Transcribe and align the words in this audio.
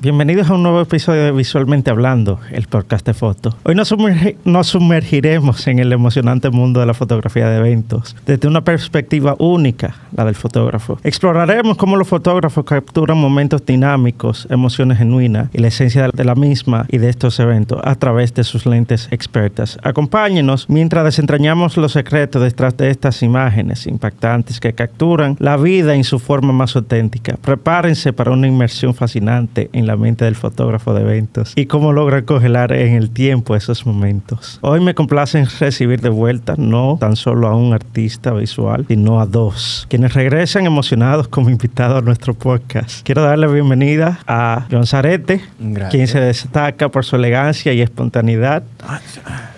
Bienvenidos 0.00 0.48
a 0.48 0.54
un 0.54 0.62
nuevo 0.62 0.80
episodio 0.80 1.24
de 1.24 1.32
Visualmente 1.32 1.90
Hablando, 1.90 2.38
el 2.52 2.68
podcast 2.68 3.04
de 3.04 3.14
fotos. 3.14 3.56
Hoy 3.64 3.74
nos, 3.74 3.90
sumergi- 3.90 4.36
nos 4.44 4.68
sumergiremos 4.68 5.66
en 5.66 5.80
el 5.80 5.92
emocionante 5.92 6.50
mundo 6.50 6.78
de 6.78 6.86
la 6.86 6.94
fotografía 6.94 7.48
de 7.48 7.56
eventos, 7.56 8.14
desde 8.24 8.46
una 8.46 8.60
perspectiva 8.60 9.34
única, 9.40 9.96
la 10.16 10.24
del 10.24 10.36
fotógrafo. 10.36 11.00
Exploraremos 11.02 11.76
cómo 11.76 11.96
los 11.96 12.06
fotógrafos 12.06 12.64
capturan 12.64 13.18
momentos 13.18 13.66
dinámicos, 13.66 14.46
emociones 14.50 14.98
genuinas 14.98 15.48
y 15.52 15.58
la 15.58 15.66
esencia 15.66 16.08
de 16.14 16.24
la 16.24 16.36
misma 16.36 16.86
y 16.88 16.98
de 16.98 17.08
estos 17.08 17.40
eventos 17.40 17.80
a 17.82 17.96
través 17.96 18.32
de 18.34 18.44
sus 18.44 18.66
lentes 18.66 19.08
expertas. 19.10 19.78
Acompáñenos 19.82 20.70
mientras 20.70 21.06
desentrañamos 21.06 21.76
los 21.76 21.90
secretos 21.90 22.40
detrás 22.40 22.76
de 22.76 22.90
estas 22.90 23.20
imágenes 23.24 23.88
impactantes 23.88 24.60
que 24.60 24.74
capturan 24.74 25.34
la 25.40 25.56
vida 25.56 25.96
en 25.96 26.04
su 26.04 26.20
forma 26.20 26.52
más 26.52 26.76
auténtica. 26.76 27.36
Prepárense 27.42 28.12
para 28.12 28.30
una 28.30 28.46
inmersión 28.46 28.94
fascinante 28.94 29.70
en 29.72 29.87
la 29.88 29.96
mente 29.96 30.24
del 30.24 30.36
fotógrafo 30.36 30.94
de 30.94 31.00
eventos 31.00 31.52
y 31.56 31.66
cómo 31.66 31.92
logra 31.92 32.22
congelar 32.22 32.72
en 32.72 32.94
el 32.94 33.10
tiempo 33.10 33.56
esos 33.56 33.84
momentos. 33.86 34.58
Hoy 34.60 34.80
me 34.80 34.94
complace 34.94 35.44
recibir 35.58 36.00
de 36.00 36.10
vuelta 36.10 36.54
no 36.56 36.96
tan 37.00 37.16
solo 37.16 37.48
a 37.48 37.56
un 37.56 37.72
artista 37.72 38.32
visual, 38.32 38.84
sino 38.86 39.20
a 39.20 39.26
dos, 39.26 39.86
quienes 39.88 40.14
regresan 40.14 40.66
emocionados 40.66 41.26
como 41.26 41.50
invitados 41.50 41.98
a 41.98 42.04
nuestro 42.04 42.34
podcast. 42.34 43.02
Quiero 43.02 43.22
darle 43.22 43.48
bienvenida 43.48 44.20
a 44.26 44.66
John 44.70 44.86
Zarete, 44.86 45.40
Gracias. 45.58 45.90
quien 45.90 46.06
se 46.06 46.20
destaca 46.20 46.88
por 46.90 47.04
su 47.04 47.16
elegancia 47.16 47.72
y 47.72 47.80
espontaneidad 47.80 48.62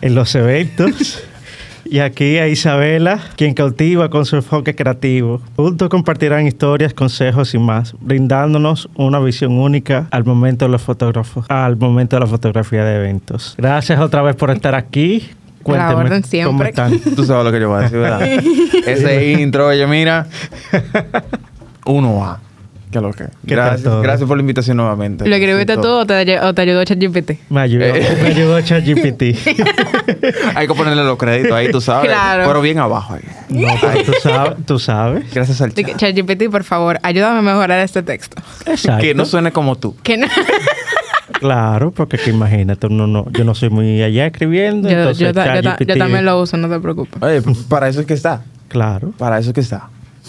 en 0.01 0.15
los 0.15 0.35
eventos. 0.35 1.23
Y 1.93 1.99
aquí 1.99 2.39
a 2.39 2.47
Isabela, 2.47 3.19
quien 3.35 3.53
cautiva 3.53 4.09
con 4.11 4.25
su 4.25 4.37
enfoque 4.37 4.77
creativo. 4.77 5.43
Juntos 5.57 5.89
compartirán 5.89 6.47
historias, 6.47 6.95
consejos 6.95 7.53
y 7.53 7.59
más, 7.59 7.97
brindándonos 8.01 8.89
una 8.95 9.19
visión 9.19 9.59
única 9.59 10.07
al 10.13 10.25
momento 10.25 10.67
de 10.67 10.71
los 10.71 10.83
fotógrafos, 10.83 11.47
al 11.49 11.77
momento 11.77 12.15
de 12.15 12.21
la 12.21 12.29
fotografía 12.29 12.85
de 12.85 12.95
eventos. 12.95 13.57
Gracias 13.59 13.99
otra 13.99 14.23
vez 14.23 14.37
por 14.37 14.53
estar 14.53 14.77
aquí. 14.77 15.31
Cuénteme 15.65 15.95
orden 15.95 16.23
cómo 16.23 16.31
siempre. 16.31 16.69
están. 16.69 17.01
Tú 17.17 17.25
sabes 17.25 17.45
lo 17.45 17.51
que 17.51 17.59
yo 17.59 17.69
voy 17.69 17.81
a 17.81 17.83
decir, 17.83 17.99
¿verdad? 17.99 18.23
Ese 18.87 19.33
intro, 19.33 19.67
oye, 19.67 19.85
mira. 19.89 20.29
Uno 21.87 22.25
a. 22.25 22.41
¿Qué 22.91 23.01
lo 23.01 23.13
que? 23.13 23.25
¿Qué 23.47 23.55
tal 23.55 23.57
Gracias, 23.57 23.83
todo? 23.85 24.03
gracias 24.03 24.27
por 24.27 24.37
la 24.37 24.41
invitación 24.41 24.77
nuevamente. 24.79 25.29
¿Lo 25.29 25.37
escribiste 25.37 25.77
tú 25.77 25.83
todo. 25.83 25.99
o 26.01 26.07
te, 26.07 26.41
o 26.41 26.55
te 26.55 26.63
ayudó 26.63 26.85
ChatGPT? 26.85 27.33
Me 27.49 27.61
ayudó, 27.61 27.85
Eh. 27.85 28.19
me 28.23 28.29
ayudó 28.29 28.61
ChatGPT. 28.61 29.23
Hay 30.57 30.67
que 30.67 30.75
ponerle 30.75 31.05
los 31.05 31.17
créditos 31.17 31.53
ahí, 31.53 31.71
tú 31.71 31.81
sabes. 31.81 32.11
Claro. 32.11 32.45
Pero 32.49 32.61
bien 32.61 32.79
abajo 32.79 33.15
ahí. 33.15 33.21
No, 33.49 33.69
tú 34.05 34.13
sabes, 34.21 34.57
tú 34.67 34.79
sabes. 34.81 35.33
Gracias 35.33 35.61
al 35.61 35.73
chat. 35.73 35.97
ChatGPT, 35.97 36.51
por 36.51 36.65
favor, 36.65 36.99
ayúdame 37.05 37.39
a 37.39 37.43
mejorar 37.43 37.79
este 37.81 38.03
texto. 38.03 38.43
Exacto. 38.67 39.03
Que 39.03 39.15
no 39.15 39.25
suene 39.25 39.53
como 39.53 39.77
tú. 39.77 39.95
Que 40.03 40.17
no- 40.17 40.27
Claro, 41.39 41.91
porque 41.93 42.19
que 42.19 42.31
imagínate, 42.31 42.87
uno 42.89 43.07
no, 43.07 43.31
yo 43.31 43.45
no 43.45 43.55
soy 43.55 43.71
muy 43.71 44.03
allá 44.03 44.27
escribiendo. 44.27 44.91
yo, 44.91 44.99
entonces 44.99 45.19
yo 45.19 45.33
ta- 45.33 45.47
yo 45.47 45.51
ta- 45.53 45.57
yo 45.57 45.63
ChatGPT 45.87 45.97
también 45.99 46.25
lo 46.25 46.41
uso, 46.41 46.57
no 46.57 46.69
te 46.69 46.79
preocupes. 46.81 47.23
Oye, 47.23 47.41
para 47.69 47.89
eso 47.89 48.01
es 48.01 48.07
que 48.07 48.15
está. 48.15 48.43
Claro. 48.69 49.13
Para 49.17 49.39
eso 49.39 49.51
es 49.51 49.55
que 49.55 49.61
está. 49.61 49.89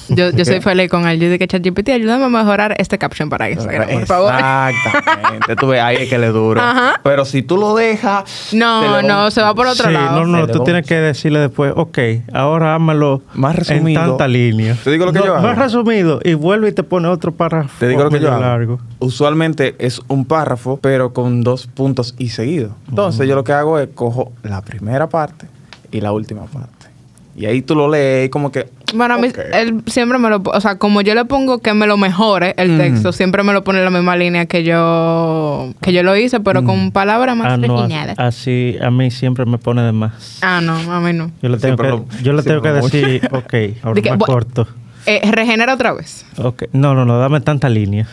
Yo, 0.10 0.30
yo 0.32 0.46
soy 0.46 0.62
feliz 0.62 0.90
con 0.90 1.08
él. 1.08 1.20
Yo 1.20 1.30
dije, 1.30 1.48
ChatGPT, 1.48 1.90
ayúdame 1.90 2.26
a 2.26 2.30
mejorar 2.30 2.76
este 2.78 2.98
caption 2.98 3.30
para 3.30 3.50
Instagram, 3.50 3.90
por 3.90 4.06
favor. 4.06 4.34
Exactamente. 4.34 5.56
Tú 5.56 5.68
ves, 5.68 5.82
ahí 5.82 5.98
es 5.98 6.10
que 6.10 6.18
le 6.18 6.28
duro. 6.28 6.62
Ajá. 6.62 7.00
Pero 7.04 7.26
si 7.26 7.42
tú 7.42 7.58
lo 7.58 7.76
dejas. 7.76 8.50
No, 8.54 9.02
no, 9.02 9.32
se 9.32 9.42
va 9.42 9.54
por 9.54 9.68
otro 9.68 9.86
sí, 9.88 9.92
lado. 9.92 10.26
No, 10.26 10.40
no, 10.40 10.48
tú 10.48 10.64
tienes 10.64 10.86
que 10.86 10.96
decirle 10.96 11.40
después, 11.40 11.74
ok, 11.76 11.98
ahora 12.34 12.76
hámalo 12.76 13.22
Más 13.34 13.56
resumido. 13.56 14.02
en 14.02 14.10
tanta 14.10 14.28
línea. 14.28 14.78
Te 14.84 14.92
digo 14.92 15.06
lo 15.06 15.14
que 15.14 15.20
No, 15.20 15.26
yo 15.26 15.36
hago. 15.36 15.48
Más 15.48 15.58
resumido 15.58 16.20
y 16.24 16.34
vuelve 16.34 16.70
y 16.70 16.72
te 16.72 16.84
pone 16.84 17.08
otro 17.08 17.32
párrafo 17.32 17.70
Te 17.80 17.88
digo 17.88 18.04
lo 18.04 18.10
que 18.10 18.20
yo 18.20 18.32
hago. 18.32 18.42
largo. 18.42 18.80
Usualmente 19.00 19.76
es 19.80 20.02
un 20.08 20.26
párrafo, 20.26 20.80
pero 20.82 21.14
con 21.14 21.44
dos 21.44 21.68
puntos 21.68 22.16
y 22.18 22.30
seguido. 22.30 22.72
Entonces, 22.90 23.28
yo 23.28 23.36
lo 23.36 23.44
que 23.44 23.54
hago 23.54 23.80
es 23.80 23.90
cojo 23.94 24.32
la 24.44 24.62
primera 24.62 25.08
parte 25.10 25.48
y 25.92 26.02
la 26.02 26.12
última 26.12 26.46
parte. 26.46 26.88
Y 27.36 27.46
ahí 27.46 27.62
tú 27.62 27.76
lo 27.76 27.88
lees 27.90 28.28
y 28.28 28.30
como 28.30 28.52
que. 28.52 28.68
Bueno, 28.94 29.14
a 29.14 29.18
mí, 29.18 29.30
él 29.54 29.84
siempre 29.88 30.18
me 30.18 30.30
lo... 30.30 30.42
O 30.46 30.62
sea, 30.62 30.78
como 30.78 31.02
yo 31.02 31.16
le 31.16 31.26
pongo 31.26 31.60
que 31.60 31.74
me 31.74 31.88
lo 31.88 31.98
mejore 31.98 32.54
el 32.58 32.72
Mm. 32.74 32.78
texto, 32.78 33.12
siempre 33.12 33.44
me 33.44 33.54
lo 33.54 33.64
pone 33.64 33.80
en 33.80 33.86
la 33.86 33.92
misma 33.92 34.16
línea 34.16 34.46
que 34.46 34.64
yo... 34.64 35.74
Que 35.82 35.94
yo 35.94 36.04
lo 36.04 36.16
hice, 36.16 36.40
pero 36.40 36.64
con 36.64 36.92
palabras 36.92 37.36
más 37.38 37.54
Ah, 37.54 37.58
no, 37.58 37.78
refinadas. 37.82 38.20
así 38.20 38.78
a 38.82 38.92
mí 38.92 39.12
siempre 39.12 39.46
me 39.46 39.58
pone 39.58 39.82
de 39.84 39.92
más. 39.92 40.40
Ah, 40.42 40.60
no, 40.62 40.74
a 40.92 41.00
mí 41.00 41.14
no. 41.14 41.32
Yo 41.42 41.50
le 41.50 41.58
tengo 41.58 41.78
Siempre 41.78 41.88
que, 41.88 41.92
lo- 41.96 42.24
yo 42.24 42.34
le 42.34 42.44
tengo 42.44 42.62
que 42.62 42.72
decir, 42.72 43.22
ok, 43.32 43.54
ahora 43.84 43.96
De 43.96 44.02
que, 44.02 44.10
más 44.12 44.20
corto. 44.20 44.68
Eh, 45.06 45.22
regenera 45.32 45.74
otra 45.74 45.94
vez. 45.94 46.26
Ok, 46.38 46.64
no, 46.74 46.94
no, 46.94 47.06
no, 47.06 47.18
dame 47.18 47.42
tanta 47.42 47.70
línea. 47.70 48.08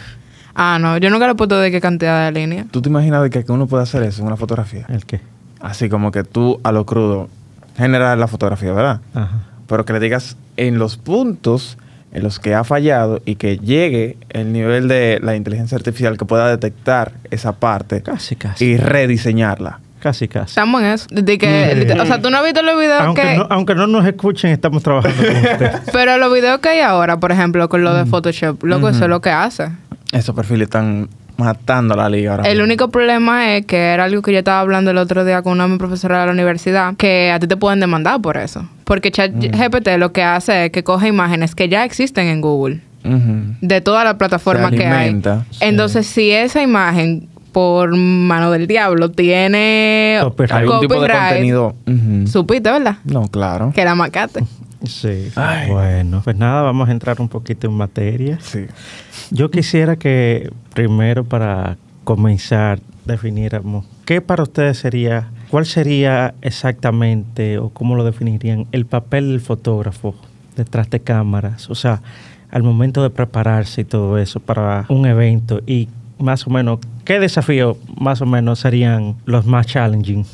Ah, 0.55 0.79
no, 0.81 0.97
yo 0.99 1.11
nunca 1.11 1.27
le 1.27 1.33
he 1.33 1.35
puesto 1.35 1.59
de 1.59 1.71
qué 1.71 1.81
cantidad 1.81 2.25
de 2.33 2.41
línea. 2.41 2.65
¿Tú 2.71 2.81
te 2.83 2.89
imaginas 2.89 3.23
de 3.23 3.31
que 3.31 3.45
uno 3.53 3.67
puede 3.67 3.83
hacer 3.83 4.03
eso 4.03 4.23
en 4.23 4.27
una 4.29 4.37
fotografía? 4.37 4.87
¿El 4.89 5.05
qué? 5.05 5.21
Así 5.61 5.89
como 5.89 6.11
que 6.11 6.25
tú 6.25 6.61
a 6.65 6.73
lo 6.73 6.87
crudo 6.87 7.29
generar 7.77 8.17
la 8.19 8.27
fotografía, 8.27 8.73
¿verdad? 8.73 9.01
Ajá. 9.15 9.41
Pero 9.69 9.85
que 9.85 9.93
le 9.93 10.01
digas 10.01 10.37
en 10.59 10.79
los 10.79 10.97
puntos 10.99 11.79
en 12.13 12.23
los 12.23 12.39
que 12.39 12.55
ha 12.55 12.65
fallado 12.65 13.21
y 13.25 13.35
que 13.37 13.59
llegue 13.59 14.17
el 14.31 14.53
nivel 14.53 14.89
de 14.89 15.19
la 15.23 15.37
inteligencia 15.37 15.77
artificial 15.77 16.17
que 16.19 16.25
pueda 16.25 16.49
detectar 16.49 17.13
esa 17.31 17.53
parte 17.53 18.03
Casi, 18.03 18.35
casi. 18.37 18.65
y 18.65 18.77
rediseñarla. 18.77 19.81
Casi, 20.01 20.29
casi. 20.29 20.51
Estamos 20.53 20.81
en 20.81 20.87
eso. 20.89 21.07
De 21.11 21.39
que, 21.39 21.87
Sí. 21.93 21.99
O 21.99 22.07
sea, 22.07 22.23
tú 22.23 22.31
no 22.31 22.39
has 22.39 22.45
visto 22.45 22.63
los 22.63 22.79
videos 22.79 23.01
Aunque 23.03 23.23
que... 23.23 23.37
no, 23.37 23.47
aunque 23.51 23.75
no 23.75 23.87
nos 23.89 24.07
escuchen, 24.07 24.51
estamos 24.53 24.83
trabajando 24.83 25.17
con 25.27 25.37
ustedes. 25.37 25.81
Pero 25.93 26.19
los 26.19 26.33
videos 26.33 26.61
que 26.61 26.69
hay 26.69 26.81
ahora, 26.81 27.19
por 27.19 27.33
ejemplo, 27.33 27.69
con 27.69 27.83
lo 27.83 27.93
de 27.95 28.07
Photoshop, 28.07 28.63
loco, 28.65 28.89
eso 28.89 29.05
es 29.05 29.11
lo 29.11 29.21
que 29.21 29.31
hace. 29.31 29.71
Esos 30.13 30.35
perfiles 30.35 30.67
están 30.67 31.09
matando 31.39 31.95
la 31.97 32.09
liga 32.11 32.33
ahora. 32.33 32.45
El 32.45 32.55
mismo. 32.59 32.65
único 32.65 32.89
problema 32.91 33.55
es 33.55 33.65
que 33.65 33.77
era 33.77 34.05
algo 34.05 34.21
que 34.21 34.33
yo 34.33 34.39
estaba 34.39 34.61
hablando 34.61 34.91
el 34.91 34.99
otro 34.99 35.25
día 35.25 35.41
con 35.41 35.55
una 35.55 35.65
de 35.65 35.71
mis 35.71 35.79
profesoras 35.79 36.21
de 36.21 36.27
la 36.27 36.33
universidad, 36.33 36.95
que 36.97 37.31
a 37.31 37.39
ti 37.39 37.47
te 37.47 37.57
pueden 37.57 37.81
demandar 37.81 38.21
por 38.21 38.37
eso. 38.37 38.69
Porque 38.85 39.11
ChatGPT 39.11 39.89
lo 39.99 40.13
que 40.13 40.23
hace 40.23 40.67
es 40.67 40.73
que 40.73 40.83
coge 40.85 41.09
imágenes 41.09 41.55
que 41.55 41.69
ya 41.69 41.85
existen 41.85 42.27
en 42.27 42.41
Google, 42.41 42.81
de 43.05 43.81
todas 43.81 44.05
las 44.05 44.15
plataformas 44.15 44.71
Se 44.71 44.77
que 44.77 44.87
hay. 44.87 45.23
Entonces, 45.61 46.07
si 46.07 46.31
esa 46.31 46.61
imagen, 46.61 47.29
por 47.53 47.97
mano 47.97 48.51
del 48.51 48.67
diablo, 48.67 49.11
tiene 49.11 50.19
Copyright. 50.21 50.53
Algún 50.53 50.81
tipo 50.81 51.01
de 51.01 51.09
contenido. 51.09 51.75
Supiste, 52.27 52.71
¿verdad? 52.71 52.97
No, 53.05 53.29
claro. 53.29 53.73
Que 53.75 53.85
la 53.85 53.95
macate. 53.95 54.45
Sí. 54.85 55.31
Ay. 55.35 55.71
Bueno, 55.71 56.21
pues 56.23 56.37
nada, 56.37 56.63
vamos 56.63 56.89
a 56.89 56.93
entrar 56.93 57.21
un 57.21 57.29
poquito 57.29 57.67
en 57.67 57.75
materia. 57.75 58.39
Sí. 58.41 58.67
Yo 59.31 59.51
quisiera 59.51 59.97
que 59.97 60.51
primero 60.75 61.25
para 61.25 61.77
comenzar 62.05 62.81
definiéramos 63.05 63.85
qué 64.05 64.21
para 64.21 64.43
ustedes 64.43 64.79
sería, 64.79 65.29
cuál 65.51 65.67
sería 65.67 66.35
exactamente 66.41 67.59
o 67.59 67.71
cómo 67.71 67.97
lo 67.97 68.05
definirían 68.05 68.67
el 68.73 68.87
papel 68.87 69.29
del 69.29 69.41
fotógrafo 69.41 70.15
detrás 70.57 70.89
de 70.91 71.01
cámaras, 71.01 71.69
o 71.69 71.75
sea, 71.75 72.01
al 72.51 72.63
momento 72.63 73.03
de 73.03 73.11
prepararse 73.11 73.83
y 73.83 73.85
todo 73.85 74.19
eso 74.19 74.41
para 74.41 74.87
un 74.89 75.07
evento 75.07 75.61
y 75.67 75.89
más 76.19 76.47
o 76.47 76.51
menos 76.51 76.81
qué 77.05 77.21
desafíos 77.21 77.77
más 77.99 78.23
o 78.23 78.27
menos 78.27 78.61
serían 78.61 79.17
los 79.27 79.47
más 79.47 79.67
challenging 79.67 80.25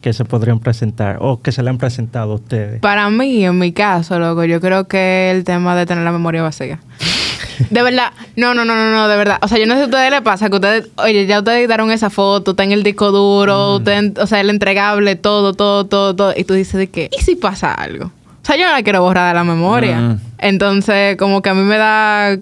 que 0.00 0.12
se 0.12 0.24
podrían 0.24 0.60
presentar 0.60 1.18
o 1.20 1.40
que 1.42 1.52
se 1.52 1.62
le 1.62 1.70
han 1.70 1.78
presentado 1.78 2.32
a 2.32 2.34
ustedes. 2.36 2.80
Para 2.80 3.10
mí, 3.10 3.44
en 3.44 3.58
mi 3.58 3.72
caso, 3.72 4.18
loco, 4.18 4.44
yo 4.44 4.60
creo 4.60 4.88
que 4.88 5.30
el 5.30 5.44
tema 5.44 5.76
de 5.76 5.84
tener 5.86 6.04
la 6.04 6.12
memoria 6.12 6.42
vacía. 6.42 6.80
De 7.68 7.82
verdad, 7.82 8.12
no, 8.36 8.54
no, 8.54 8.64
no, 8.64 8.74
no, 8.74 8.90
no, 8.90 9.06
de 9.06 9.16
verdad. 9.18 9.36
O 9.42 9.48
sea, 9.48 9.58
yo 9.58 9.66
no 9.66 9.74
sé 9.74 9.80
si 9.80 9.82
a 9.82 9.86
ustedes 9.88 10.10
les 10.10 10.22
pasa 10.22 10.48
que 10.48 10.54
ustedes, 10.56 10.88
oye, 10.96 11.26
ya 11.26 11.40
ustedes 11.40 11.58
editaron 11.58 11.90
esa 11.90 12.08
foto, 12.08 12.52
está 12.52 12.64
en 12.64 12.72
el 12.72 12.82
disco 12.82 13.10
duro, 13.12 13.76
ustedes- 13.76 14.12
o 14.18 14.26
sea, 14.26 14.40
el 14.40 14.48
entregable, 14.48 15.14
todo, 15.16 15.52
todo, 15.52 15.84
todo, 15.84 16.16
todo. 16.16 16.32
Y 16.34 16.44
tú 16.44 16.54
dices 16.54 16.74
de 16.78 16.86
que, 16.88 17.10
¿y 17.16 17.20
si 17.22 17.36
pasa 17.36 17.74
algo? 17.74 18.06
O 18.06 18.46
sea, 18.46 18.56
yo 18.56 18.64
no 18.64 18.72
la 18.72 18.82
quiero 18.82 19.02
borrar 19.02 19.28
de 19.28 19.34
la 19.34 19.44
memoria. 19.44 19.98
Mm. 20.00 20.20
Entonces, 20.38 21.16
como 21.18 21.42
que 21.42 21.50
a 21.50 21.54
mí 21.54 21.60
me 21.60 21.76
da 21.76 22.38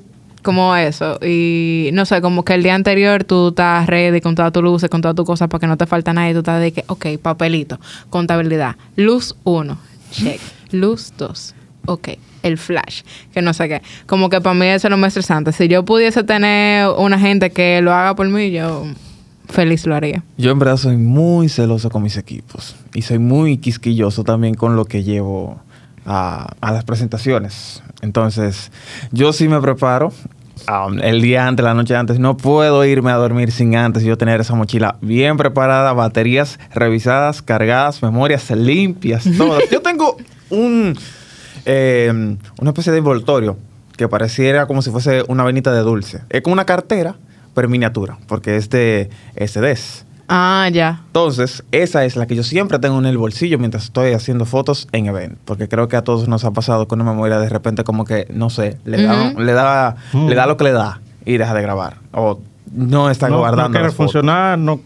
como 0.48 0.74
eso. 0.76 1.18
Y 1.22 1.90
no 1.92 2.06
sé, 2.06 2.22
como 2.22 2.42
que 2.42 2.54
el 2.54 2.62
día 2.62 2.74
anterior 2.74 3.22
tú 3.22 3.48
estás 3.48 3.86
ready 3.86 4.22
con 4.22 4.34
todas 4.34 4.50
tus 4.50 4.62
luces, 4.62 4.88
con 4.88 5.02
todas 5.02 5.14
tus 5.14 5.26
cosas 5.26 5.46
para 5.48 5.60
que 5.60 5.66
no 5.66 5.76
te 5.76 5.84
falta 5.84 6.14
nada. 6.14 6.30
Y 6.30 6.32
tú 6.32 6.38
estás 6.38 6.58
de 6.58 6.72
que, 6.72 6.84
ok, 6.86 7.18
papelito, 7.20 7.78
contabilidad. 8.08 8.76
Luz 8.96 9.36
1, 9.44 9.76
check. 10.10 10.40
Luz 10.70 11.12
2, 11.18 11.54
ok. 11.84 12.08
El 12.42 12.56
flash, 12.56 13.02
que 13.34 13.42
no 13.42 13.52
sé 13.52 13.68
qué. 13.68 13.82
Como 14.06 14.30
que 14.30 14.40
para 14.40 14.54
mí 14.54 14.64
eso 14.64 14.86
es 14.86 14.90
lo 14.90 14.96
más 14.96 15.08
estresante. 15.08 15.52
Si 15.52 15.68
yo 15.68 15.84
pudiese 15.84 16.24
tener 16.24 16.88
una 16.96 17.18
gente 17.18 17.50
que 17.50 17.82
lo 17.82 17.92
haga 17.92 18.16
por 18.16 18.26
mí, 18.26 18.50
yo 18.50 18.86
feliz 19.50 19.84
lo 19.84 19.96
haría. 19.96 20.24
Yo 20.38 20.50
en 20.50 20.58
verdad 20.58 20.78
soy 20.78 20.96
muy 20.96 21.50
celoso 21.50 21.90
con 21.90 22.02
mis 22.02 22.16
equipos 22.16 22.74
y 22.94 23.02
soy 23.02 23.18
muy 23.18 23.58
quisquilloso 23.58 24.24
también 24.24 24.54
con 24.54 24.76
lo 24.76 24.86
que 24.86 25.02
llevo 25.02 25.60
a, 26.06 26.54
a 26.62 26.72
las 26.72 26.84
presentaciones. 26.84 27.82
Entonces, 28.00 28.70
yo 29.12 29.34
sí 29.34 29.46
me 29.48 29.60
preparo 29.60 30.10
um, 30.68 30.98
el 31.00 31.22
día 31.22 31.46
antes, 31.46 31.64
la 31.64 31.74
noche 31.74 31.94
antes. 31.94 32.18
No 32.18 32.36
puedo 32.36 32.84
irme 32.84 33.10
a 33.10 33.16
dormir 33.16 33.52
sin 33.52 33.76
antes 33.76 34.02
yo 34.02 34.16
tener 34.18 34.40
esa 34.40 34.54
mochila 34.54 34.96
bien 35.00 35.36
preparada, 35.36 35.92
baterías 35.92 36.58
revisadas, 36.74 37.42
cargadas, 37.42 38.02
memorias 38.02 38.50
limpias, 38.50 39.24
todas. 39.36 39.62
yo 39.70 39.82
tengo 39.82 40.16
un, 40.50 40.96
eh, 41.64 42.36
una 42.60 42.70
especie 42.70 42.92
de 42.92 42.98
envoltorio 42.98 43.56
que 43.96 44.08
pareciera 44.08 44.66
como 44.66 44.80
si 44.80 44.90
fuese 44.90 45.24
una 45.28 45.44
venita 45.44 45.72
de 45.72 45.80
dulce. 45.80 46.22
Es 46.30 46.42
como 46.42 46.54
una 46.54 46.64
cartera, 46.64 47.16
pero 47.54 47.66
en 47.66 47.72
miniatura, 47.72 48.18
porque 48.26 48.56
es 48.56 48.70
de 48.70 49.10
SDS. 49.36 50.04
Ah, 50.28 50.68
ya. 50.72 51.00
Entonces, 51.06 51.64
esa 51.72 52.04
es 52.04 52.16
la 52.16 52.26
que 52.26 52.34
yo 52.36 52.42
siempre 52.42 52.78
tengo 52.78 52.98
en 52.98 53.06
el 53.06 53.16
bolsillo 53.16 53.58
mientras 53.58 53.84
estoy 53.84 54.12
haciendo 54.12 54.44
fotos 54.44 54.86
en 54.92 55.06
evento. 55.06 55.36
Porque 55.46 55.68
creo 55.68 55.88
que 55.88 55.96
a 55.96 56.02
todos 56.02 56.28
nos 56.28 56.44
ha 56.44 56.50
pasado 56.50 56.86
con 56.86 57.00
una 57.00 57.10
memoria 57.10 57.38
de 57.38 57.48
repente 57.48 57.82
como 57.84 58.04
que, 58.04 58.26
no 58.30 58.50
sé, 58.50 58.78
le 58.84 59.02
da, 59.02 59.32
le 59.32 59.52
da, 59.52 59.96
Mm. 60.12 60.28
le 60.28 60.34
da 60.34 60.46
lo 60.46 60.56
que 60.56 60.64
le 60.64 60.72
da 60.72 61.00
y 61.24 61.38
deja 61.38 61.54
de 61.54 61.62
grabar. 61.62 61.96
O 62.12 62.40
no 62.72 63.08
está 63.10 63.28
no, 63.30 63.38
guardando 63.38 63.68
no 63.68 63.70
quiere 63.70 63.84
las 63.86 63.94
fotos. 63.94 64.12
funcionar, 64.12 64.58
no, 64.58 64.80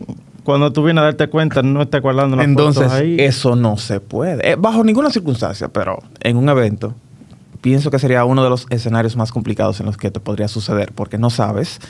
cuando 0.44 0.72
tú 0.72 0.84
vienes 0.84 1.02
a 1.02 1.04
darte 1.06 1.28
cuenta, 1.28 1.62
no 1.62 1.82
estás 1.82 2.00
guardando 2.02 2.36
las 2.36 2.44
Entonces, 2.46 2.84
fotos 2.84 2.98
ahí. 3.00 3.16
eso 3.18 3.56
no 3.56 3.76
se 3.76 3.98
puede. 4.00 4.48
Eh, 4.52 4.56
bajo 4.56 4.84
ninguna 4.84 5.10
circunstancia, 5.10 5.68
pero 5.68 5.98
en 6.20 6.36
un 6.36 6.48
evento, 6.48 6.94
pienso 7.60 7.90
que 7.90 7.98
sería 7.98 8.24
uno 8.24 8.44
de 8.44 8.50
los 8.50 8.66
escenarios 8.70 9.16
más 9.16 9.32
complicados 9.32 9.80
en 9.80 9.86
los 9.86 9.96
que 9.96 10.10
te 10.12 10.20
podría 10.20 10.46
suceder, 10.46 10.92
porque 10.94 11.18
no 11.18 11.30
sabes 11.30 11.80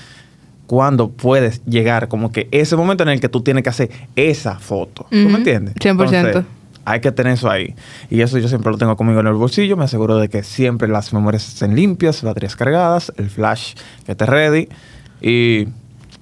cuándo 0.73 1.11
puedes 1.11 1.63
llegar, 1.67 2.09
como 2.09 2.33
que 2.33 2.49
ese 2.51 2.77
momento 2.77 3.03
en 3.03 3.11
el 3.11 3.21
que 3.21 3.29
tú 3.29 3.43
tienes 3.43 3.63
que 3.63 3.69
hacer 3.69 3.91
esa 4.17 4.59
foto. 4.59 5.05
¿Tú 5.11 5.19
Ujú, 5.19 5.29
me 5.29 5.37
entiendes? 5.37 5.75
100%. 5.75 5.91
Entonces, 6.31 6.45
hay 6.87 7.01
que 7.03 7.13
tener 7.13 7.35
eso 7.35 7.51
ahí. 7.51 7.75
Y 8.09 8.23
eso 8.23 8.39
yo 8.39 8.49
siempre 8.49 8.73
lo 8.73 8.79
tengo 8.79 8.97
conmigo 8.97 9.21
en 9.21 9.27
el 9.27 9.35
bolsillo. 9.35 9.77
Me 9.77 9.85
aseguro 9.85 10.17
de 10.17 10.31
que 10.31 10.43
siempre 10.43 10.89
las 10.89 11.13
memorias 11.13 11.47
estén 11.47 11.77
limpias, 11.77 12.23
baterías 12.23 12.57
cargadas, 12.57 13.13
el 13.19 13.29
flash 13.29 13.75
que 14.07 14.13
esté 14.13 14.25
ready 14.25 14.69
y 15.21 15.69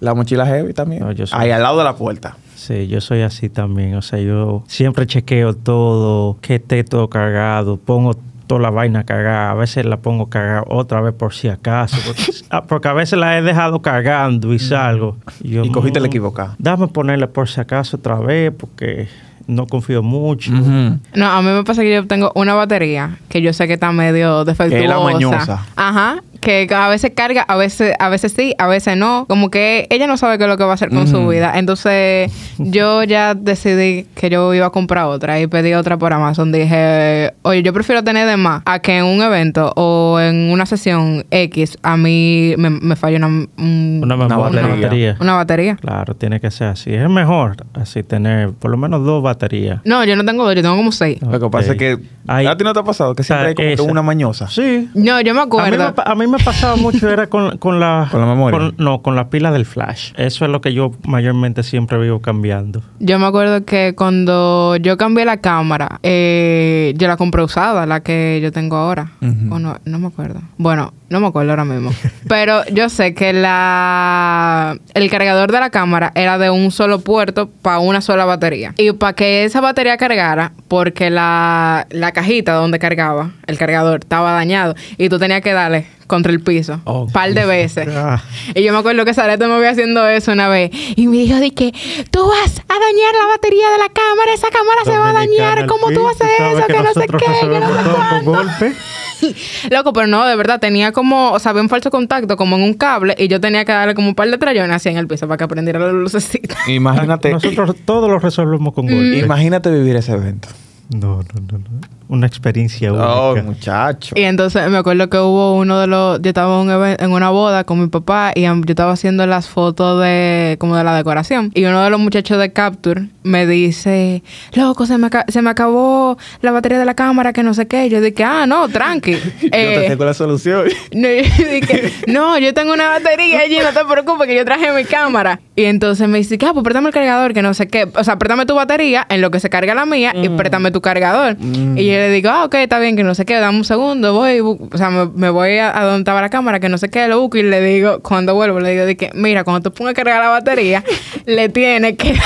la 0.01 0.15
mochila 0.15 0.45
heavy 0.47 0.73
también. 0.75 1.03
No, 1.05 1.15
soy- 1.15 1.29
ahí 1.31 1.53
al 1.53 1.63
lado 1.63 1.79
de 1.79 1.85
la 1.85 1.95
puerta. 1.95 2.37
Sí, 2.57 2.89
yo 2.89 3.01
soy 3.01 3.21
así 3.23 3.51
también. 3.51 3.95
O 3.95 4.03
sea, 4.03 4.19
yo 4.19 4.65
siempre 4.67 5.07
chequeo 5.07 5.55
todo, 5.55 6.39
que 6.41 6.57
esté 6.57 6.83
todo 6.83 7.09
cargado, 7.09 7.77
pongo 7.77 8.17
toda 8.51 8.61
la 8.63 8.71
vaina 8.71 9.05
cargada. 9.05 9.53
A 9.53 9.55
veces 9.55 9.87
la 9.87 9.99
pongo 9.99 10.27
cargada 10.29 10.65
otra 10.67 11.01
vez 11.01 11.15
por 11.15 11.33
si 11.33 11.47
acaso. 11.49 11.97
Porque, 12.05 12.23
ah, 12.51 12.65
porque 12.65 12.89
a 12.89 12.93
veces 12.93 13.17
la 13.17 13.39
he 13.39 13.43
dejado 13.43 13.81
cargando 13.81 14.53
y 14.53 14.59
salgo. 14.59 15.17
yo, 15.41 15.65
Y 15.65 15.71
cogiste 15.71 16.01
la 16.01 16.07
"Mm, 16.07 16.11
equivocada". 16.11 16.57
Dame 16.59 16.89
ponerla 16.89 17.29
por 17.29 17.49
si 17.49 17.61
acaso 17.61 17.97
otra 17.99 18.17
vez 18.19 18.53
porque 18.59 19.09
no 19.47 19.67
confío 19.69 20.03
mucho. 20.03 20.51
No, 20.51 21.27
a 21.31 21.43
mí 21.43 21.49
me 21.49 21.63
pasa 21.65 21.83
que 21.83 21.95
yo 21.95 22.07
tengo 22.09 22.33
una 22.35 22.55
batería 22.55 23.19
que 23.29 23.41
yo 23.41 23.53
sé 23.53 23.69
que 23.69 23.75
está 23.75 23.93
medio 23.93 24.45
defectuosa. 24.45 24.77
Que 24.79 24.85
es 24.85 24.91
la 24.91 24.99
mañosa. 25.01 25.67
Ajá. 25.77 26.23
Que 26.41 26.67
a 26.75 26.89
veces 26.89 27.13
carga, 27.15 27.43
a 27.43 27.57
veces, 27.57 27.93
a 27.99 28.09
veces 28.09 28.33
sí, 28.35 28.55
a 28.59 28.67
veces 28.67 28.97
no. 28.97 29.27
Como 29.29 29.51
que 29.51 29.87
ella 29.91 30.07
no 30.07 30.17
sabe 30.17 30.39
qué 30.39 30.45
es 30.45 30.49
lo 30.51 30.57
que 30.57 30.65
va 30.65 30.71
a 30.71 30.75
hacer 30.75 30.89
con 30.89 31.07
su 31.07 31.27
vida. 31.29 31.53
Entonces, 31.57 32.33
yo 32.59 33.03
ya 33.05 33.35
decidí 33.35 34.07
que 34.15 34.31
yo 34.31 34.55
iba 34.55 34.67
a 34.67 34.71
comprar 34.71 35.05
otra 35.05 35.39
y 35.39 35.47
pedí 35.47 35.75
otra 35.75 35.99
por 35.99 36.13
Amazon. 36.15 36.51
Dije, 36.51 37.35
oye, 37.43 37.63
yo 37.63 37.73
prefiero 37.75 38.03
tener 38.05 38.27
de 38.27 38.37
más 38.39 38.63
a 38.65 38.79
que 38.79 38.97
en 38.97 39.05
un 39.05 39.21
evento 39.23 39.73
o 39.77 40.19
en 40.19 40.51
una 40.51 40.65
sesión 40.67 41.27
X 41.31 41.77
a 41.83 41.97
mí 41.99 42.55
me, 42.57 42.71
me 42.71 42.97
falle 42.97 43.17
una, 43.17 43.27
un- 43.27 44.01
Una, 44.03 44.17
memoria, 44.17 44.37
batería. 44.39 44.61
una 44.71 44.77
batería. 44.81 45.17
una 45.21 45.35
batería. 45.35 45.77
Claro, 45.77 46.15
tiene 46.15 46.41
que 46.41 46.51
ser 46.51 46.69
así. 46.69 46.95
Es 46.95 47.09
mejor 47.11 47.57
así 47.75 48.03
tener 48.03 48.53
por 48.53 48.71
lo 48.71 48.77
menos 48.79 49.05
dos 49.05 49.23
baterías. 49.23 49.81
No, 49.85 50.05
yo 50.05 50.17
no 50.17 50.25
tengo 50.25 50.45
dos, 50.45 50.55
yo 50.55 50.63
tengo 50.63 50.77
como 50.77 50.91
seis. 50.93 51.21
Lo 51.21 51.39
que 51.39 51.51
pasa 51.51 51.73
es 51.73 51.79
que 51.79 51.99
Ahí- 52.27 52.47
a 52.47 52.57
ti 52.57 52.65
no 52.65 52.73
te 52.73 52.79
ha 52.81 52.85
pasado 52.85 53.15
que 53.15 53.25
siempre 53.25 53.49
hay 53.49 53.55
como 53.55 53.69
esa. 53.69 53.83
una 53.83 54.03
mañosa. 54.03 54.49
Sí. 54.49 54.89
No, 54.95 55.21
yo 55.21 55.35
me 55.35 55.41
A 55.41 55.45
mí, 55.45 55.49
acuerdo. 55.49 55.95
me, 55.97 56.03
a 56.05 56.15
mí 56.15 56.27
me 56.31 56.39
pasaba 56.39 56.77
mucho 56.77 57.09
era 57.11 57.27
con, 57.29 57.59
con 57.59 57.81
la... 57.81 58.09
¿Con 58.11 58.21
la 58.21 58.27
memoria? 58.27 58.59
con- 58.59 58.75
no, 58.79 59.03
con 59.03 59.17
la 59.17 59.29
pila 59.31 59.51
del 59.53 59.67
flash. 59.67 60.13
Eso 60.17 60.45
es 60.45 60.51
lo 60.51 60.61
que 60.61 60.73
yo 60.73 60.93
mayormente 61.07 61.63
siempre 61.63 61.99
vivo 61.99 62.21
cambiando. 62.21 62.83
Yo 62.99 63.19
me 63.19 63.27
acuerdo 63.27 63.65
que 63.65 63.95
cuando 63.97 64.77
yo 64.77 64.97
cambié 64.97 65.25
la 65.25 65.39
cámara, 65.39 65.99
eh, 66.03 66.95
yo 66.97 67.09
la 67.09 67.17
compré 67.17 67.43
usada, 67.43 67.87
la 67.87 68.01
que 68.01 68.41
yo 68.43 68.53
tengo 68.53 68.77
ahora. 68.77 69.13
O 69.51 69.59
no, 69.59 69.77
no 69.85 69.99
me 69.99 70.07
acuerdo. 70.09 70.41
Bueno, 70.57 70.93
no 71.09 71.21
me 71.21 71.27
acuerdo 71.27 71.51
ahora 71.51 71.65
mismo. 71.65 71.91
Pero 72.29 72.65
yo 72.73 72.89
sé 72.89 73.15
que 73.15 73.33
la 73.33 74.77
el 74.95 75.11
cargador 75.11 75.51
de 75.53 75.61
la 75.61 75.71
cámara 75.71 76.13
era 76.15 76.39
de 76.39 76.51
un 76.51 76.71
solo 76.71 77.01
puerto 77.01 77.49
para 77.63 77.79
una 77.79 78.01
sola 78.01 78.25
batería. 78.25 78.75
Y 78.77 78.93
para 78.93 79.15
que 79.15 79.45
esa 79.45 79.61
batería 79.61 79.97
cargara, 79.97 80.53
porque 80.69 81.11
la, 81.11 81.87
la 81.91 82.13
cajita 82.13 82.53
donde 82.55 82.79
cargaba 82.79 83.31
el 83.47 83.59
cargador 83.59 84.01
estaba 84.03 84.33
dañado 84.33 84.75
y 84.99 85.09
tú 85.09 85.19
tenías 85.19 85.41
que 85.41 85.53
darle 85.53 85.87
contra 86.11 86.31
el 86.33 86.41
piso 86.43 86.81
Oh. 86.85 87.05
un 87.05 87.13
par 87.13 87.33
de 87.33 87.47
veces. 87.47 87.89
Ah. 87.97 88.23
Y 88.55 88.63
yo 88.63 88.73
me 88.73 88.79
acuerdo 88.79 89.05
que 89.05 89.15
Sarete 89.15 89.47
me 89.47 89.55
había 89.55 89.71
haciendo 89.71 90.07
eso 90.09 90.33
una 90.33 90.49
vez. 90.49 90.71
Y 90.97 91.07
me 91.07 91.17
dijo 91.19 91.37
de 91.39 91.53
que 91.53 91.73
tú 92.11 92.27
vas 92.27 92.59
a 92.59 92.75
dañar 92.75 93.15
la 93.19 93.27
batería 93.29 93.71
de 93.71 93.79
la 93.79 93.89
cámara. 93.89 94.33
Esa 94.35 94.49
cámara 94.51 94.81
se 94.85 94.99
va 94.99 95.11
a 95.11 95.13
dañar. 95.13 95.67
¿Cómo 95.67 95.91
tú 95.93 96.07
haces 96.09 96.27
sabes 96.37 96.59
eso? 96.59 96.67
Que, 96.67 96.83
no 96.83 96.93
sé 96.95 97.07
qué. 97.07 97.49
Que 97.49 97.61
no 97.61 97.69
sé 97.85 97.91
cuánto. 97.91 98.31
golpe. 98.31 98.73
Loco, 99.71 99.93
pero 99.93 100.07
no, 100.07 100.27
de 100.27 100.35
verdad. 100.37 100.59
Tenía 100.61 100.93
como... 100.93 101.33
O 101.33 101.39
sea, 101.39 101.51
había 101.51 101.63
un 101.63 101.69
falso 101.69 101.91
contacto 101.91 102.37
como 102.37 102.57
en 102.57 102.63
un 102.63 102.75
cable. 102.75 103.15
Y 103.19 103.29
yo 103.29 103.41
tenía 103.41 103.65
que 103.65 103.73
darle 103.73 103.95
como 103.95 104.09
un 104.09 104.15
par 104.15 104.31
de 104.31 104.39
trayones 104.39 104.75
así 104.77 104.89
en 104.89 104.97
el 104.97 105.07
piso 105.07 105.27
para 105.29 105.37
que 105.39 105.47
prendiera 105.49 105.79
la 105.79 105.93
lucecita. 105.93 106.57
Imagínate, 106.69 107.31
Nosotros 107.31 107.77
todo 107.85 108.09
lo 108.09 108.19
resolvemos 108.19 108.73
con 108.75 108.87
golpe. 108.87 109.19
imagínate 109.19 109.71
vivir 109.71 109.97
ese 109.97 110.13
evento. 110.13 110.49
No, 110.91 111.19
no, 111.19 111.41
no, 111.53 111.59
no. 111.59 111.81
Una 112.09 112.27
experiencia 112.27 112.93
Oh, 112.93 113.31
única. 113.33 113.47
muchacho. 113.47 114.15
Y 114.19 114.23
entonces 114.23 114.69
me 114.69 114.79
acuerdo 114.79 115.09
que 115.09 115.19
hubo 115.19 115.55
uno 115.57 115.79
de 115.79 115.87
los... 115.87 116.21
Yo 116.21 116.29
estaba 116.31 116.61
en, 116.61 116.69
un 116.69 116.71
even- 116.75 116.97
en 116.99 117.13
una 117.13 117.31
boda 117.31 117.63
con 117.63 117.81
mi 117.81 117.87
papá 117.87 118.33
y 118.35 118.43
yo 118.43 118.53
estaba 118.67 118.91
haciendo 118.93 119.25
las 119.27 119.49
fotos 119.49 120.03
de... 120.03 120.57
Como 120.59 120.75
de 120.77 120.83
la 120.83 120.97
decoración. 120.97 121.53
Y 121.55 121.65
uno 121.67 121.81
de 121.85 121.91
los 121.91 122.01
muchachos 122.01 122.39
de 122.39 122.53
Capture 122.53 123.09
me 123.23 123.47
dice... 123.47 124.23
Loco, 124.55 124.87
se 124.87 124.99
me, 124.99 125.09
se 125.29 125.43
me 125.43 125.51
acabó 125.51 126.17
la 126.41 126.51
batería 126.53 126.79
de 126.79 126.85
la 126.85 126.95
cámara, 126.95 127.33
que 127.33 127.43
no 127.43 127.55
sé 127.55 127.67
qué. 127.67 127.89
Yo 127.89 128.01
dije, 128.01 128.25
ah, 128.25 128.47
no, 128.47 128.69
tranqui. 128.69 129.13
Yo 129.43 129.51
te 129.51 129.85
Eh, 129.85 129.89
tengo 129.89 130.05
la 130.05 130.15
solución. 130.15 130.65
no, 130.93 131.09
yo 131.09 131.45
dije, 131.51 131.93
no, 132.07 132.39
yo 132.39 132.55
tengo 132.55 132.73
una 132.73 132.89
batería 132.89 133.41
allí, 133.41 133.59
no 133.59 133.73
te 133.73 133.85
preocupes, 133.91 134.27
que 134.27 134.35
yo 134.35 134.45
traje 134.45 134.71
mi 134.73 134.85
cámara. 134.85 135.41
Y 135.57 135.65
entonces 135.65 136.09
me 136.09 136.19
dice, 136.19 136.39
ah, 136.47 136.51
pues 136.53 136.65
préstame 136.65 136.89
el 136.89 136.95
cargador, 136.95 137.35
que 137.35 137.43
no 137.43 137.53
sé 137.55 137.69
qué. 137.69 137.89
O 137.95 138.05
sea, 138.05 138.17
préstame 138.19 138.47
tu 138.47 138.55
batería 138.55 139.07
en 139.09 139.21
lo 139.21 139.31
que 139.31 139.41
se 139.41 139.51
carga 139.51 139.75
la 139.75 139.87
mía 139.87 140.13
y 140.15 140.29
préstame 140.31 140.71
tu 140.71 140.81
cargador. 140.81 141.37
Y 141.41 141.87
yo 141.87 141.93
le 141.93 142.11
digo, 142.11 142.31
ah, 142.31 142.45
ok, 142.45 142.55
está 142.55 142.79
bien, 142.79 142.97
que 142.97 143.03
no 143.03 143.15
sé 143.15 143.25
qué, 143.25 143.35
dame 143.37 143.59
un 143.59 143.65
segundo, 143.65 144.15
voy, 144.15 144.41
o 144.41 144.59
sea, 144.77 144.91
me, 144.91 145.07
me 145.15 145.31
voy 145.31 145.59
a, 145.59 145.79
a 145.79 145.85
donde 145.85 146.01
estaba 146.01 146.21
la 146.21 146.31
cámara, 146.31 146.61
que 146.61 146.69
no 146.69 146.79
sé 146.79 146.89
qué, 146.89 147.07
lo 147.09 147.21
busco 147.21 147.39
y 147.39 147.43
le 147.43 147.61
digo, 147.63 148.01
cuando 148.01 148.35
vuelvo, 148.35 148.61
le 148.61 148.71
digo, 148.73 148.87
de 148.87 148.97
que, 148.97 149.11
mira, 149.15 149.45
cuando 149.45 149.69
tú 149.71 149.75
pongas 149.77 149.93
a 149.93 149.95
cargar 149.95 150.21
la 150.23 150.29
batería, 150.31 150.83
le 151.27 151.49
tienes 151.49 151.97
que 151.97 152.13
dar 152.15 152.23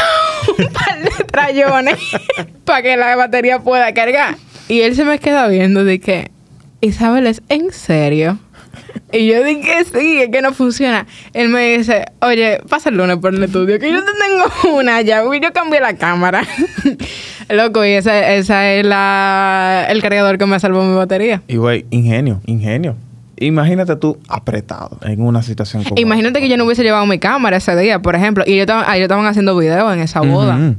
un 0.59 0.67
par 0.73 1.01
de 1.03 1.25
trayones 1.25 1.99
para 2.65 2.83
que 2.83 2.97
la 2.97 3.17
batería 3.17 3.59
pueda 3.61 3.93
cargar. 3.95 4.37
Y 4.69 4.81
él 4.81 4.95
se 4.95 5.05
me 5.05 5.19
queda 5.19 5.47
viendo 5.49 5.85
de 5.85 6.01
que, 6.01 6.31
Isabel, 6.81 7.27
¿es 7.27 7.43
en 7.49 7.73
serio? 7.73 8.39
Y 9.13 9.27
yo 9.27 9.45
dije, 9.45 9.85
sí, 9.85 10.23
es 10.23 10.29
que 10.31 10.43
no 10.43 10.53
funciona. 10.53 11.07
Él 11.33 11.49
me 11.49 11.77
dice, 11.77 12.07
oye, 12.21 12.61
pasa 12.69 12.89
el 12.89 12.97
lunes 12.97 13.19
por 13.19 13.35
el 13.35 13.43
estudio, 13.43 13.79
que 13.79 13.91
yo 13.91 14.01
te 14.05 14.11
tengo 14.13 14.77
una 14.77 15.01
ya, 15.03 15.23
y 15.25 15.41
yo 15.41 15.53
cambié 15.53 15.81
la 15.81 15.97
cámara. 15.97 16.43
Loco, 17.49 17.85
y 17.85 17.91
esa, 17.91 18.33
esa 18.35 18.73
es 18.73 18.85
la, 18.85 19.87
el 19.89 20.03
cargador 20.03 20.39
que 20.39 20.47
me 20.47 20.59
salvó 20.59 20.83
mi 20.83 20.97
batería. 20.97 21.43
Y 21.47 21.57
güey, 21.57 21.87
ingenio, 21.91 22.41
ingenio. 22.47 22.97
Imagínate 23.39 23.97
tú 23.97 24.19
apretado 24.29 24.99
en 25.03 25.21
una 25.23 25.43
situación 25.43 25.83
como 25.85 25.97
Imagínate 26.01 26.41
que 26.41 26.49
yo 26.49 26.57
no 26.57 26.65
hubiese 26.65 26.83
llevado 26.83 27.05
mi 27.07 27.19
cámara 27.19 27.57
ese 27.57 27.75
día, 27.77 28.01
por 28.01 28.15
ejemplo, 28.15 28.45
y 28.47 28.53
ellos 28.53 28.63
estaban, 28.63 28.85
ellos 28.95 29.03
estaban 29.05 29.27
haciendo 29.27 29.57
videos 29.57 29.93
en 29.93 30.01
esa 30.01 30.21
boda. 30.21 30.75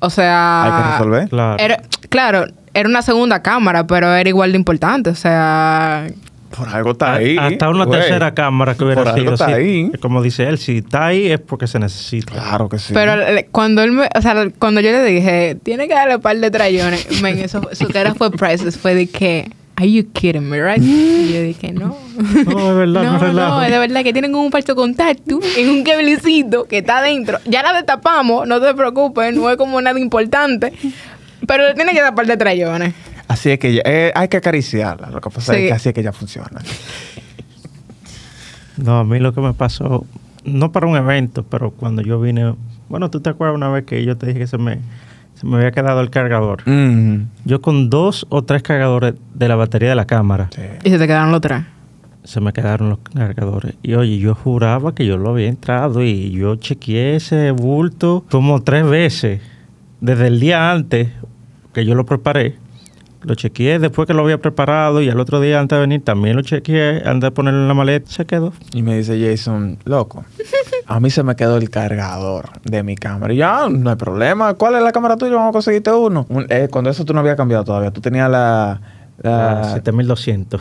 O 0.00 0.10
sea... 0.10 0.64
Hay 0.64 0.82
que 0.82 0.90
resolver. 0.92 1.28
Claro. 1.28 1.56
Era, 1.62 1.82
claro, 2.08 2.44
era 2.74 2.88
una 2.88 3.02
segunda 3.02 3.40
cámara, 3.42 3.86
pero 3.86 4.12
era 4.14 4.28
igual 4.28 4.50
de 4.52 4.58
importante. 4.58 5.10
O 5.10 5.14
sea, 5.14 6.08
Por 6.56 6.68
algo 6.70 6.90
está 6.90 7.12
A- 7.12 7.16
ahí. 7.18 7.36
Hasta 7.38 7.68
una 7.70 7.84
güey. 7.84 8.00
tercera 8.00 8.34
cámara 8.34 8.74
que 8.74 8.82
hubiera 8.82 9.00
Por 9.04 9.08
algo 9.12 9.20
sido. 9.22 9.34
está 9.34 9.46
sí. 9.46 9.52
ahí. 9.52 9.92
Como 10.00 10.20
dice 10.20 10.42
él, 10.48 10.58
si 10.58 10.78
está 10.78 11.06
ahí 11.06 11.30
es 11.30 11.38
porque 11.38 11.68
se 11.68 11.78
necesita. 11.78 12.32
Claro 12.32 12.68
que 12.68 12.78
sí. 12.80 12.92
Pero 12.92 13.14
le- 13.14 13.46
cuando 13.46 13.80
él 13.82 13.92
me, 13.92 14.08
o 14.12 14.20
sea, 14.22 14.34
cuando 14.58 14.80
yo 14.80 14.90
le 14.90 15.04
dije, 15.04 15.56
tiene 15.62 15.86
que 15.86 15.94
darle 15.94 16.16
un 16.16 16.20
par 16.22 16.36
de 16.36 16.50
trayones, 16.50 17.22
men, 17.22 17.38
eso, 17.38 17.60
su 17.72 17.86
cara 17.88 18.12
fue 18.16 18.32
priceless, 18.32 18.76
fue 18.76 18.96
de 18.96 19.06
que, 19.08 19.52
are 19.76 19.90
you 19.90 20.04
kidding 20.12 20.48
me, 20.48 20.60
right? 20.62 20.82
Y 20.82 21.32
yo 21.32 21.42
dije, 21.42 21.72
no. 21.72 21.96
No, 22.44 22.70
es 22.70 22.76
verdad, 22.76 23.02
no, 23.04 23.12
no, 23.12 23.18
relajo. 23.18 23.54
no, 23.56 23.62
es 23.62 23.70
de 23.70 23.78
verdad 23.78 24.02
que 24.04 24.12
tienen 24.12 24.34
un 24.34 24.50
falso 24.50 24.74
contacto 24.76 25.40
en 25.56 25.70
un 25.70 25.82
cablecito 25.82 26.64
que 26.64 26.78
está 26.78 26.98
adentro. 26.98 27.38
Ya 27.46 27.62
la 27.62 27.72
destapamos, 27.72 28.46
no 28.46 28.60
te 28.60 28.74
preocupes, 28.74 29.34
no 29.34 29.50
es 29.50 29.56
como 29.56 29.80
nada 29.80 29.98
importante. 29.98 30.72
Pero 31.46 31.66
le 31.68 31.74
tiene 31.74 31.92
que 31.92 32.00
dar 32.00 32.14
par 32.14 32.26
de 32.26 32.36
trayones. 32.36 32.94
Así 33.28 33.50
es 33.50 33.58
que 33.58 33.74
ya- 33.74 33.82
eh, 33.84 34.12
hay 34.14 34.28
que 34.28 34.36
acariciarla. 34.36 35.10
Lo 35.10 35.20
que 35.20 35.30
pasa 35.30 35.54
Sí. 35.54 35.60
es 35.62 35.66
que 35.68 35.72
así 35.72 35.88
es 35.88 35.94
que 35.94 36.02
ya 36.02 36.12
funciona. 36.12 36.60
No, 38.76 38.98
a 38.98 39.04
mí 39.04 39.18
lo 39.18 39.34
que 39.34 39.40
me 39.40 39.52
pasó, 39.54 40.06
no 40.44 40.72
para 40.72 40.86
un 40.86 40.96
evento, 40.96 41.44
pero 41.44 41.70
cuando 41.70 42.02
yo 42.02 42.20
vine, 42.20 42.54
bueno, 42.88 43.10
tú 43.10 43.20
te 43.20 43.30
acuerdas 43.30 43.54
una 43.56 43.68
vez 43.68 43.84
que 43.84 44.04
yo 44.04 44.16
te 44.16 44.26
dije 44.26 44.38
que 44.40 44.46
se 44.46 44.58
me, 44.58 44.78
se 45.34 45.46
me 45.46 45.56
había 45.56 45.72
quedado 45.72 46.00
el 46.00 46.10
cargador. 46.10 46.62
Mm. 46.68 47.24
Yo 47.44 47.60
con 47.60 47.90
dos 47.90 48.26
o 48.28 48.42
tres 48.42 48.62
cargadores 48.62 49.14
de 49.34 49.48
la 49.48 49.56
batería 49.56 49.88
de 49.90 49.94
la 49.96 50.06
cámara, 50.06 50.48
Sí. 50.54 50.62
Y 50.84 50.90
se 50.90 50.98
te 50.98 51.06
quedaron 51.06 51.32
los 51.32 51.40
tres. 51.40 51.62
se 52.24 52.40
me 52.40 52.52
quedaron 52.52 52.88
los 52.90 52.98
cargadores. 53.14 53.74
Y 53.82 53.94
oye, 53.94 54.18
yo 54.18 54.34
juraba 54.36 54.94
que 54.94 55.04
yo 55.04 55.16
lo 55.16 55.30
había 55.30 55.48
entrado 55.48 56.02
y 56.04 56.30
yo 56.30 56.54
chequeé 56.56 57.16
ese 57.16 57.50
bulto 57.50 58.24
como 58.30 58.62
tres 58.62 58.86
veces. 58.88 59.40
Desde 60.00 60.28
el 60.28 60.38
día 60.38 60.70
antes 60.70 61.08
que 61.72 61.84
yo 61.84 61.94
lo 61.96 62.06
preparé, 62.06 62.56
lo 63.24 63.34
chequeé 63.34 63.78
después 63.78 64.06
que 64.06 64.14
lo 64.14 64.22
había 64.22 64.38
preparado 64.38 65.00
y 65.02 65.08
al 65.08 65.18
otro 65.20 65.40
día 65.40 65.60
antes 65.60 65.76
de 65.76 65.80
venir 65.80 66.02
también 66.04 66.36
lo 66.36 66.42
chequeé 66.42 67.02
antes 67.04 67.28
de 67.28 67.30
ponerlo 67.30 67.60
en 67.62 67.68
la 67.68 67.74
maleta, 67.74 68.10
se 68.10 68.24
quedó. 68.26 68.52
Y 68.72 68.82
me 68.82 68.96
dice 68.96 69.18
Jason, 69.20 69.78
loco, 69.84 70.24
a 70.86 70.98
mí 71.00 71.10
se 71.10 71.22
me 71.22 71.36
quedó 71.36 71.56
el 71.56 71.70
cargador 71.70 72.50
de 72.64 72.82
mi 72.82 72.96
cámara. 72.96 73.32
Y 73.32 73.36
ya, 73.38 73.68
no 73.68 73.90
hay 73.90 73.96
problema. 73.96 74.54
¿Cuál 74.54 74.74
es 74.76 74.82
la 74.82 74.92
cámara 74.92 75.16
tuya? 75.16 75.34
Vamos 75.34 75.50
a 75.50 75.52
conseguirte 75.52 75.92
uno. 75.92 76.26
Un- 76.28 76.46
eh, 76.48 76.68
cuando 76.70 76.90
eso 76.90 77.04
tú 77.04 77.14
no 77.14 77.20
habías 77.20 77.36
cambiado 77.36 77.64
todavía. 77.64 77.90
Tú 77.90 78.00
tenías 78.00 78.28
la... 78.30 78.80
la- 79.22 79.60
Ah, 79.60 79.74
7200. 79.74 80.60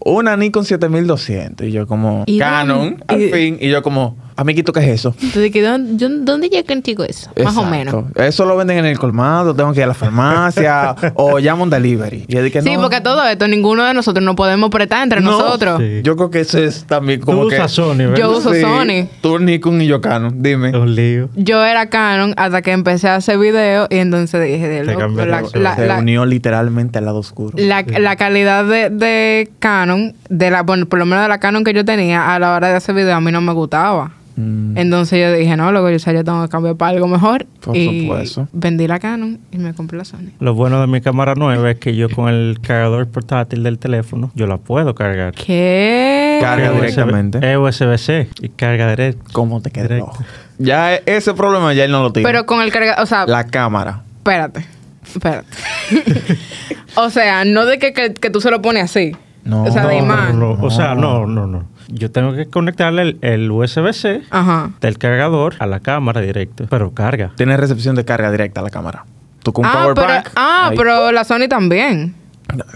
una 0.00 0.36
Nikon 0.36 0.64
7200. 0.64 1.66
Y 1.66 1.70
yo 1.72 1.86
como... 1.86 2.24
¿Y 2.26 2.38
Canon, 2.38 3.02
al 3.06 3.20
y- 3.22 3.28
fin. 3.30 3.58
Y 3.60 3.68
yo 3.70 3.82
como... 3.82 4.16
Amiguito, 4.38 4.70
¿qué 4.72 4.80
es 4.80 4.88
eso? 4.88 5.14
Entonces, 5.22 5.50
¿qué- 5.50 5.62
¿dónde, 5.62 5.96
yo- 5.96 6.10
¿dónde 6.10 6.48
llega 6.50 6.66
contigo 6.66 7.04
eso? 7.04 7.30
Más 7.42 7.56
o 7.56 7.64
menos. 7.64 8.04
Eso 8.16 8.44
lo 8.44 8.54
venden 8.56 8.78
en 8.78 8.84
el 8.86 8.98
colmado, 8.98 9.54
tengo 9.54 9.72
que 9.72 9.78
ir 9.80 9.84
a 9.84 9.88
la 9.88 9.94
farmacia 9.94 10.94
o 11.14 11.38
llamo 11.38 11.62
un 11.62 11.70
delivery. 11.70 12.24
Y 12.28 12.34
yo 12.34 12.42
dije, 12.42 12.60
Sí, 12.60 12.74
no, 12.74 12.82
porque 12.82 13.00
todo 13.00 13.26
esto, 13.26 13.48
ninguno 13.48 13.84
de 13.84 13.94
nosotros 13.94 14.22
no 14.24 14.36
podemos 14.36 14.68
prestar 14.70 15.02
entre 15.02 15.20
No. 15.22 15.30
nosotros. 15.32 15.80
Sí. 15.80 16.00
Yo 16.02 16.16
creo 16.16 16.30
que 16.30 16.40
eso 16.40 16.58
es 16.58 16.84
también 16.84 17.20
como 17.20 17.42
Tú 17.44 17.48
que... 17.48 17.54
usas 17.56 17.72
Sony, 17.72 17.96
¿verdad? 17.98 18.16
Yo 18.16 18.30
uso 18.36 18.52
Sí, 18.52 18.60
Sony. 18.60 19.08
Tú 19.22 19.38
Nikon 19.38 19.80
y 19.80 19.86
yo 19.86 20.00
Canon, 20.02 20.42
dime. 20.42 20.76
Un 20.76 20.94
lío. 20.94 21.30
Yo 21.34 21.64
era 21.64 21.86
Canon 21.88 22.34
hasta 22.36 22.60
que 22.60 22.72
empecé 22.72 23.08
a 23.08 23.16
hacer 23.16 23.38
video 23.38 23.86
y 23.90 23.96
entonces 23.96 24.42
dije, 24.44 24.68
de 24.68 24.84
loco, 24.84 24.98
cambió 24.98 25.24
la, 25.24 25.40
la- 25.40 25.48
la- 25.54 25.76
Se 25.76 25.86
la- 25.86 25.98
unió 25.98 26.26
literalmente 26.26 26.98
al 26.98 27.06
lado 27.06 27.20
oscuro. 27.20 27.52
la- 27.56 27.82
la 27.98 28.16
calidad 28.16 28.64
de, 28.66 28.90
de 28.90 29.50
Canon, 29.60 30.14
de 30.28 30.50
la, 30.50 30.62
bueno, 30.62 30.84
por 30.86 30.98
lo 30.98 31.06
menos 31.06 31.22
de 31.24 31.28
la 31.28 31.38
Canon 31.40 31.64
que 31.64 31.72
yo 31.72 31.86
tenía 31.86 32.34
a 32.34 32.38
la 32.38 32.54
hora 32.54 32.68
de 32.68 32.74
hacer 32.74 32.94
video 32.94 33.14
a 33.16 33.20
mí 33.22 33.32
no 33.32 33.40
me 33.40 33.52
gustaba. 33.54 34.12
Mm. 34.36 34.76
Entonces 34.76 35.18
yo 35.18 35.32
dije, 35.32 35.56
no, 35.56 35.72
loco, 35.72 35.88
yo, 35.90 35.96
o 35.96 35.98
sea, 35.98 36.12
yo 36.12 36.22
tengo 36.22 36.42
que 36.42 36.48
cambiar 36.50 36.76
para 36.76 36.92
algo 36.92 37.08
mejor. 37.08 37.46
Por 37.60 37.74
y 37.76 38.02
supuesto. 38.02 38.48
vendí 38.52 38.86
la 38.86 38.98
Canon 38.98 39.38
y 39.50 39.56
me 39.58 39.72
compré 39.74 39.96
la 39.96 40.04
Sony. 40.04 40.30
Lo 40.40 40.54
bueno 40.54 40.80
de 40.80 40.86
mi 40.86 41.00
cámara 41.00 41.34
nueva 41.34 41.70
es 41.70 41.78
que 41.78 41.96
yo 41.96 42.10
con 42.10 42.28
el 42.28 42.58
cargador 42.60 43.08
portátil 43.08 43.62
del 43.62 43.78
teléfono, 43.78 44.30
yo 44.34 44.46
la 44.46 44.58
puedo 44.58 44.94
cargar. 44.94 45.32
¿Qué? 45.34 46.38
Carga 46.42 46.70
USB 46.72 46.80
directamente. 46.80 47.38
Es 47.52 47.56
USB-C 47.56 48.28
y 48.42 48.48
carga 48.50 48.90
directo. 48.90 49.24
¿Cómo 49.32 49.60
te 49.62 49.70
quedó? 49.70 49.88
Directo. 49.88 50.12
Ya 50.58 50.94
e- 50.94 51.02
ese 51.06 51.32
problema 51.34 51.72
ya 51.72 51.84
él 51.84 51.90
no 51.90 52.02
lo 52.02 52.12
tiene. 52.12 52.28
Pero 52.28 52.44
con 52.46 52.60
el 52.60 52.70
cargador, 52.70 53.02
o 53.02 53.06
sea, 53.06 53.26
La 53.26 53.44
cámara. 53.46 54.02
espérate, 54.18 54.66
espérate. 55.06 55.48
o 56.96 57.10
sea, 57.10 57.44
no 57.44 57.64
de 57.66 57.78
que, 57.78 57.92
que, 57.92 58.12
que 58.14 58.30
tú 58.30 58.40
se 58.40 58.50
lo 58.50 58.60
pones 58.62 58.84
así. 58.84 59.16
No. 59.44 59.64
O 59.64 59.70
sea, 59.70 59.86
de 59.86 59.96
No, 59.98 60.04
imán. 60.04 60.38
no, 60.38 60.56
no. 60.56 60.64
O 60.64 60.70
sea, 60.70 60.94
no, 60.94 61.26
no, 61.26 61.46
no. 61.46 61.64
Yo 61.88 62.10
tengo 62.10 62.34
que 62.34 62.46
conectarle 62.46 63.02
el, 63.02 63.18
el 63.22 63.50
USB-C 63.50 64.22
Ajá. 64.30 64.70
del 64.80 64.98
cargador 64.98 65.54
a 65.60 65.66
la 65.66 65.80
cámara 65.80 66.20
directo, 66.20 66.66
pero 66.68 66.92
carga. 66.92 67.30
Tiene 67.36 67.56
recepción 67.56 67.94
de 67.96 68.04
carga 68.04 68.30
directa 68.30 68.60
a 68.60 68.64
la 68.64 68.70
cámara. 68.70 69.04
Tú 69.42 69.52
con 69.52 69.64
un 69.64 69.70
Ah, 69.70 69.74
power 69.82 69.94
pero, 69.94 70.06
bank. 70.08 70.28
ah 70.34 70.68
ahí. 70.70 70.76
pero 70.76 71.12
la 71.12 71.22
Sony 71.24 71.48
también. 71.48 72.14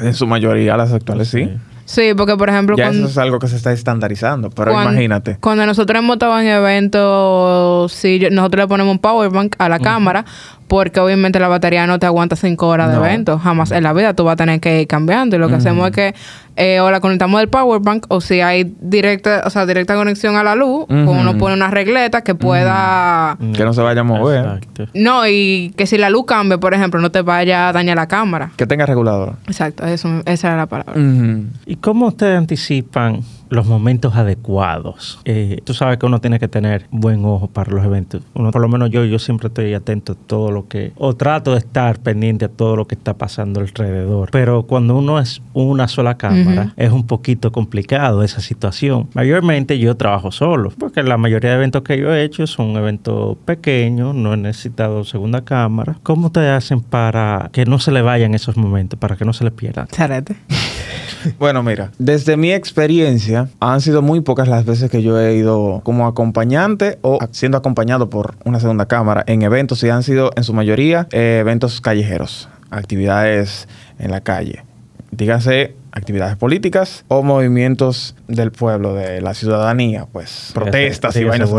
En 0.00 0.14
su 0.14 0.26
mayoría, 0.26 0.76
las 0.76 0.92
actuales 0.92 1.28
sí. 1.28 1.44
Sí. 1.44 1.58
Sí, 1.86 2.14
porque 2.16 2.36
por 2.36 2.48
ejemplo, 2.48 2.76
Ya 2.76 2.84
cuando, 2.84 3.02
eso 3.02 3.10
es 3.10 3.18
algo 3.18 3.40
que 3.40 3.48
se 3.48 3.56
está 3.56 3.72
estandarizando. 3.72 4.48
Pero 4.50 4.70
cuando- 4.70 4.92
imagínate. 4.92 5.38
Cuando 5.40 5.66
nosotros 5.66 5.98
hemos 5.98 6.14
estado 6.14 6.38
en 6.38 6.46
eventos, 6.46 7.92
sí, 7.92 8.20
yo- 8.20 8.30
nosotros 8.30 8.62
le 8.64 8.68
ponemos 8.68 8.92
un 8.92 8.98
power 9.00 9.30
bank 9.30 9.56
a 9.58 9.68
la 9.68 9.78
cámara, 9.80 10.24
porque 10.68 11.00
obviamente 11.00 11.40
la 11.40 11.48
batería 11.48 11.86
no 11.88 11.98
te 11.98 12.06
aguanta 12.06 12.36
cinco 12.36 12.68
horas 12.68 12.90
No. 12.94 13.00
de 13.00 13.08
evento. 13.08 13.38
Jamás 13.40 13.72
en 13.72 13.82
la 13.82 13.92
vida 13.92 14.14
tú 14.14 14.22
vas 14.24 14.34
a 14.34 14.36
tener 14.36 14.60
que 14.60 14.82
ir 14.82 14.86
cambiando. 14.86 15.34
Y 15.34 15.38
lo 15.40 15.48
que 15.48 15.54
hacemos 15.56 15.88
es 15.88 15.92
que 15.94 16.14
eh, 16.62 16.78
o 16.78 16.90
la 16.90 17.00
conectamos 17.00 17.40
del 17.40 17.48
power 17.48 17.80
bank, 17.80 18.04
o 18.08 18.20
si 18.20 18.42
hay 18.42 18.76
directa, 18.80 19.44
o 19.46 19.50
sea, 19.50 19.64
directa 19.64 19.94
conexión 19.94 20.36
a 20.36 20.44
la 20.44 20.54
luz, 20.54 20.84
pues 20.88 21.08
uno 21.08 21.38
pone 21.38 21.54
una 21.54 21.70
regleta 21.70 22.20
que 22.22 22.34
pueda. 22.34 23.38
Que 23.54 23.64
no 23.64 23.72
se 23.72 23.80
vaya 23.80 24.02
a 24.02 24.04
mover. 24.04 24.44
Exacto. 24.44 24.86
No, 24.92 25.26
y 25.26 25.72
que 25.76 25.86
si 25.86 25.96
la 25.96 26.10
luz 26.10 26.26
cambia, 26.26 26.58
por 26.58 26.74
ejemplo, 26.74 27.00
no 27.00 27.10
te 27.10 27.22
vaya 27.22 27.68
a 27.68 27.72
dañar 27.72 27.96
la 27.96 28.08
cámara. 28.08 28.52
Que 28.56 28.66
tenga 28.66 28.84
regulador. 28.84 29.36
Exacto, 29.46 29.86
eso, 29.86 30.20
esa 30.26 30.48
era 30.48 30.56
la 30.58 30.66
palabra. 30.66 30.94
¿Y 31.64 31.76
cómo 31.76 32.08
ustedes 32.08 32.36
anticipan 32.36 33.22
los 33.50 33.66
momentos 33.66 34.14
adecuados? 34.16 35.20
Eh, 35.24 35.60
tú 35.64 35.74
sabes 35.74 35.98
que 35.98 36.06
uno 36.06 36.20
tiene 36.20 36.38
que 36.38 36.48
tener 36.48 36.86
buen 36.90 37.24
ojo 37.24 37.46
para 37.48 37.70
los 37.72 37.84
eventos. 37.84 38.22
Uno, 38.34 38.50
por 38.50 38.62
lo 38.62 38.68
menos 38.68 38.90
yo, 38.90 39.04
yo 39.04 39.18
siempre 39.18 39.48
estoy 39.48 39.74
atento 39.74 40.12
a 40.12 40.14
todo 40.14 40.50
lo 40.50 40.66
que, 40.68 40.92
o 40.96 41.14
trato 41.14 41.52
de 41.52 41.58
estar 41.58 41.98
pendiente 41.98 42.44
a 42.46 42.48
todo 42.48 42.76
lo 42.76 42.86
que 42.86 42.94
está 42.94 43.14
pasando 43.14 43.60
alrededor. 43.60 44.30
Pero 44.32 44.62
cuando 44.64 44.96
uno 44.96 45.18
es 45.18 45.42
una 45.52 45.88
sola 45.88 46.16
cámara, 46.16 46.62
Ujú. 46.62 46.72
es 46.76 46.90
un 46.92 47.06
poquito 47.06 47.52
complicado 47.52 48.22
esa 48.22 48.40
situación. 48.40 49.08
Mayormente 49.14 49.78
yo 49.78 49.96
trabajo 49.96 50.30
solo, 50.30 50.72
porque 50.78 51.02
la 51.02 51.16
mayoría 51.16 51.50
de 51.50 51.56
eventos 51.56 51.82
que 51.82 51.98
yo 51.98 52.14
he 52.14 52.22
hecho 52.24 52.46
son 52.46 52.76
eventos 52.76 53.36
pequeños, 53.44 54.14
no 54.14 54.34
he 54.34 54.36
necesitado 54.36 55.04
segunda 55.04 55.42
cámara. 55.44 55.96
¿Cómo 56.02 56.26
ustedes 56.26 56.50
hacen 56.50 56.80
para 56.80 57.50
que 57.52 57.64
no 57.64 57.78
se 57.78 57.90
le 57.92 58.02
vayan 58.02 58.34
esos 58.34 58.56
momentos, 58.56 58.98
para 58.98 59.16
que 59.16 59.24
no 59.24 59.32
se 59.32 59.44
les 59.44 59.52
pierdan? 59.52 59.86
Charete. 59.88 60.36
Bueno, 61.38 61.62
mira, 61.62 61.90
desde 61.98 62.36
mi 62.36 62.52
experiencia, 62.52 63.48
han 63.60 63.80
sido 63.80 64.02
muy 64.02 64.20
pocas 64.20 64.48
las 64.48 64.64
veces 64.64 64.90
que 64.90 65.02
yo 65.02 65.18
he 65.20 65.34
ido 65.36 65.80
como 65.84 66.06
acompañante 66.06 66.98
o 67.02 67.18
siendo 67.30 67.58
acompañado 67.58 68.10
por 68.10 68.36
una 68.44 68.60
segunda 68.60 68.86
cámara 68.86 69.24
en 69.26 69.42
eventos 69.42 69.82
y 69.82 69.90
han 69.90 70.02
sido 70.02 70.30
en 70.36 70.44
su 70.44 70.52
mayoría 70.52 71.06
eh, 71.12 71.38
eventos 71.40 71.80
callejeros, 71.80 72.48
actividades 72.70 73.68
en 73.98 74.10
la 74.10 74.20
calle. 74.20 74.64
Dígase 75.10 75.74
actividades 75.92 76.36
políticas 76.36 77.04
o 77.08 77.22
movimientos 77.22 78.14
del 78.28 78.52
pueblo, 78.52 78.94
de 78.94 79.20
la 79.20 79.34
ciudadanía, 79.34 80.06
pues 80.12 80.50
protestas 80.54 81.16
y 81.16 81.24
vainas. 81.24 81.50
y 81.50 81.52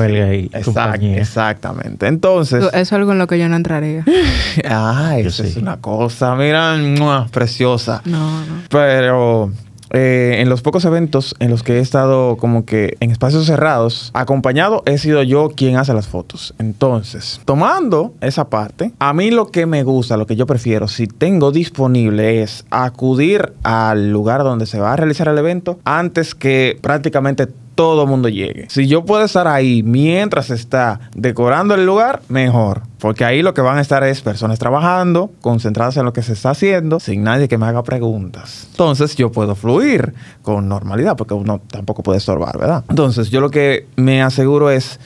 Exact- 0.50 0.64
compañía. 0.66 1.18
exactamente. 1.18 2.08
Entonces, 2.08 2.64
Eso 2.64 2.74
es 2.74 2.94
algo 2.94 3.12
en 3.12 3.20
lo 3.20 3.28
que 3.28 3.38
yo 3.40 3.50
no 3.50 3.56
entraría. 3.56 4.06
ah, 4.70 5.16
Yo 5.22 5.28
eso 5.30 5.44
es 5.44 5.54
sí. 5.54 5.60
una 5.60 5.78
cosa, 5.78 6.36
mira, 6.36 6.78
¡mua! 6.78 7.28
preciosa. 7.32 8.02
No, 8.06 8.46
no. 8.46 8.54
Pero 8.70 9.52
eh, 9.92 10.38
en 10.40 10.50
los 10.50 10.62
pocos 10.62 10.86
eventos 10.86 11.36
en 11.40 11.50
los 11.50 11.64
que 11.64 11.78
he 11.78 11.80
estado 11.80 12.38
como 12.38 12.66
que 12.66 12.98
en 13.00 13.12
espacios 13.12 13.46
cerrados, 13.46 14.12
acompañado, 14.14 14.84
he 14.86 14.98
sido 14.98 15.24
yo 15.24 15.50
quien 15.50 15.78
hace 15.78 15.94
las 15.94 16.08
fotos. 16.08 16.54
Entonces, 16.60 17.42
tomando 17.46 18.14
esa 18.22 18.50
parte, 18.50 18.92
a 19.00 19.14
mí 19.14 19.32
lo 19.32 19.48
que 19.48 19.66
me 19.66 19.84
gusta, 19.84 20.18
lo 20.18 20.28
que 20.28 20.36
yo 20.36 20.46
prefiero, 20.46 20.88
si 20.88 21.08
tengo 21.08 21.52
disponible 21.52 22.42
es 22.42 22.66
acudir 22.70 23.54
al 23.64 24.12
lugar 24.12 24.44
donde 24.44 24.66
se 24.66 24.80
va 24.80 24.94
a 24.94 24.96
realizar 24.96 25.28
el 25.28 25.38
evento 25.38 25.80
antes 25.84 26.36
que 26.36 26.78
prácticamente 26.82 27.48
todo 27.76 28.06
mundo 28.06 28.30
llegue. 28.30 28.68
Si 28.70 28.88
yo 28.88 29.06
puedo 29.06 29.24
estar 29.24 29.48
ahí 29.48 29.84
mientras 29.84 30.50
está 30.50 31.00
decorando 31.16 31.76
el 31.76 31.86
lugar, 31.86 32.22
mejor. 32.30 32.84
Porque 33.00 33.26
ahí 33.26 33.42
lo 33.42 33.54
que 33.54 33.62
van 33.62 33.78
a 33.78 33.82
estar 33.82 34.04
es 34.04 34.22
personas 34.22 34.60
trabajando, 34.60 35.32
concentradas 35.42 35.98
en 35.98 36.06
lo 36.06 36.14
que 36.14 36.22
se 36.22 36.34
está 36.34 36.52
haciendo, 36.52 37.00
sin 37.00 37.24
nadie 37.24 37.48
que 37.48 37.58
me 37.58 37.66
haga 37.66 37.84
preguntas. 37.84 38.68
Entonces 38.72 39.16
yo 39.16 39.32
puedo 39.32 39.56
fluir 39.56 40.14
con 40.44 40.68
normalidad, 40.68 41.18
porque 41.18 41.34
uno 41.34 41.62
tampoco 41.72 42.04
puede 42.04 42.20
estorbar, 42.20 42.60
¿verdad? 42.60 42.84
Entonces 42.90 43.30
yo 43.30 43.42
lo 43.42 43.50
que 43.50 43.88
me 43.96 44.22
aseguro 44.22 44.70
es 44.70 45.00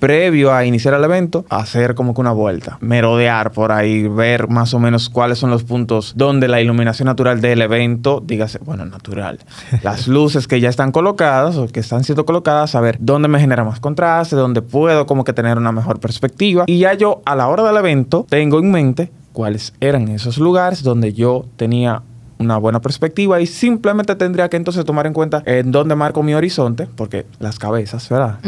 previo 0.00 0.52
a 0.52 0.64
iniciar 0.64 0.94
el 0.94 1.04
evento, 1.04 1.44
hacer 1.48 1.94
como 1.94 2.14
que 2.14 2.20
una 2.20 2.32
vuelta, 2.32 2.78
merodear 2.80 3.52
por 3.52 3.70
ahí, 3.70 4.08
ver 4.08 4.48
más 4.48 4.74
o 4.74 4.80
menos 4.80 5.08
cuáles 5.10 5.38
son 5.38 5.50
los 5.50 5.62
puntos 5.62 6.14
donde 6.16 6.48
la 6.48 6.60
iluminación 6.60 7.06
natural 7.06 7.40
del 7.40 7.62
evento, 7.62 8.22
dígase, 8.24 8.58
bueno, 8.58 8.84
natural, 8.86 9.38
las 9.82 10.08
luces 10.08 10.48
que 10.48 10.60
ya 10.60 10.68
están 10.68 10.90
colocadas 10.90 11.56
o 11.56 11.68
que 11.68 11.80
están 11.80 12.02
siendo 12.02 12.24
colocadas, 12.24 12.70
saber 12.70 12.96
dónde 12.98 13.28
me 13.28 13.38
genera 13.38 13.62
más 13.62 13.78
contraste, 13.78 14.34
dónde 14.34 14.62
puedo 14.62 15.06
como 15.06 15.22
que 15.22 15.32
tener 15.32 15.58
una 15.58 15.70
mejor 15.70 16.00
perspectiva. 16.00 16.64
Y 16.66 16.78
ya 16.78 16.94
yo 16.94 17.22
a 17.26 17.36
la 17.36 17.48
hora 17.48 17.62
del 17.62 17.76
evento 17.76 18.26
tengo 18.28 18.58
en 18.58 18.70
mente 18.70 19.10
cuáles 19.32 19.74
eran 19.80 20.08
esos 20.08 20.38
lugares 20.38 20.82
donde 20.82 21.12
yo 21.12 21.44
tenía 21.56 22.02
una 22.40 22.56
buena 22.56 22.80
perspectiva 22.80 23.40
y 23.40 23.46
simplemente 23.46 24.16
tendría 24.16 24.48
que 24.48 24.56
entonces 24.56 24.84
tomar 24.84 25.06
en 25.06 25.12
cuenta 25.12 25.42
en 25.46 25.70
dónde 25.70 25.94
marco 25.94 26.22
mi 26.24 26.34
horizonte, 26.34 26.88
porque 26.96 27.26
las 27.38 27.58
cabezas, 27.58 28.08
¿verdad? 28.08 28.38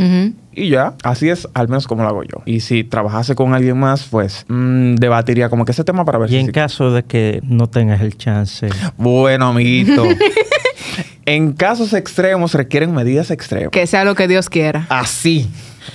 Y 0.55 0.69
ya, 0.71 0.95
así 1.05 1.29
es 1.31 1.47
al 1.55 1.69
menos 1.69 1.87
como 1.87 2.03
lo 2.03 2.09
hago 2.09 2.23
yo. 2.25 2.43
Y 2.45 2.61
si 2.61 2.83
trabajase 2.85 3.35
con 3.35 3.55
alguien 3.55 3.79
más, 3.79 4.05
pues 4.11 4.45
mm, 4.49 4.97
debatiría 4.97 5.49
como 5.49 5.65
que 5.65 5.73
ese 5.73 5.85
tema 5.85 6.05
para 6.05 6.19
ver 6.19 6.29
Y 6.29 6.33
si... 6.33 6.39
en 6.41 6.47
sí- 6.47 6.53
caso 6.53 6.91
de 6.91 7.05
que 7.05 7.41
no 7.45 7.69
tengas 7.69 8.01
el 8.01 8.17
chance, 8.19 8.69
Bueno, 8.97 9.47
amiguito. 9.49 10.05
en 11.27 11.53
casos 11.53 11.93
extremos 11.93 12.55
requieren 12.55 12.93
medidas 12.95 13.31
extremas. 13.31 13.71
Que 13.71 13.87
sea 13.87 14.05
lo 14.05 14.15
que 14.15 14.29
Dios 14.29 14.49
quiera. 14.51 14.87
Así, 14.89 15.49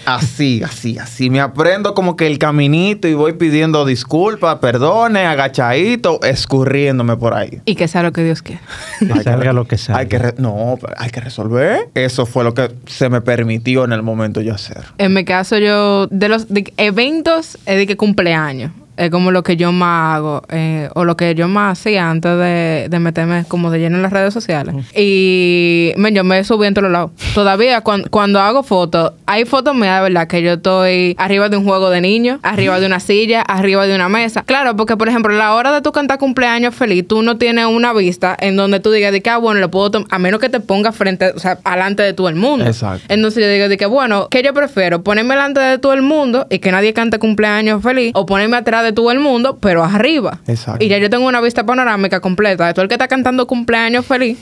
así, 0.06 0.62
así, 0.64 0.98
así. 0.98 1.30
Me 1.30 1.40
aprendo 1.40 1.94
como 1.94 2.16
que 2.16 2.28
el 2.28 2.38
caminito 2.38 3.08
y 3.08 3.14
voy 3.14 3.34
pidiendo 3.34 3.86
disculpas, 3.86 4.58
perdones, 4.60 5.26
agachadito, 5.26 6.22
escurriéndome 6.24 7.18
por 7.18 7.34
ahí. 7.34 7.62
Y 7.66 7.76
que 7.76 7.88
sea 7.88 8.04
lo 8.04 8.12
que 8.12 8.24
Dios 8.24 8.42
quiera. 8.42 8.62
que 9.00 9.24
salga 9.24 9.54
lo 9.54 9.68
que 9.68 9.78
salga. 9.78 10.00
Hay 10.00 10.08
que 10.08 10.34
no, 10.38 10.78
pero 10.80 10.94
hay 10.98 11.10
que 11.10 11.22
resolver. 11.22 11.90
Eso 11.94 12.26
fue 12.26 12.44
lo 12.44 12.54
que 12.54 12.72
se 12.86 13.10
me 13.10 13.22
permitió 13.22 13.86
en 13.86 13.94
el 13.94 14.04
momento 14.04 14.42
yo 14.42 14.54
hacer. 14.54 14.86
En 14.98 15.14
mi 15.14 15.26
caso, 15.26 15.58
yo, 15.58 16.08
de 16.08 16.30
los 16.30 16.50
de 16.50 16.74
eventos, 16.78 17.58
es 17.66 17.78
de 17.78 17.88
que 17.88 17.98
cumpleaños. 17.98 18.72
Es 18.98 19.10
como 19.10 19.32
lo 19.32 19.44
que 19.44 19.56
yo 19.56 19.72
más 19.72 20.18
hago, 20.18 20.42
eh, 20.50 20.90
o 20.96 21.06
lo 21.06 21.16
que 21.16 21.36
yo 21.36 21.48
más 21.48 21.80
hacía 21.80 22.10
antes 22.10 22.32
de, 22.38 22.88
de 22.90 23.00
meterme 23.00 23.46
como 23.48 23.72
de 23.72 23.80
lleno 23.80 23.98
en 23.98 24.02
las 24.02 24.12
redes 24.12 24.34
sociales. 24.34 24.76
Y 24.96 25.94
men, 25.98 26.16
yo 26.16 26.24
me 26.24 26.44
subí 26.44 26.68
en 26.68 26.74
todos 26.74 26.92
lados. 26.92 27.12
Todavía 27.34 27.82
cuando, 27.82 28.10
cuando 28.10 28.40
hago 28.40 28.64
fotos, 28.64 29.14
hay 29.26 29.46
fotos 29.46 29.76
mías 29.76 30.02
verdad 30.02 30.28
que 30.28 30.42
yo 30.42 30.54
estoy 30.54 31.16
arriba 31.18 31.50
de 31.50 31.58
un 31.58 31.66
juego 31.66 31.90
de 31.90 32.02
niños, 32.02 32.40
arriba 32.44 32.80
de 32.80 32.86
una 32.86 33.00
silla, 33.00 33.42
arriba 33.42 33.86
de 33.86 33.96
una 33.96 34.10
mesa. 34.10 34.44
Claro, 34.44 34.76
porque 34.76 34.98
por 34.98 35.10
ejemplo, 35.10 35.34
a 35.34 35.38
la 35.38 35.54
hora 35.54 35.72
de 35.72 35.82
tu 35.82 35.92
cantar 35.92 36.18
cumpleaños 36.18 36.76
feliz, 36.76 37.08
tú 37.08 37.22
no 37.22 37.38
tienes 37.38 37.66
una 37.66 37.94
vista 37.94 38.36
en 38.40 38.56
donde 38.56 38.80
tú 38.80 38.92
digas 38.92 39.12
de 39.12 39.22
que, 39.22 39.30
ah, 39.30 39.38
bueno, 39.38 39.60
le 39.60 39.68
puedo 39.68 39.92
tomar, 39.92 40.08
a 40.12 40.20
menos 40.20 40.40
que 40.40 40.50
te 40.50 40.60
pongas 40.60 40.96
frente, 40.96 41.32
o 41.36 41.40
sea, 41.40 41.60
alante 41.64 42.04
de 42.04 42.14
todo 42.14 42.30
el 42.30 42.36
mundo. 42.36 42.66
Exacto. 42.66 43.06
Entonces 43.10 43.44
yo 43.44 43.50
digo 43.50 43.70
de 43.70 43.78
que, 43.78 43.86
bueno, 43.86 44.28
¿qué 44.30 44.44
yo 44.44 44.54
prefiero? 44.54 45.04
¿Ponerme 45.04 45.36
delante 45.36 45.60
de 45.60 45.78
todo 45.78 45.94
el 45.94 46.02
mundo 46.02 46.48
y 46.50 46.60
que 46.60 46.72
nadie 46.72 46.94
cante 46.94 47.20
cumpleaños 47.20 47.84
feliz? 47.84 48.12
¿O 48.16 48.26
ponerme 48.26 48.58
atrás 48.58 48.84
de 48.84 48.87
todo 48.94 49.12
el 49.12 49.20
mundo, 49.20 49.58
pero 49.62 49.84
arriba? 49.84 50.40
Exacto. 50.48 50.84
Y 50.84 50.88
ya 50.88 50.98
yo 50.98 51.10
tengo 51.10 51.28
una 51.28 51.42
vista 51.42 51.66
panorámica 51.66 52.20
completa 52.20 52.68
de 52.68 52.74
todo 52.74 52.84
el 52.84 52.88
que 52.90 52.96
está 52.96 53.08
cantando 53.08 53.48
cumpleaños 53.48 54.06
feliz, 54.06 54.38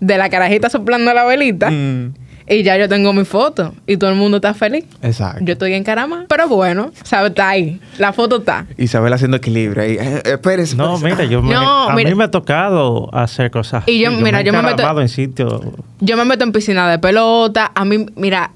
de 0.00 0.18
la 0.18 0.28
carajita 0.30 0.68
soplando 0.70 1.12
la 1.14 1.24
velita. 1.24 1.70
Mm, 1.70 2.14
Y 2.48 2.64
ya 2.64 2.76
yo 2.76 2.88
tengo 2.88 3.12
mi 3.12 3.24
foto 3.24 3.72
y 3.86 3.96
todo 3.96 4.10
el 4.10 4.16
mundo 4.16 4.38
está 4.38 4.52
feliz. 4.52 4.84
exacto. 5.00 5.44
Yo 5.44 5.52
estoy 5.52 5.74
en 5.74 5.84
caramba. 5.84 6.24
Pero 6.28 6.48
bueno, 6.48 6.90
¿sabes? 7.04 7.30
Está 7.30 7.50
ahí. 7.50 7.80
La 7.98 8.12
foto 8.12 8.38
está. 8.38 8.66
Isabel 8.76 9.12
haciendo 9.12 9.36
equilibrio 9.36 9.84
ahí. 9.84 9.92
Eh, 9.92 9.98
eh, 10.16 10.22
espérese, 10.24 10.74
No, 10.76 10.96
espérese. 10.96 11.22
mira, 11.22 11.30
yo 11.30 11.40
me, 11.40 11.54
No, 11.54 11.88
a 11.90 11.94
mira. 11.94 12.10
mí 12.10 12.16
me 12.16 12.24
ha 12.24 12.30
tocado 12.32 13.08
hacer 13.14 13.50
cosas. 13.52 13.84
Y 13.86 14.00
yo- 14.00 14.10
mira, 14.10 14.38
me 14.38 14.40
he 14.40 14.44
yo 14.44 14.52
me 14.52 14.60
meto- 14.62 15.00
en 15.00 15.08
sitios. 15.08 15.62
Yo 16.00 16.16
me 16.16 16.24
meto 16.24 16.42
en 16.42 16.50
piscina 16.50 16.90
de 16.90 16.98
pelota. 16.98 17.70
A 17.76 17.84
mí, 17.84 18.06
mira, 18.16 18.50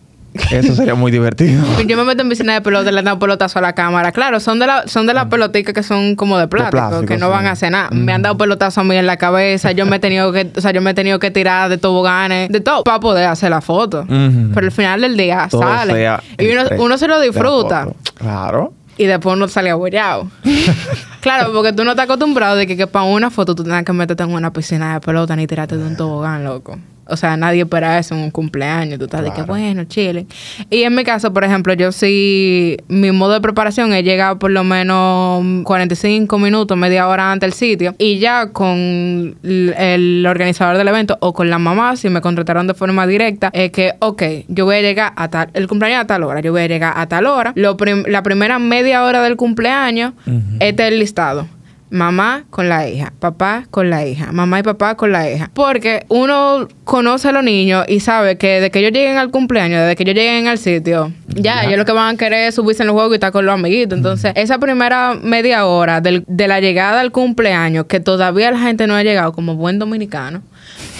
Eso 0.50 0.74
sería 0.74 0.94
muy 0.94 1.10
divertido. 1.10 1.64
yo 1.86 1.96
me 1.96 2.04
meto 2.04 2.22
en 2.22 2.28
piscina 2.28 2.54
de 2.54 2.60
pelota 2.60 2.90
y 2.90 2.94
le 2.94 3.02
dan 3.02 3.18
pelotazo 3.18 3.58
a 3.58 3.62
la 3.62 3.74
cámara. 3.74 4.12
Claro, 4.12 4.40
son 4.40 4.58
de, 4.58 4.66
la, 4.66 4.86
son 4.86 5.06
de 5.06 5.14
las 5.14 5.26
peloticas 5.26 5.74
que 5.74 5.82
son 5.82 6.16
como 6.16 6.38
de 6.38 6.48
plástico, 6.48 6.70
plástico, 6.70 7.06
que 7.06 7.18
no 7.18 7.26
sí. 7.26 7.32
van 7.32 7.46
a 7.46 7.52
hacer 7.52 7.72
nada. 7.72 7.90
Me 7.90 8.12
han 8.12 8.22
dado 8.22 8.36
pelotazo 8.36 8.80
a 8.80 8.84
mí 8.84 8.96
en 8.96 9.06
la 9.06 9.16
cabeza. 9.16 9.72
Yo 9.72 9.86
me 9.86 9.96
he 9.96 9.98
tenido 9.98 10.32
que, 10.32 10.50
o 10.54 10.60
sea, 10.60 10.72
yo 10.72 10.80
me 10.80 10.90
he 10.90 10.94
tenido 10.94 11.18
que 11.18 11.30
tirar 11.30 11.68
de 11.68 11.78
toboganes, 11.78 12.48
de 12.50 12.60
todo, 12.60 12.84
para 12.84 13.00
poder 13.00 13.26
hacer 13.26 13.50
la 13.50 13.60
foto. 13.60 14.04
Pero 14.06 14.66
al 14.66 14.72
final 14.72 15.00
del 15.00 15.16
día 15.16 15.48
Todo 15.50 15.62
sale. 15.62 16.18
Y 16.38 16.50
uno, 16.50 16.62
entre 16.62 16.80
uno 16.80 16.98
se 16.98 17.08
lo 17.08 17.20
disfruta. 17.20 17.88
Claro. 18.14 18.72
Y 18.98 19.04
después 19.04 19.36
uno 19.36 19.46
sale 19.48 19.70
abollado. 19.70 20.30
claro, 21.20 21.52
porque 21.52 21.72
tú 21.72 21.84
no 21.84 21.90
estás 21.90 22.04
acostumbrado 22.04 22.56
de 22.56 22.66
que, 22.66 22.76
que 22.76 22.86
para 22.86 23.04
una 23.04 23.30
foto 23.30 23.54
tú 23.54 23.62
tengas 23.62 23.84
que 23.84 23.92
meterte 23.92 24.22
en 24.22 24.32
una 24.32 24.52
piscina 24.52 24.94
de 24.94 25.00
pelota 25.00 25.36
ni 25.36 25.46
tirarte 25.46 25.76
de 25.76 25.84
un 25.84 25.96
tobogán, 25.96 26.44
loco. 26.44 26.78
O 27.08 27.16
sea, 27.16 27.36
nadie 27.36 27.62
espera 27.62 27.98
eso 27.98 28.14
en 28.14 28.20
un 28.22 28.30
cumpleaños. 28.30 28.98
Tú 28.98 29.04
estás 29.04 29.22
de 29.22 29.32
que, 29.32 29.42
bueno, 29.42 29.84
chile. 29.84 30.26
Y 30.70 30.82
en 30.82 30.94
mi 30.94 31.04
caso, 31.04 31.32
por 31.32 31.44
ejemplo, 31.44 31.72
yo 31.74 31.92
sí, 31.92 32.76
mi 32.88 33.12
modo 33.12 33.34
de 33.34 33.40
preparación 33.40 33.92
he 33.92 34.02
llegado 34.02 34.38
por 34.38 34.50
lo 34.50 34.64
menos 34.64 35.44
45 35.64 36.38
minutos, 36.38 36.76
media 36.76 37.06
hora 37.08 37.30
antes 37.32 37.46
del 37.48 37.52
sitio. 37.52 37.94
Y 37.98 38.18
ya 38.18 38.48
con 38.52 39.36
el 39.44 40.26
organizador 40.28 40.76
del 40.78 40.88
evento 40.88 41.16
o 41.20 41.32
con 41.32 41.50
la 41.50 41.58
mamá, 41.58 41.96
si 41.96 42.08
me 42.08 42.20
contrataron 42.20 42.66
de 42.66 42.74
forma 42.74 43.06
directa, 43.06 43.50
es 43.52 43.70
que, 43.70 43.94
ok, 44.00 44.22
yo 44.48 44.64
voy 44.64 44.76
a 44.76 44.82
llegar 44.82 45.12
a 45.16 45.28
tal, 45.28 45.48
el 45.54 45.68
cumpleaños 45.68 46.00
a 46.00 46.06
tal 46.06 46.22
hora, 46.24 46.40
yo 46.40 46.52
voy 46.52 46.62
a 46.62 46.66
llegar 46.66 46.92
a 46.96 47.06
tal 47.06 47.26
hora. 47.26 47.52
Lo 47.54 47.76
prim- 47.76 48.04
la 48.06 48.22
primera 48.22 48.58
media 48.58 49.04
hora 49.04 49.22
del 49.22 49.36
cumpleaños, 49.36 50.12
este 50.60 50.86
es 50.86 50.92
el 50.92 50.98
listado. 50.98 51.46
Mamá 51.88 52.44
con 52.50 52.68
la 52.68 52.88
hija, 52.88 53.12
papá 53.20 53.64
con 53.70 53.90
la 53.90 54.04
hija, 54.04 54.32
mamá 54.32 54.58
y 54.58 54.62
papá 54.64 54.96
con 54.96 55.12
la 55.12 55.30
hija. 55.30 55.50
Porque 55.54 56.04
uno 56.08 56.66
conoce 56.84 57.28
a 57.28 57.32
los 57.32 57.44
niños 57.44 57.84
y 57.88 58.00
sabe 58.00 58.36
que 58.38 58.60
de 58.60 58.70
que 58.72 58.80
ellos 58.80 58.90
lleguen 58.92 59.16
al 59.18 59.30
cumpleaños, 59.30 59.80
desde 59.82 59.94
que 59.94 60.02
ellos 60.02 60.16
lleguen 60.16 60.48
al 60.48 60.58
sitio, 60.58 61.12
ya, 61.28 61.62
ellos 61.64 61.78
lo 61.78 61.84
que 61.84 61.92
van 61.92 62.14
a 62.16 62.18
querer 62.18 62.48
es 62.48 62.56
subirse 62.56 62.82
en 62.82 62.88
el 62.88 62.92
juego 62.94 63.12
y 63.12 63.14
estar 63.14 63.30
con 63.30 63.46
los 63.46 63.54
amiguitos. 63.54 63.96
Entonces, 63.96 64.32
esa 64.34 64.58
primera 64.58 65.14
media 65.22 65.66
hora 65.66 66.00
del- 66.00 66.24
de 66.26 66.48
la 66.48 66.58
llegada 66.60 67.00
al 67.00 67.12
cumpleaños, 67.12 67.86
que 67.86 68.00
todavía 68.00 68.50
la 68.50 68.58
gente 68.58 68.86
no 68.88 68.94
ha 68.96 69.02
llegado 69.04 69.32
como 69.32 69.54
buen 69.54 69.78
dominicano, 69.78 70.42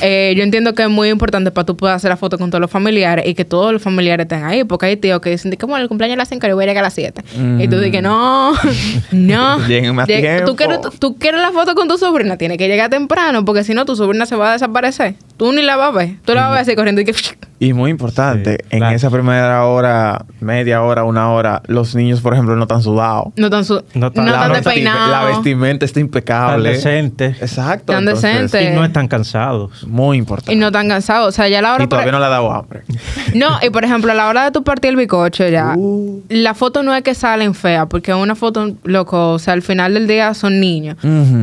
eh, 0.02 0.35
yo 0.37 0.42
entiendo 0.42 0.75
que 0.75 0.82
es 0.82 0.88
muy 0.90 1.08
importante 1.08 1.50
para 1.50 1.64
tú 1.64 1.76
poder 1.76 1.94
hacer 1.94 2.11
la 2.11 2.16
foto 2.16 2.38
con 2.38 2.50
todos 2.50 2.61
los 2.61 2.70
familiares 2.70 3.26
y 3.26 3.35
que 3.35 3.44
todos 3.44 3.73
los 3.73 3.82
familiares 3.82 4.25
estén 4.25 4.44
ahí. 4.44 4.64
Porque 4.64 4.87
hay 4.87 4.96
tíos 4.96 5.20
que 5.20 5.30
dicen, 5.30 5.50
que 5.52 5.66
bueno, 5.66 5.82
el 5.82 5.88
cumpleaños 5.88 6.14
a 6.14 6.18
las 6.18 6.28
5 6.28 6.46
yo 6.46 6.54
voy 6.54 6.64
a 6.64 6.66
llegar 6.68 6.85
a 6.85 6.87
las 6.88 6.94
7. 6.94 7.23
Y 7.58 7.68
tú 7.68 7.78
dices, 7.80 8.02
no, 8.02 8.52
no. 9.12 9.58
Lleguen 9.68 9.94
más 9.94 10.08
Lleg- 10.08 10.20
tiempo. 10.20 10.44
¿Tú 10.50 10.56
quieres, 10.56 10.78
tú, 10.99 11.16
quieres 11.18 11.40
la 11.40 11.50
foto 11.52 11.75
con 11.75 11.88
tu 11.88 11.99
sobrina, 11.99 12.37
tienes 12.37 12.58
que 12.58 12.68
llegar 12.68 12.90
temprano 12.90 13.44
porque 13.44 13.64
si 13.64 13.75
no 13.75 13.85
tu 13.85 13.96
sobrina 13.96 14.26
se 14.26 14.37
va 14.37 14.50
a 14.50 14.52
desaparecer. 14.52 15.14
Tú 15.37 15.52
ni 15.52 15.62
la 15.62 15.76
vas 15.76 15.88
a 15.88 15.92
ver. 15.92 16.11
Tú 16.25 16.35
la 16.35 16.42
vas 16.42 16.50
a 16.50 16.52
ver 16.52 16.61
así 16.62 16.75
corriendo 16.75 17.00
y 17.00 17.04
que... 17.04 17.14
Y 17.58 17.73
muy 17.73 17.90
importante, 17.90 18.58
Sí, 18.61 18.66
en 18.73 18.78
claro. 18.80 18.96
esa 18.96 19.08
primera 19.08 19.64
hora, 19.64 20.26
media 20.40 20.82
hora, 20.82 21.04
una 21.04 21.32
hora, 21.32 21.62
los 21.68 21.94
niños, 21.94 22.20
por 22.20 22.35
ejemplo, 22.35 22.54
no 22.54 22.64
están 22.64 22.82
sudados. 22.82 23.28
No 23.37 23.49
tan, 23.49 23.64
su- 23.64 23.76
No 23.94 24.11
no 24.11 24.12
tan- 24.12 24.26
tan 24.26 24.26
la 24.26 24.49
vesti- 24.49 24.54
despeinados. 24.56 25.11
la 25.11 25.25
vestimenta 25.25 25.87
está 25.87 25.94
Tan 25.94 26.02
impecable. 26.02 26.68
decente. 26.68 27.24
Exacto. 27.40 27.94
Tan 27.94 28.00
entonces, 28.07 28.42
decente. 28.42 28.72
Y 28.72 28.74
no 28.74 28.85
están 28.85 29.09
cansados. 29.09 29.56
Muy 29.87 30.19
importante. 30.19 30.53
Y 30.53 30.57
no 30.57 30.71
tan 30.73 30.88
cansados. 30.88 31.29
O 31.29 31.33
sea, 31.33 31.49
ya 31.49 31.59
a 31.59 31.62
la 31.62 31.75
hora... 31.75 31.85
Y 31.85 31.87
todavía 31.87 32.12
no 32.12 32.19
le 32.19 32.27
ha 32.27 32.29
dado 32.31 32.53
hambre. 32.53 32.83
No, 33.35 33.59
y 33.61 33.71
por 33.71 33.85
ejemplo, 33.85 34.12
a 34.12 34.14
la 34.14 34.29
hora 34.29 34.45
de 34.45 34.51
tu 34.51 34.62
partir 34.62 34.90
el 34.90 34.97
bicocho 34.97 35.47
ya, 35.49 35.75
Uh. 35.77 36.23
la 36.29 36.55
foto 36.55 36.83
no 36.83 36.95
es 36.95 37.03
que 37.03 37.14
salen 37.14 37.55
feas, 37.55 37.87
porque 37.88 38.14
una 38.14 38.35
foto, 38.35 38.75
loco, 38.85 39.33
o 39.33 39.38
sea, 39.38 39.53
al 39.53 39.62
final 39.62 39.92
del 39.95 40.07
día 40.07 40.33
son 40.33 40.59
niños. 40.61 40.97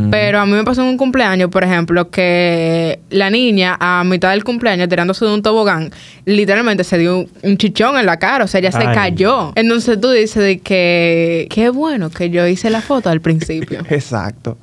Pero 0.09 0.39
a 0.39 0.45
mí 0.45 0.53
me 0.53 0.63
pasó 0.63 0.81
en 0.81 0.87
un 0.87 0.97
cumpleaños, 0.97 1.49
por 1.49 1.63
ejemplo, 1.63 2.09
que 2.09 2.99
la 3.09 3.29
niña 3.29 3.77
a 3.79 4.03
mitad 4.05 4.31
del 4.31 4.43
cumpleaños 4.43 4.89
tirándose 4.89 5.25
de 5.25 5.33
un 5.33 5.41
tobogán, 5.41 5.91
literalmente 6.25 6.83
se 6.83 6.97
dio 6.97 7.19
un, 7.19 7.29
un 7.43 7.57
chichón 7.57 7.97
en 7.97 8.05
la 8.05 8.17
cara, 8.17 8.45
o 8.45 8.47
sea, 8.47 8.59
ella 8.59 8.71
se 8.71 8.79
Ay. 8.79 8.95
cayó. 8.95 9.51
Entonces 9.55 9.99
tú 10.01 10.09
dices 10.09 10.41
de 10.43 10.59
que 10.59 11.47
qué 11.49 11.69
bueno 11.69 12.09
que 12.09 12.29
yo 12.29 12.47
hice 12.47 12.69
la 12.69 12.81
foto 12.81 13.09
al 13.09 13.21
principio. 13.21 13.81
Exacto. 13.89 14.57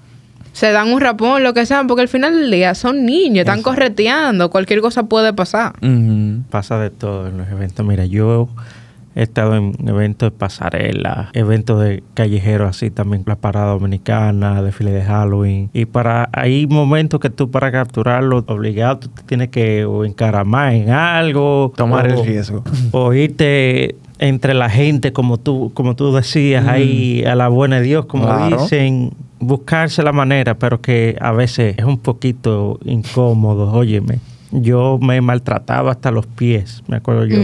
Se 0.53 0.73
dan 0.73 0.93
un 0.93 1.01
rapón, 1.01 1.43
lo 1.43 1.55
que 1.55 1.65
sea, 1.67 1.85
porque 1.87 2.03
al 2.03 2.09
final 2.09 2.35
del 2.39 2.51
día 2.51 2.75
son 2.75 3.05
niños, 3.07 3.41
están 3.41 3.63
correteando, 3.63 4.51
cualquier 4.51 4.81
cosa 4.81 5.05
puede 5.05 5.33
pasar. 5.33 5.75
Pasa 6.51 6.79
de 6.79 6.91
todo 6.91 7.29
en 7.29 7.39
los 7.39 7.49
eventos. 7.49 7.87
Mira, 7.87 8.05
yo 8.05 8.49
he 9.17 9.23
estado 9.25 9.57
en 9.57 9.75
eventos 9.87 10.31
de 10.33 10.37
pasarela, 10.37 11.31
eventos 11.33 11.83
de 11.83 12.03
callejeros 12.15 12.71
así 12.71 12.91
también, 12.91 13.25
la 13.27 13.37
parada 13.37 13.73
dominicana, 13.73 14.63
desfile 14.63 14.93
de 14.93 15.03
Halloween. 15.03 15.71
Y 15.73 15.87
para 15.87 16.29
hay 16.33 16.67
momentos 16.67 17.19
que 17.21 17.29
tú 17.31 17.51
para 17.51 17.73
capturarlo 17.73 18.45
obligado 18.47 18.99
tú 19.01 19.09
te 19.09 19.23
tienes 19.23 19.49
que 19.49 19.85
o 19.85 20.05
encaramar 20.05 20.75
en 20.75 20.91
algo, 20.91 21.73
Tomar 21.77 22.07
o- 22.09 22.21
el 22.21 22.27
riesgo. 22.27 22.63
o 22.93 23.13
irte 23.13 23.97
entre 24.21 24.55
la 24.55 24.69
gente 24.71 25.13
como 25.13 25.39
tú 25.39 25.73
como 25.75 25.97
tú 25.97 26.13
decías 26.13 26.69
ahí 26.69 27.25
a 27.25 27.35
la 27.35 27.49
buena 27.49 27.77
de 27.77 27.83
Dios 27.83 28.05
como 28.07 28.25
Claro. 28.27 28.63
dicen 28.63 29.13
buscarse 29.41 30.03
la 30.03 30.13
manera 30.13 30.55
pero 30.59 30.81
que 30.81 31.17
a 31.21 31.33
veces 31.33 31.75
es 31.79 31.85
un 31.85 31.99
poquito 31.99 32.79
incómodo 32.85 33.73
óyeme 33.73 34.21
yo 34.53 34.99
me 35.01 35.17
he 35.17 35.21
maltratado 35.23 35.89
hasta 35.89 36.11
los 36.11 36.27
pies 36.27 36.83
me 36.87 36.97
acuerdo 36.99 37.25
yo 37.25 37.39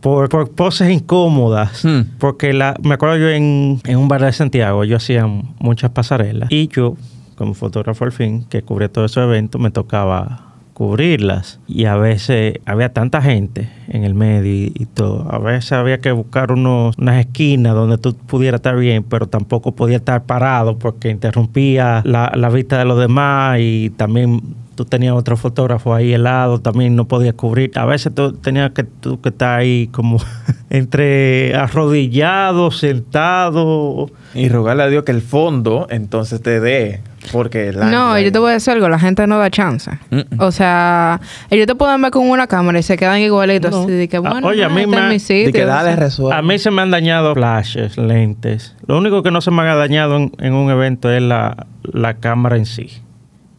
por, 0.00 0.28
por 0.28 0.50
poses 0.50 0.90
incómodas. 0.90 1.82
Hmm. 1.82 2.02
Porque 2.18 2.52
la, 2.52 2.76
me 2.82 2.92
acuerdo 2.92 3.16
yo 3.16 3.30
en, 3.30 3.80
en 3.86 3.96
un 3.96 4.06
bar 4.06 4.22
de 4.22 4.32
Santiago, 4.34 4.84
yo 4.84 4.98
hacía 4.98 5.26
muchas 5.58 5.92
pasarelas. 5.92 6.52
Y 6.52 6.68
yo, 6.68 6.94
como 7.36 7.54
fotógrafo 7.54 8.04
al 8.04 8.12
fin, 8.12 8.44
que 8.50 8.60
cubría 8.60 8.90
todos 8.92 9.12
esos 9.12 9.24
eventos, 9.24 9.58
me 9.58 9.70
tocaba 9.70 10.53
cubrirlas. 10.74 11.60
Y 11.66 11.86
a 11.86 11.96
veces 11.96 12.58
había 12.66 12.92
tanta 12.92 13.22
gente 13.22 13.70
en 13.88 14.04
el 14.04 14.14
medio 14.14 14.70
y, 14.74 14.86
todo. 14.92 15.26
A 15.32 15.38
veces 15.38 15.72
había 15.72 15.98
que 15.98 16.12
buscar 16.12 16.52
unos, 16.52 16.96
unas 16.98 17.20
esquinas 17.20 17.74
donde 17.74 17.96
tú 17.96 18.14
pudieras 18.14 18.58
estar 18.58 18.76
bien, 18.76 19.02
pero 19.04 19.26
tampoco 19.26 19.72
podía 19.72 19.96
estar 19.96 20.24
parado 20.24 20.78
porque 20.78 21.10
interrumpía 21.10 22.02
la, 22.04 22.30
la 22.34 22.50
vista 22.50 22.78
de 22.78 22.84
los 22.84 22.98
demás 22.98 23.58
y 23.60 23.90
también 23.96 24.42
tú 24.74 24.84
tenías 24.84 25.14
otro 25.14 25.36
fotógrafo 25.36 25.94
ahí 25.94 26.14
al 26.14 26.24
lado, 26.24 26.60
también 26.60 26.96
no 26.96 27.06
podías 27.06 27.34
cubrir. 27.34 27.70
A 27.76 27.86
veces 27.86 28.14
tú 28.14 28.32
tenías 28.32 28.72
que, 28.72 28.84
tú 28.84 29.20
que 29.20 29.30
estar 29.30 29.58
ahí 29.58 29.88
como 29.88 30.18
entre 30.70 31.54
arrodillado, 31.54 32.70
sentado. 32.70 34.10
Y 34.34 34.48
rogarle 34.48 34.82
a 34.82 34.88
Dios 34.88 35.04
que 35.04 35.12
el 35.12 35.22
fondo 35.22 35.86
entonces 35.90 36.42
te 36.42 36.60
dé. 36.60 37.00
Porque 37.32 37.72
la. 37.72 37.86
No, 37.86 38.14
la- 38.14 38.20
yo 38.20 38.30
te 38.32 38.38
voy 38.38 38.50
a 38.50 38.54
decir 38.54 38.72
algo, 38.72 38.88
la 38.88 38.98
gente 38.98 39.26
no 39.26 39.38
da 39.38 39.50
chance. 39.50 39.90
O 40.38 40.50
sea, 40.52 41.20
ellos 41.50 41.66
te 41.66 41.74
pueden 41.74 42.00
ver 42.02 42.10
con 42.10 42.28
una 42.28 42.46
cámara 42.46 42.78
y 42.78 42.82
se 42.82 42.96
quedan 42.96 43.20
igualitos. 43.20 43.70
No. 43.70 43.82
Así 43.82 43.92
de 43.92 44.08
que, 44.08 44.16
Ah, 44.18 44.20
bueno, 44.20 44.46
oye, 44.48 44.64
a 44.64 44.68
mí 44.68 44.86
me- 44.86 45.08
mi 45.08 45.18
sitio. 45.18 45.46
De 45.46 45.52
que 45.52 45.64
dale. 45.64 45.96
A 46.32 46.42
mí 46.42 46.58
se 46.58 46.70
me 46.70 46.82
han 46.82 46.90
dañado 46.90 47.34
flashes, 47.34 47.96
lentes. 47.96 48.74
Lo 48.86 48.98
único 48.98 49.22
que 49.22 49.30
no 49.30 49.40
se 49.40 49.50
me 49.50 49.62
ha 49.62 49.74
dañado 49.74 50.16
en, 50.16 50.32
en 50.38 50.54
un 50.54 50.70
evento 50.70 51.10
es 51.10 51.22
la, 51.22 51.66
la 51.82 52.14
cámara 52.14 52.56
en 52.56 52.66
sí. 52.66 52.90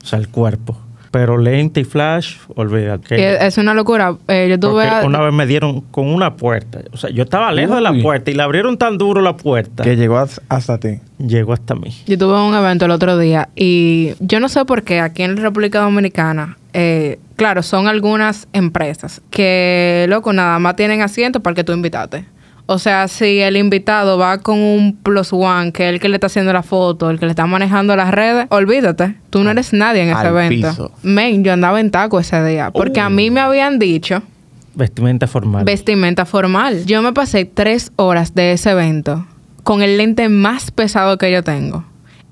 O 0.04 0.06
sea, 0.08 0.19
el 0.19 0.30
cuerpo. 0.30 0.78
Pero 1.15 1.38
lente 1.38 1.80
y 1.80 1.84
flash, 1.86 2.36
olvídate. 2.56 3.45
Es 3.47 3.58
una 3.58 3.73
locura. 3.73 4.17
Eh, 4.28 4.47
yo 4.49 4.60
tuve... 4.60 4.86
A- 4.86 5.06
una 5.06 5.21
vez 5.21 5.32
me 5.34 5.45
dieron 5.45 5.80
con 5.80 6.08
una 6.08 6.36
puerta. 6.36 6.82
O 6.91 6.97
sea, 6.97 7.10
yo 7.10 7.23
estaba 7.23 7.54
lejos 7.54 7.78
de 7.78 7.82
la 7.82 7.93
puerta 7.93 8.32
y 8.32 8.34
le 8.34 8.43
abrieron 8.43 8.78
tan 8.78 8.97
duro 8.97 9.21
la 9.21 9.38
puerta. 9.38 9.84
Que 9.84 9.95
llegó 9.95 10.17
as- 10.17 10.41
hasta 10.49 10.78
ti. 10.78 10.99
Llegó 11.17 11.54
hasta 11.54 11.73
mí. 11.73 11.89
Yo 12.06 12.17
tuve 12.17 12.38
un 12.41 12.54
evento 12.54 12.84
el 12.84 12.91
otro 12.91 13.17
día 13.17 13.47
y 13.56 14.12
yo 14.19 14.41
no 14.41 14.49
sé 14.49 14.65
por 14.65 14.84
qué 14.84 14.99
aquí 14.99 15.23
en 15.23 15.36
la 15.36 15.41
República 15.43 15.80
Dominicana, 15.80 16.58
eh, 16.73 17.17
claro, 17.38 17.63
son 17.63 17.88
algunas 17.88 18.49
empresas 18.51 19.21
que, 19.30 20.06
loco, 20.10 20.34
nada 20.34 20.60
más 20.60 20.75
tienen 20.75 21.01
asientos 21.01 21.41
para 21.41 21.51
el 21.51 21.56
que 21.56 21.63
tú 21.63 21.71
invitaste. 21.71 22.25
O 22.67 22.80
sea, 22.80 23.08
si 23.08 23.39
el 23.41 23.58
invitado 23.58 24.17
va 24.17 24.39
con 24.39 24.60
un 24.60 24.95
plus 24.95 25.32
one, 25.32 25.71
que 25.71 25.88
es 25.88 25.93
el 25.93 25.99
que 25.99 26.10
le 26.10 26.15
está 26.15 26.28
haciendo 26.28 26.51
la 26.51 26.63
foto, 26.63 27.10
el 27.12 27.19
que 27.19 27.25
le 27.25 27.32
está 27.32 27.45
manejando 27.45 27.95
las 27.95 28.10
redes, 28.12 28.47
olvídate. 28.49 29.15
Tú 29.30 29.43
no 29.43 29.51
eres 29.51 29.71
nadie 29.71 30.01
en 30.04 30.10
ese 30.10 30.19
Al 30.19 30.28
evento. 30.28 30.69
piso. 30.69 30.91
Men, 31.04 31.43
yo 31.43 31.54
andaba 31.54 31.80
en 31.80 31.91
taco 31.91 32.19
ese 32.19 32.43
día. 32.43 32.71
Porque 32.71 32.99
a 32.99 33.10
mí 33.10 33.30
me 33.30 33.39
habían 33.41 33.78
dicho 33.78 34.23
Vestimenta 34.73 35.28
formal. 35.28 35.63
vestimenta 35.63 36.25
formal. 36.25 36.86
Yo 36.86 37.01
me 37.01 37.13
pasé 37.13 37.45
tres 37.45 37.91
horas 37.97 38.34
de 38.34 38.54
ese 38.54 38.71
evento 38.71 39.25
con 39.63 39.82
el 39.82 39.97
lente 39.97 40.28
más 40.30 40.71
pesado 40.71 41.17
que 41.17 41.32
yo 41.32 41.43
tengo. 41.43 41.84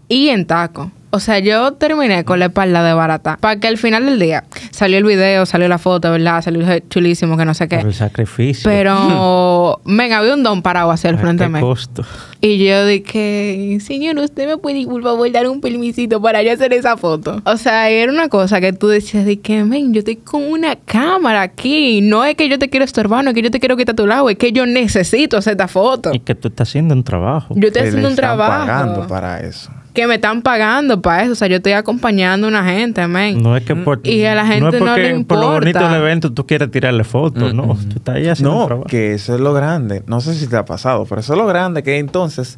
Y 0.09 0.29
en 0.29 0.45
taco. 0.45 0.91
O 1.15 1.19
sea, 1.19 1.37
yo 1.37 1.73
terminé 1.73 2.25
con 2.25 2.39
la 2.39 2.45
espalda 2.45 2.83
de 2.83 2.91
barata. 2.95 3.37
Para 3.39 3.59
que 3.59 3.67
al 3.67 3.77
final 3.77 4.03
del 4.07 4.17
día 4.17 4.45
salió 4.71 4.97
el 4.97 5.03
video, 5.03 5.45
salió 5.45 5.67
la 5.67 5.77
foto, 5.77 6.09
¿verdad? 6.09 6.41
Salió 6.41 6.65
chulísimo, 6.89 7.37
que 7.37 7.45
no 7.45 7.53
sé 7.53 7.67
por 7.67 7.77
qué. 7.81 7.85
el 7.85 7.93
sacrificio. 7.93 8.63
Pero, 8.67 9.79
ven, 9.85 10.11
había 10.11 10.33
un 10.33 10.41
don 10.41 10.63
parado 10.63 10.89
hacia 10.89 11.11
el 11.11 11.17
¿A 11.17 11.19
frente 11.19 11.47
de 11.47 11.59
costo? 11.59 12.03
Y 12.41 12.65
yo 12.65 12.83
dije, 12.87 13.77
señor, 13.79 14.17
¿usted 14.17 14.47
me 14.47 14.57
puede, 14.57 14.87
por 14.87 15.03
favor, 15.03 15.31
dar 15.31 15.47
un 15.47 15.61
permisito 15.61 16.19
para 16.19 16.41
yo 16.41 16.51
hacer 16.51 16.73
esa 16.73 16.97
foto? 16.97 17.43
O 17.45 17.57
sea, 17.57 17.91
era 17.91 18.11
una 18.11 18.27
cosa 18.27 18.59
que 18.59 18.73
tú 18.73 18.87
decías 18.87 19.23
de 19.23 19.39
que, 19.39 19.63
men, 19.63 19.93
yo 19.93 19.99
estoy 19.99 20.15
con 20.15 20.41
una 20.43 20.75
cámara 20.77 21.43
aquí. 21.43 22.01
No 22.01 22.25
es 22.25 22.33
que 22.33 22.49
yo 22.49 22.57
te 22.57 22.71
quiero 22.71 22.85
estorbar, 22.85 23.23
no 23.23 23.29
es 23.29 23.35
que 23.35 23.43
yo 23.43 23.51
te 23.51 23.59
quiero 23.59 23.77
quitar 23.77 23.95
tu 23.95 24.07
lado, 24.07 24.31
es 24.31 24.37
que 24.37 24.51
yo 24.51 24.65
necesito 24.65 25.37
hacer 25.37 25.51
esta 25.51 25.67
foto. 25.67 26.09
Y 26.11 26.19
que 26.21 26.33
tú 26.33 26.47
estás 26.47 26.69
haciendo 26.69 26.95
un 26.95 27.03
trabajo. 27.03 27.53
Yo 27.55 27.67
estoy 27.67 27.83
Que 27.83 27.87
haciendo 27.89 28.01
le 28.09 28.13
un 28.15 28.19
están 28.19 28.35
trabajo. 28.37 28.65
pagando 28.65 29.07
para 29.07 29.39
eso. 29.41 29.69
Que 29.93 30.07
me 30.07 30.15
están 30.15 30.41
pagando 30.41 31.01
para 31.01 31.23
eso. 31.23 31.33
O 31.33 31.35
sea, 31.35 31.47
yo 31.47 31.57
estoy 31.57 31.73
acompañando 31.73 32.47
a 32.47 32.49
una 32.49 32.63
gente, 32.65 33.07
men. 33.07 33.41
No 33.43 33.55
es 33.55 33.63
que 33.63 33.75
por, 33.75 34.01
Y 34.03 34.25
a 34.25 34.33
la 34.33 34.45
gente 34.45 34.61
no 34.61 34.69
es 34.69 34.79
no 34.79 34.85
porque 34.87 35.01
le 35.13 35.23
por 35.23 35.37
lo 35.39 35.47
bonito 35.51 35.67
importa. 35.69 35.93
del 35.93 36.01
evento 36.01 36.33
tú 36.33 36.47
quieres 36.47 36.71
tirarle 36.71 37.03
fotos, 37.03 37.53
no. 37.53 37.75
Tú 37.75 37.97
estás 37.97 38.15
ahí 38.15 38.27
haciendo 38.27 38.55
No, 38.55 38.65
trabajo. 38.65 38.87
que 38.87 39.13
eso 39.13 39.35
es 39.35 39.39
lo 39.39 39.53
grande. 39.53 40.01
No 40.07 40.19
sé 40.21 40.33
si 40.33 40.47
te 40.47 40.57
ha 40.57 40.65
pasado, 40.65 41.05
pero 41.05 41.21
eso 41.21 41.33
es 41.33 41.37
lo 41.39 41.45
grande 41.45 41.83
que 41.83 41.99
entonces, 41.99 42.57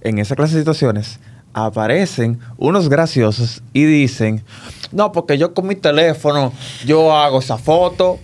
en 0.00 0.18
esa 0.18 0.34
clase 0.36 0.54
de 0.54 0.60
situaciones, 0.62 1.20
aparecen 1.52 2.38
unos 2.56 2.88
graciosos 2.88 3.62
y 3.74 3.84
dicen, 3.84 4.42
no, 4.92 5.12
porque 5.12 5.36
yo 5.36 5.52
con 5.52 5.66
mi 5.66 5.74
teléfono, 5.74 6.52
yo 6.86 7.14
hago 7.14 7.40
esa 7.40 7.58
foto. 7.58 8.18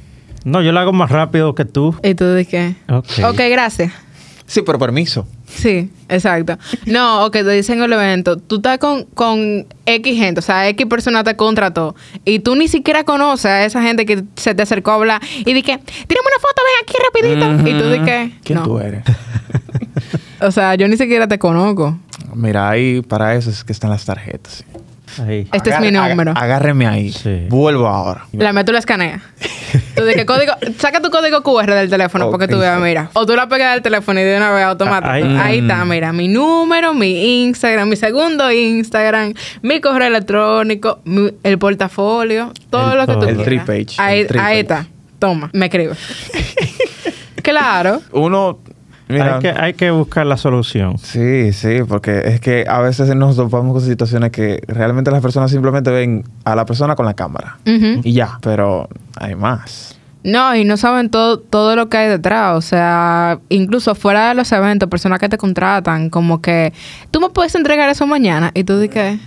No, 0.45 0.63
yo 0.63 0.73
lo 0.73 0.81
hago 0.81 0.93
más 0.93 1.11
rápido 1.11 1.55
que 1.55 1.65
tú. 1.65 1.95
Y 2.03 2.15
tú 2.15 2.33
dije, 2.35 2.77
Ok. 2.89 3.07
ok, 3.29 3.41
gracias. 3.51 3.93
Sí, 4.47 4.63
pero 4.65 4.79
permiso. 4.79 5.27
Sí, 5.47 5.91
exacto. 6.09 6.59
No, 6.87 7.25
o 7.25 7.31
que 7.31 7.45
te 7.45 7.51
dicen 7.51 7.79
en 7.79 7.85
el 7.85 7.93
evento, 7.93 8.37
tú 8.37 8.57
estás 8.57 8.79
con, 8.79 9.05
con 9.05 9.67
X 9.87 10.19
gente, 10.19 10.41
o 10.41 10.43
sea, 10.43 10.69
X 10.69 10.87
persona 10.87 11.23
te 11.25 11.37
contrató 11.37 11.95
y 12.25 12.41
tú 12.41 12.57
ni 12.57 12.69
siquiera 12.69 13.05
conoces 13.05 13.47
a 13.47 13.65
esa 13.65 13.83
gente 13.83 14.05
que 14.07 14.25
se 14.37 14.55
te 14.55 14.63
acercó 14.63 14.91
a 14.91 14.95
hablar 14.95 15.23
y 15.39 15.55
dije, 15.55 15.79
tírame 15.79 16.27
una 16.27 16.41
foto, 16.41 16.63
ven 16.67 16.83
aquí 16.83 16.95
rapidito. 17.05 17.71
Y 17.71 17.81
tú 17.81 17.91
dije, 17.91 18.33
¿Quién 18.45 18.59
no. 18.59 18.65
tú 18.65 18.79
eres? 18.79 19.03
O 20.41 20.51
sea, 20.51 20.75
yo 20.75 20.87
ni 20.87 20.99
siquiera 20.99 21.27
te 21.27 21.39
conozco. 21.39 21.99
Mira, 22.35 22.69
ahí 22.69 23.01
para 23.01 23.35
eso 23.35 23.49
es 23.49 23.65
que 23.65 23.73
están 23.73 23.89
las 23.89 24.05
tarjetas. 24.05 24.65
Ahí. 25.25 25.47
Este 25.53 25.71
es 25.71 25.81
mi 25.81 25.91
número. 25.91 26.33
Agárreme 26.37 26.87
ahí. 26.87 27.13
Sí. 27.13 27.47
Vuelvo 27.49 27.87
ahora. 27.87 28.27
La 28.33 28.53
meto 28.53 28.73
y 28.73 28.75
la 28.75 28.79
escanea. 28.81 29.21
Tú 29.95 30.05
dije, 30.05 30.27
código, 30.27 30.53
saca 30.79 31.01
tu 31.01 31.11
código 31.11 31.43
QR 31.43 31.73
del 31.75 31.89
teléfono 31.91 32.31
porque 32.31 32.49
tú 32.49 32.59
veas, 32.59 32.81
mira. 32.81 33.11
O 33.15 33.25
tú 33.27 33.35
la 33.37 33.49
pegas 33.49 33.75
del 33.75 33.83
teléfono 33.83 34.21
y 34.21 34.25
de 34.25 34.37
una 34.37 34.51
vez 34.53 34.65
automático. 34.65 35.09
Ah, 35.09 35.15
Ahí, 35.15 35.39
ahí. 35.39 35.59
está, 35.61 35.85
mira, 35.85 36.13
mi 36.13 36.29
número, 36.29 36.93
mi 36.95 37.45
Instagram, 37.45 37.89
mi 37.89 37.97
segundo 37.97 38.51
Instagram, 38.51 39.33
mi 39.63 39.81
correo 39.81 40.09
electrónico, 40.09 41.01
mi- 41.05 41.31
el 41.43 41.59
portafolio, 41.59 42.53
todo 42.71 42.93
El 42.93 42.99
lo 42.99 43.07
que 43.07 43.13
tú. 43.15 43.25
El 43.29 43.37
quieras. 43.45 43.67
page, 43.67 43.87
Ahí, 43.99 44.21
el 44.21 44.27
ahí 44.27 44.37
page. 44.37 44.61
está. 44.61 44.87
Toma, 45.19 45.51
me 45.53 45.67
escribe. 45.67 45.95
claro. 47.43 48.03
Uno, 48.13 48.59
mira, 49.09 49.37
Hay, 49.37 49.41
que, 49.41 49.49
hay 49.51 49.75
que 49.75 49.91
buscar 49.91 50.27
la 50.27 50.37
solución. 50.37 50.99
Sí, 50.99 51.53
sí, 51.53 51.79
porque 51.87 52.23
es 52.25 52.41
que 52.41 52.65
a 52.69 52.81
veces 52.81 53.15
nos 53.15 53.37
topamos 53.37 53.73
con 53.73 53.83
situaciones 53.83 54.31
que 54.31 54.63
realmente 54.67 55.11
las 55.11 55.23
personas 55.23 55.51
simplemente 55.51 55.91
ven 55.91 56.25
a 56.45 56.55
la 56.55 56.67
persona 56.67 56.97
con 56.97 57.07
la 57.07 57.15
cámara 57.15 57.59
y 57.65 58.13
ya, 58.13 58.39
pero 58.43 58.89
hay 59.19 59.35
más. 59.35 59.97
No, 60.27 60.57
y 60.57 60.65
no 60.65 60.77
saben 60.77 61.09
todo, 61.09 61.39
todo 61.39 61.77
lo 61.77 61.89
que 61.89 61.99
hay 61.99 62.09
detrás. 62.09 62.57
O 62.57 62.61
sea, 62.61 63.39
incluso 63.49 63.95
fuera 63.95 64.31
de 64.31 64.35
los 64.35 64.51
eventos, 64.51 64.89
personas 64.89 65.21
que 65.21 65.29
te 65.29 65.39
contratan, 65.39 66.11
como 66.11 66.43
que 66.43 66.73
tú 67.13 67.21
me 67.21 67.29
puedes 67.29 67.55
entregar 67.55 67.89
eso 67.89 68.09
mañana. 68.09 68.51
Y 68.53 68.65
tú 68.65 68.81
dices. 68.81 69.21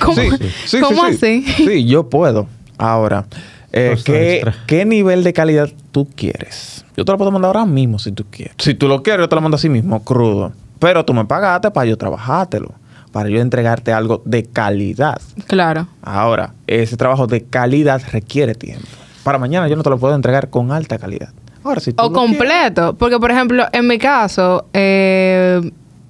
¿Cómo? 0.00 0.14
Sí, 0.14 0.30
sí, 0.66 0.80
¿Cómo 0.80 1.04
sí, 1.06 1.16
sí. 1.16 1.44
así? 1.48 1.64
Sí, 1.66 1.84
yo 1.84 2.08
puedo. 2.08 2.46
Ahora, 2.78 3.26
eh, 3.72 3.96
¿qué, 4.04 4.42
qué 4.66 4.84
nivel 4.84 5.22
de 5.24 5.32
calidad 5.32 5.68
tú 5.92 6.08
quieres? 6.14 6.84
Yo 6.96 7.04
te 7.04 7.12
lo 7.12 7.18
puedo 7.18 7.30
mandar 7.30 7.48
ahora 7.56 7.66
mismo 7.66 7.98
si 7.98 8.12
tú 8.12 8.24
quieres. 8.30 8.54
Si 8.58 8.74
tú 8.74 8.88
lo 8.88 9.02
quieres, 9.02 9.24
yo 9.24 9.28
te 9.28 9.34
lo 9.34 9.40
mando 9.40 9.56
así 9.56 9.68
mismo, 9.68 10.02
crudo. 10.04 10.52
Pero 10.78 11.04
tú 11.04 11.12
me 11.14 11.24
pagaste 11.24 11.70
para 11.70 11.86
yo 11.86 11.96
trabajártelo, 11.96 12.72
para 13.12 13.28
yo 13.28 13.40
entregarte 13.40 13.92
algo 13.92 14.22
de 14.24 14.44
calidad. 14.44 15.20
claro. 15.46 15.86
Ahora, 16.02 16.54
ese 16.66 16.96
trabajo 16.96 17.26
de 17.26 17.42
calidad 17.44 18.00
requiere 18.12 18.54
tiempo. 18.54 18.86
Para 19.22 19.38
mañana 19.38 19.68
yo 19.68 19.76
no 19.76 19.82
te 19.82 19.90
lo 19.90 19.98
puedo 19.98 20.14
entregar 20.14 20.48
con 20.50 20.72
alta 20.72 20.98
calidad. 20.98 21.30
Ahora, 21.62 21.80
si 21.80 21.92
tú 21.92 22.02
O 22.02 22.08
lo 22.08 22.12
quieres- 22.14 22.30
completo. 22.38 22.94
Porque, 22.96 23.18
por 23.18 23.30
ejemplo, 23.30 23.66
en 23.72 23.86
mi 23.86 23.98
caso, 23.98 24.64
eh, 24.72 25.60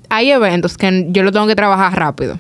hay 0.09 0.31
eventos 0.31 0.77
que 0.77 1.07
yo 1.11 1.23
lo 1.25 1.33
tengo 1.33 1.47
que 1.49 1.57
trabajar 1.57 1.93
rápido. 1.99 2.39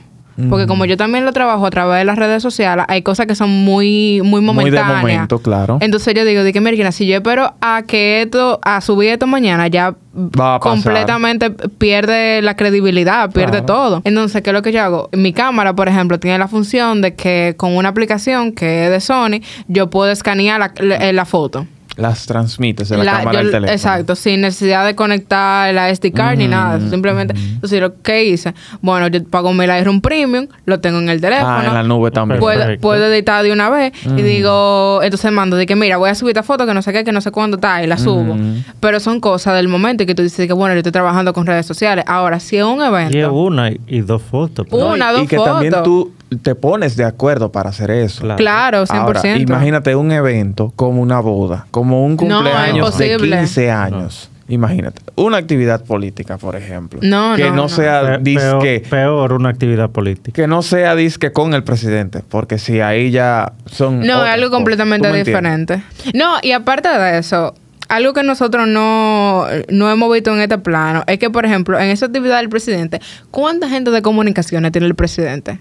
Porque 0.49 0.67
como 0.67 0.87
yo 0.87 0.97
también 0.97 1.27
lo 1.27 1.33
trabajo 1.35 1.67
a 1.67 1.71
través 1.71 1.99
de 1.99 2.05
las 2.07 2.17
redes 2.19 2.43
sociales, 2.43 2.87
hay 2.89 3.03
cosas 3.03 3.27
que 3.27 3.35
son 3.35 3.51
muy, 3.51 4.23
muy 4.25 4.41
Muy 4.41 4.41
de 4.41 4.47
momentáneas. 4.47 5.01
momento, 5.03 5.39
claro. 5.41 5.77
Entonces 5.83 6.15
yo 6.15 6.25
digo, 6.25 6.43
de 6.43 6.53
que 6.53 6.61
mira, 6.63 6.93
si 6.93 7.07
yo 7.07 7.17
espero 7.17 7.53
a 7.61 7.83
que 7.87 8.23
esto, 8.23 8.59
a 8.63 8.81
subir 8.81 9.11
esto 9.11 9.27
mañana, 9.27 9.69
ya 9.69 9.95
Va 10.17 10.55
a 10.55 10.61
pasar. 10.61 10.61
completamente 10.61 11.51
pierde 11.51 12.41
la 12.43 12.57
credibilidad, 12.57 13.31
pierde 13.31 13.59
Claro. 13.59 13.67
todo. 13.67 14.03
Entonces, 14.05 14.41
¿qué 14.43 14.51
es 14.51 14.55
lo 14.55 14.63
que 14.63 14.73
yo 14.73 14.83
hago? 14.83 15.09
Mi 15.13 15.33
cámara, 15.33 15.75
por 15.75 15.89
ejemplo, 15.89 16.19
tiene 16.19 16.39
la 16.39 16.49
función 16.49 17.03
de 17.03 17.15
que 17.15 17.55
con 17.57 17.77
una 17.77 17.91
aplicación 17.91 18.53
que 18.53 18.85
es 18.87 18.91
de 18.91 19.01
Sony, 19.01 19.41
yo 19.69 19.91
puedo 19.91 20.11
escanear 20.11 20.59
la, 20.59 20.73
la- 20.81 21.13
la 21.13 21.25
foto. 21.27 21.67
Las 22.01 22.27
transmites 22.27 22.89
de 22.89 22.97
la, 22.99 23.05
La- 23.05 23.13
cámara 23.19 23.33
yo- 23.33 23.39
del 23.39 23.51
teléfono. 23.51 23.73
Exacto, 23.73 24.15
sin 24.17 24.41
necesidad 24.41 24.85
de 24.87 24.95
conectar 24.95 25.73
la 25.75 25.91
SD 25.95 26.13
card 26.13 26.39
ni 26.39 26.49
nada. 26.49 26.79
Mm, 26.79 26.91
Simplemente, 26.91 27.35
entonces, 27.37 27.81
lo 27.81 28.01
que 28.03 28.25
hice, 28.25 28.55
bueno, 28.81 29.09
yo 29.09 29.23
pago 29.25 29.53
mi 29.53 29.67
Lightroom 29.67 30.01
Premium, 30.01 30.47
lo 30.65 30.81
tengo 30.81 30.99
en 30.99 31.09
el 31.09 31.21
teléfono. 31.21 31.49
Ah, 31.51 31.65
en 31.67 31.75
la 31.75 31.83
nube 31.83 32.11
también. 32.11 32.41
Puedo, 32.41 33.07
editar 33.13 33.43
de 33.43 33.53
una 33.53 33.69
vez 33.71 33.93
Mm. 34.07 34.19
y 34.19 34.23
digo, 34.23 35.01
entonces 35.03 35.31
mando 35.33 35.57
de 35.57 35.67
que 35.67 35.77
mira, 35.77 35.97
voy 35.99 36.11
a 36.11 36.15
subir 36.15 36.31
esta 36.31 36.43
foto 36.43 36.67
que 36.67 36.75
no 36.75 36.83
sé 36.83 36.93
qué, 36.93 37.05
que 37.05 37.13
no 37.13 37.21
sé 37.21 37.31
cuándo 37.31 37.57
está 37.57 37.83
y 37.83 37.87
la 37.87 37.99
subo. 37.99 38.35
Mm. 38.35 38.65
Pero 38.81 39.01
son 39.01 39.21
cosas 39.21 39.55
del 39.57 39.69
momento 39.69 40.03
y 40.03 40.07
que 40.07 40.15
tú 40.15 40.23
dices 40.23 40.47
que 40.47 40.53
bueno, 40.53 40.75
yo 40.75 40.79
estoy 40.79 40.93
trabajando 40.93 41.33
con 41.33 41.47
redes 41.47 41.67
sociales. 41.67 42.05
Ahora, 42.09 42.41
si 42.41 42.57
es 42.57 42.65
un 42.65 42.79
Y 42.81 42.83
es 42.83 42.89
evento, 42.89 43.33
una 43.35 43.71
y, 43.71 43.81
y 43.87 44.01
dos 44.01 44.23
fotos. 44.23 44.67
No, 44.71 44.89
Una, 44.89 45.11
y, 45.11 45.15
dos 45.15 45.23
y 45.25 45.27
que 45.27 45.37
también 45.37 45.75
tú 45.85 46.13
te 46.43 46.55
pones 46.55 46.97
de 46.97 47.05
acuerdo 47.05 47.51
para 47.53 47.71
hacer 47.71 47.91
eso. 47.91 48.23
Claro. 48.23 48.37
claro, 48.37 48.87
100%. 48.87 48.91
Ahora, 48.91 49.37
imagínate 49.37 49.95
un 49.95 50.13
evento 50.13 50.73
como 50.77 51.03
una 51.03 51.21
boda, 51.21 51.67
como 51.71 52.05
un 52.05 52.13
No, 52.13 52.17
cumpleaños 52.17 52.97
de 52.99 53.13
imposible. 53.13 53.39
15 53.39 53.71
años. 53.71 54.31
Imagínate, 54.49 55.01
una 55.15 55.37
actividad 55.37 55.85
política, 55.85 56.37
por 56.37 56.57
ejemplo. 56.57 56.99
No, 57.03 57.37
que 57.37 57.45
no, 57.45 57.51
no, 57.51 57.57
no. 57.57 57.69
sea 57.69 58.19
disque, 58.19 58.81
peor, 58.81 59.29
peor 59.29 59.33
una 59.35 59.49
actividad 59.51 59.91
política. 59.91 60.33
que 60.35 60.49
no 60.49 60.63
sea 60.63 60.97
disque 60.97 61.33
con 61.33 61.55
el 61.55 61.63
presidente, 61.63 62.23
porque 62.29 62.59
si 62.59 62.81
ahí 62.81 63.13
ya 63.13 63.53
son 63.67 64.01
No, 64.01 64.05
es 64.07 64.15
otras 64.15 64.35
algo 64.35 64.51
completamente 64.51 65.13
diferente. 65.13 65.83
No, 66.15 66.39
y 66.43 66.51
aparte 66.51 66.89
de 66.89 67.19
eso, 67.19 67.55
algo 67.89 68.13
que 68.13 68.25
nosotros 68.25 68.67
no, 68.67 69.47
no 69.69 69.91
hemos 69.91 70.13
visto 70.13 70.35
en 70.35 70.41
este 70.41 70.59
plano 70.59 71.05
es 71.07 71.21
que, 71.21 71.31
por 71.31 71.47
ejemplo, 71.47 71.79
en 71.79 71.89
esa 71.91 72.07
actividad 72.07 72.39
del 72.39 72.49
presidente, 72.49 73.01
¿cuánta 73.31 73.69
gente 73.69 73.93
de 73.93 74.03
comunicaciones 74.03 74.73
tiene 74.73 74.89
el 74.89 74.97
presidente? 74.97 75.61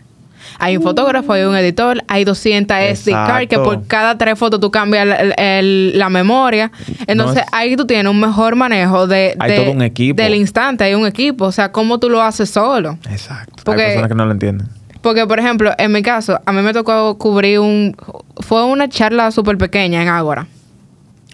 Hay 0.59 0.77
un 0.77 0.83
fotógrafo, 0.83 1.33
hay 1.33 1.43
un 1.43 1.55
editor, 1.55 2.03
hay 2.07 2.25
200 2.25 2.77
SD 2.77 3.11
card 3.11 3.47
que 3.47 3.57
por 3.57 3.87
cada 3.87 4.17
tres 4.17 4.37
fotos 4.37 4.59
tú 4.59 4.69
cambias 4.71 5.07
el- 5.07 5.11
el- 5.13 5.33
el- 5.37 5.97
la 5.99 6.09
memoria. 6.09 6.71
Entonces 7.07 7.43
es- 7.43 7.49
ahí 7.53 7.75
tú 7.75 7.85
tienes 7.87 8.11
un 8.11 8.19
mejor 8.19 8.55
manejo 8.55 9.07
de, 9.07 9.35
Hay 9.39 9.51
de- 9.51 9.57
todo 9.57 9.71
un 9.71 9.81
equipo. 9.81 10.21
del 10.21 10.35
instante, 10.35 10.83
hay 10.83 10.93
un 10.95 11.07
equipo. 11.07 11.45
O 11.45 11.51
sea, 11.51 11.71
¿cómo 11.71 11.97
tú 11.99 12.09
lo 12.09 12.21
haces 12.21 12.49
solo? 12.49 12.97
Exacto. 13.09 13.63
Porque- 13.63 13.81
Hay 13.81 13.87
personas 13.89 14.09
que 14.09 14.15
no 14.15 14.25
lo 14.25 14.31
entienden. 14.33 14.67
Porque, 15.01 15.25
por 15.25 15.39
ejemplo, 15.39 15.71
en 15.77 15.93
mi 15.93 16.01
caso, 16.01 16.39
a 16.45 16.51
mí 16.51 16.61
me 16.61 16.73
tocó 16.73 17.17
cubrir 17.17 17.59
un... 17.59 17.95
Fue 18.41 18.65
una 18.65 18.89
charla 18.89 19.31
súper 19.31 19.57
pequeña 19.57 20.01
en 20.01 20.09
Ágora. 20.09 20.47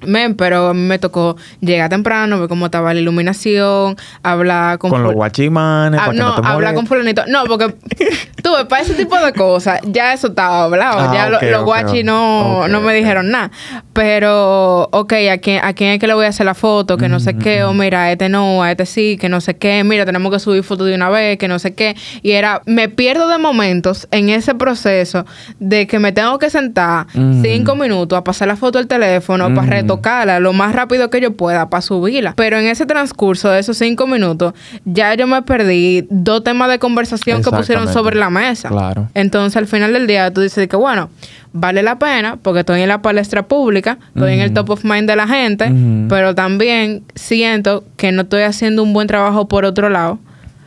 Men, 0.06 0.36
pero 0.36 0.70
a 0.70 0.74
mí 0.74 0.82
me 0.82 1.00
tocó 1.00 1.36
llegar 1.62 1.90
temprano, 1.90 2.40
ver 2.40 2.50
cómo 2.50 2.66
estaba 2.66 2.94
la 2.94 3.00
iluminación, 3.00 3.96
hablar 4.24 4.78
con... 4.78 4.90
Con, 4.92 5.04
los 5.04 5.14
guachimanes, 5.14 6.00
Ah, 6.00 6.06
para 6.06 6.12
que 6.14 6.20
no, 6.20 6.36
no 6.36 6.42
te 6.42 6.48
hablar 6.48 6.74
con 6.76 6.88
fulanito. 6.88 7.24
No, 7.28 7.44
porque 7.46 7.76
tú 8.44 8.52
para 8.70 8.82
ese 8.84 8.94
tipo 8.94 9.18
de 9.18 9.34
cosas, 9.34 9.80
ya 9.84 10.14
eso 10.14 10.28
estaba 10.28 10.64
hablado. 10.66 11.00
Ah, 11.00 11.12
ya 11.14 11.30
lo- 11.30 11.38
ok, 11.38 11.44
los 11.44 11.60
ok, 11.62 11.66
guachis 11.66 12.06
no, 12.06 12.68
no 12.68 12.82
me 12.82 12.94
dijeron 12.94 13.30
nada. 13.32 13.52
Pero, 13.94 14.90
ok, 14.92 15.14
¿a 15.32 15.38
quién, 15.40 15.64
¿a 15.64 15.74
quién 15.74 15.92
es 15.92 16.00
que 16.00 16.08
le 16.08 16.14
voy 16.14 16.26
a 16.26 16.30
hacer 16.30 16.46
la 16.46 16.54
foto? 16.54 16.98
Que 16.98 17.08
no 17.10 17.20
sé 17.20 17.38
qué. 17.38 17.64
O 17.64 17.74
mira, 17.74 18.04
a 18.04 18.12
este 18.12 18.30
no, 18.30 18.62
a 18.62 18.72
este 18.72 18.86
sí, 18.86 19.18
que 19.20 19.30
no 19.30 19.42
sé 19.42 19.56
qué. 19.58 19.84
Mira, 19.84 20.06
tenemos 20.06 20.32
que 20.32 20.40
subir 20.40 20.64
fotos 20.64 20.88
de 20.88 20.96
una 20.96 21.10
vez, 21.10 21.38
que 21.38 21.48
no 21.48 21.60
sé 21.60 21.74
qué. 21.74 21.96
Y 22.22 22.32
era, 22.32 22.62
me 22.66 22.90
pierdo 22.90 23.28
de 23.30 23.38
momentos 23.38 24.08
en 24.12 24.30
ese 24.30 24.54
proceso 24.54 25.26
de 25.60 25.88
que 25.88 26.00
me 26.00 26.12
tengo 26.12 26.38
que 26.40 26.50
sentar 26.50 27.08
Mm. 27.14 27.42
cinco 27.42 27.76
minutos 27.76 28.18
a 28.18 28.24
pasar 28.24 28.48
la 28.48 28.56
foto 28.58 28.78
al 28.80 28.88
teléfono 28.88 29.54
para 29.56 29.68
Mm. 29.68 29.80
Tocarla 29.96 30.40
lo 30.40 30.54
más 30.54 30.74
rápido 30.74 31.10
que 31.10 31.22
yo 31.22 31.34
pueda 31.34 31.70
para 31.70 31.82
subirla. 31.82 32.34
Pero 32.36 32.58
en 32.58 32.66
ese 32.68 32.86
transcurso 32.86 33.50
de 33.50 33.60
esos 33.60 33.78
cinco 33.78 34.08
minutos, 34.08 34.54
ya 34.86 35.14
yo 35.16 35.28
me 35.28 35.42
perdí 35.42 36.06
dos 36.10 36.44
temas 36.44 36.70
de 36.70 36.80
conversación 36.80 37.42
que 37.44 37.52
pusieron 37.52 37.92
sobre 37.92 38.16
la 38.16 38.30
mesa. 38.30 38.70
Claro. 38.70 39.10
Entonces, 39.14 39.58
al 39.58 39.68
final 39.68 39.94
del 39.94 40.08
día, 40.08 40.32
tú 40.32 40.42
dices 40.42 40.68
que, 40.68 40.76
bueno, 40.76 41.10
vale 41.54 41.82
la 41.84 41.98
pena 41.98 42.38
porque 42.42 42.60
estoy 42.60 42.82
en 42.82 42.90
la 42.90 43.02
palestra 43.02 43.48
pública, 43.48 43.98
estoy 44.14 44.34
en 44.34 44.42
el 44.42 44.54
top 44.54 44.72
of 44.72 44.84
mind 44.84 45.10
de 45.10 45.16
la 45.16 45.28
gente, 45.28 45.72
pero 46.10 46.36
también 46.36 47.04
siento 47.16 47.84
que 47.98 48.12
no 48.12 48.24
estoy 48.24 48.44
haciendo 48.44 48.84
un 48.84 48.94
buen 48.94 49.08
trabajo 49.08 49.48
por 49.48 49.66
otro 49.66 49.90
lado. 49.90 50.20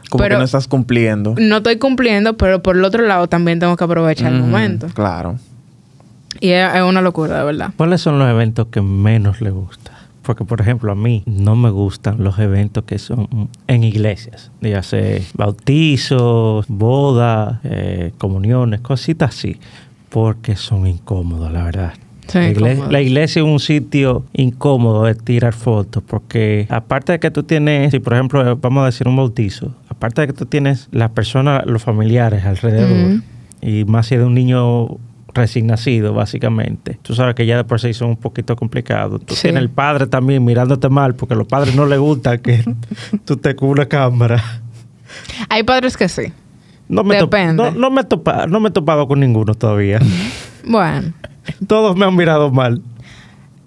Como 0.09 0.23
pero 0.23 0.37
que 0.37 0.39
no 0.39 0.45
estás 0.45 0.67
cumpliendo. 0.67 1.35
no 1.39 1.59
estoy 1.59 1.77
cumpliendo, 1.77 2.39
pero 2.39 2.63
por 2.63 2.77
el 2.77 2.85
otro 2.85 3.05
lado 3.05 3.29
también 3.29 3.59
tengo 3.59 3.77
que 3.77 3.85
aprovechar 3.85 4.33
el 4.33 4.41
momento. 4.41 4.87
Claro. 4.95 5.37
Y 6.41 6.51
es, 6.51 6.75
es 6.75 6.83
una 6.83 7.01
locura, 7.01 7.39
de 7.39 7.45
verdad. 7.45 7.71
¿Cuáles 7.77 8.01
son 8.01 8.19
los 8.19 8.29
eventos 8.29 8.69
que 8.69 8.83
menos 8.83 9.41
le 9.41 9.51
gustan? 9.51 9.95
Porque, 10.29 10.45
por 10.45 10.61
ejemplo, 10.61 10.93
a 10.93 10.95
mí 10.95 11.23
no 11.25 11.57
me 11.57 11.71
gustan 11.71 12.23
los 12.23 12.39
eventos 12.39 12.85
que 12.85 12.99
son 12.99 13.49
en 13.67 13.83
iglesias. 13.83 14.51
Dígase 14.61 15.25
bautizos, 15.33 16.67
bodas, 16.69 17.61
eh, 17.65 18.13
comuniones, 18.19 18.81
cositas 18.81 19.31
así. 19.35 19.59
Porque 20.11 20.55
son 20.55 20.87
incómodos, 20.87 21.51
la 21.51 21.65
verdad. 21.65 21.95
Sí, 22.27 22.55
la, 22.55 23.01
iglesia 23.01 23.41
es 23.41 23.49
un 23.49 23.59
sitio 23.59 24.27
incómodo 24.35 25.05
de 25.05 25.15
tirar 25.15 25.55
fotos 25.55 26.03
porque 26.07 26.67
aparte 26.69 27.13
de 27.13 27.21
que 27.21 27.31
tú 27.31 27.43
tienes, 27.43 27.91
si 27.91 28.01
por 28.01 28.13
ejemplo 28.13 28.55
vamos 28.57 28.83
a 28.83 28.87
decir 28.87 29.09
un 29.09 29.17
bautizo, 29.17 29.75
aparte 29.89 30.21
de 30.21 30.27
que 30.27 30.33
tú 30.35 30.45
tienes 30.45 30.89
las 30.93 31.09
personas, 31.13 31.65
los 31.65 31.83
familiares 31.83 32.45
alrededor, 32.45 33.23
y 33.63 33.87
más 33.87 34.09
si 34.09 34.17
es 34.17 34.21
de 34.21 34.27
un 34.27 34.35
niño 34.35 34.99
recién 35.35 35.67
nacido, 35.67 36.15
básicamente. 36.15 36.99
Tú 37.03 37.15
sabes 37.15 37.35
que 37.35 37.47
ya 37.47 37.57
de 37.57 37.65
por 37.65 37.81
sí 37.81 37.93
son 37.95 38.11
un 38.11 38.17
poquito 38.17 38.57
complicados. 38.57 39.21
Tú 39.25 39.35
Sí. 39.35 39.43
tienes 39.43 39.63
el 39.63 39.69
padre 39.71 40.07
también 40.07 40.45
mirándote 40.45 40.89
mal 40.89 41.15
porque 41.15 41.35
a 41.35 41.37
los 41.37 41.47
padres 41.47 41.75
no 41.75 41.87
les 41.87 41.99
gusta 41.99 42.39
que 42.39 42.65
tú 43.25 43.37
te 43.37 43.55
una 43.61 43.87
cámara. 43.87 44.43
Hay 45.49 45.63
padres 45.63 45.97
que 45.97 46.09
sí. 46.09 46.33
No 46.89 47.05
me, 47.05 47.17
Depende. 47.17 47.63
no, 47.63 47.71
no 47.71 47.91
me 47.91 48.01
he 48.01 48.47
no 48.49 48.61
me 48.61 48.69
he 48.71 48.73
topado 48.73 49.07
con 49.07 49.21
ninguno 49.21 49.55
todavía. 49.55 49.99
Bueno, 50.65 51.13
Todos 51.67 51.97
me 51.97 52.07
han 52.07 52.17
mirado 52.17 52.51
mal. 52.51 52.81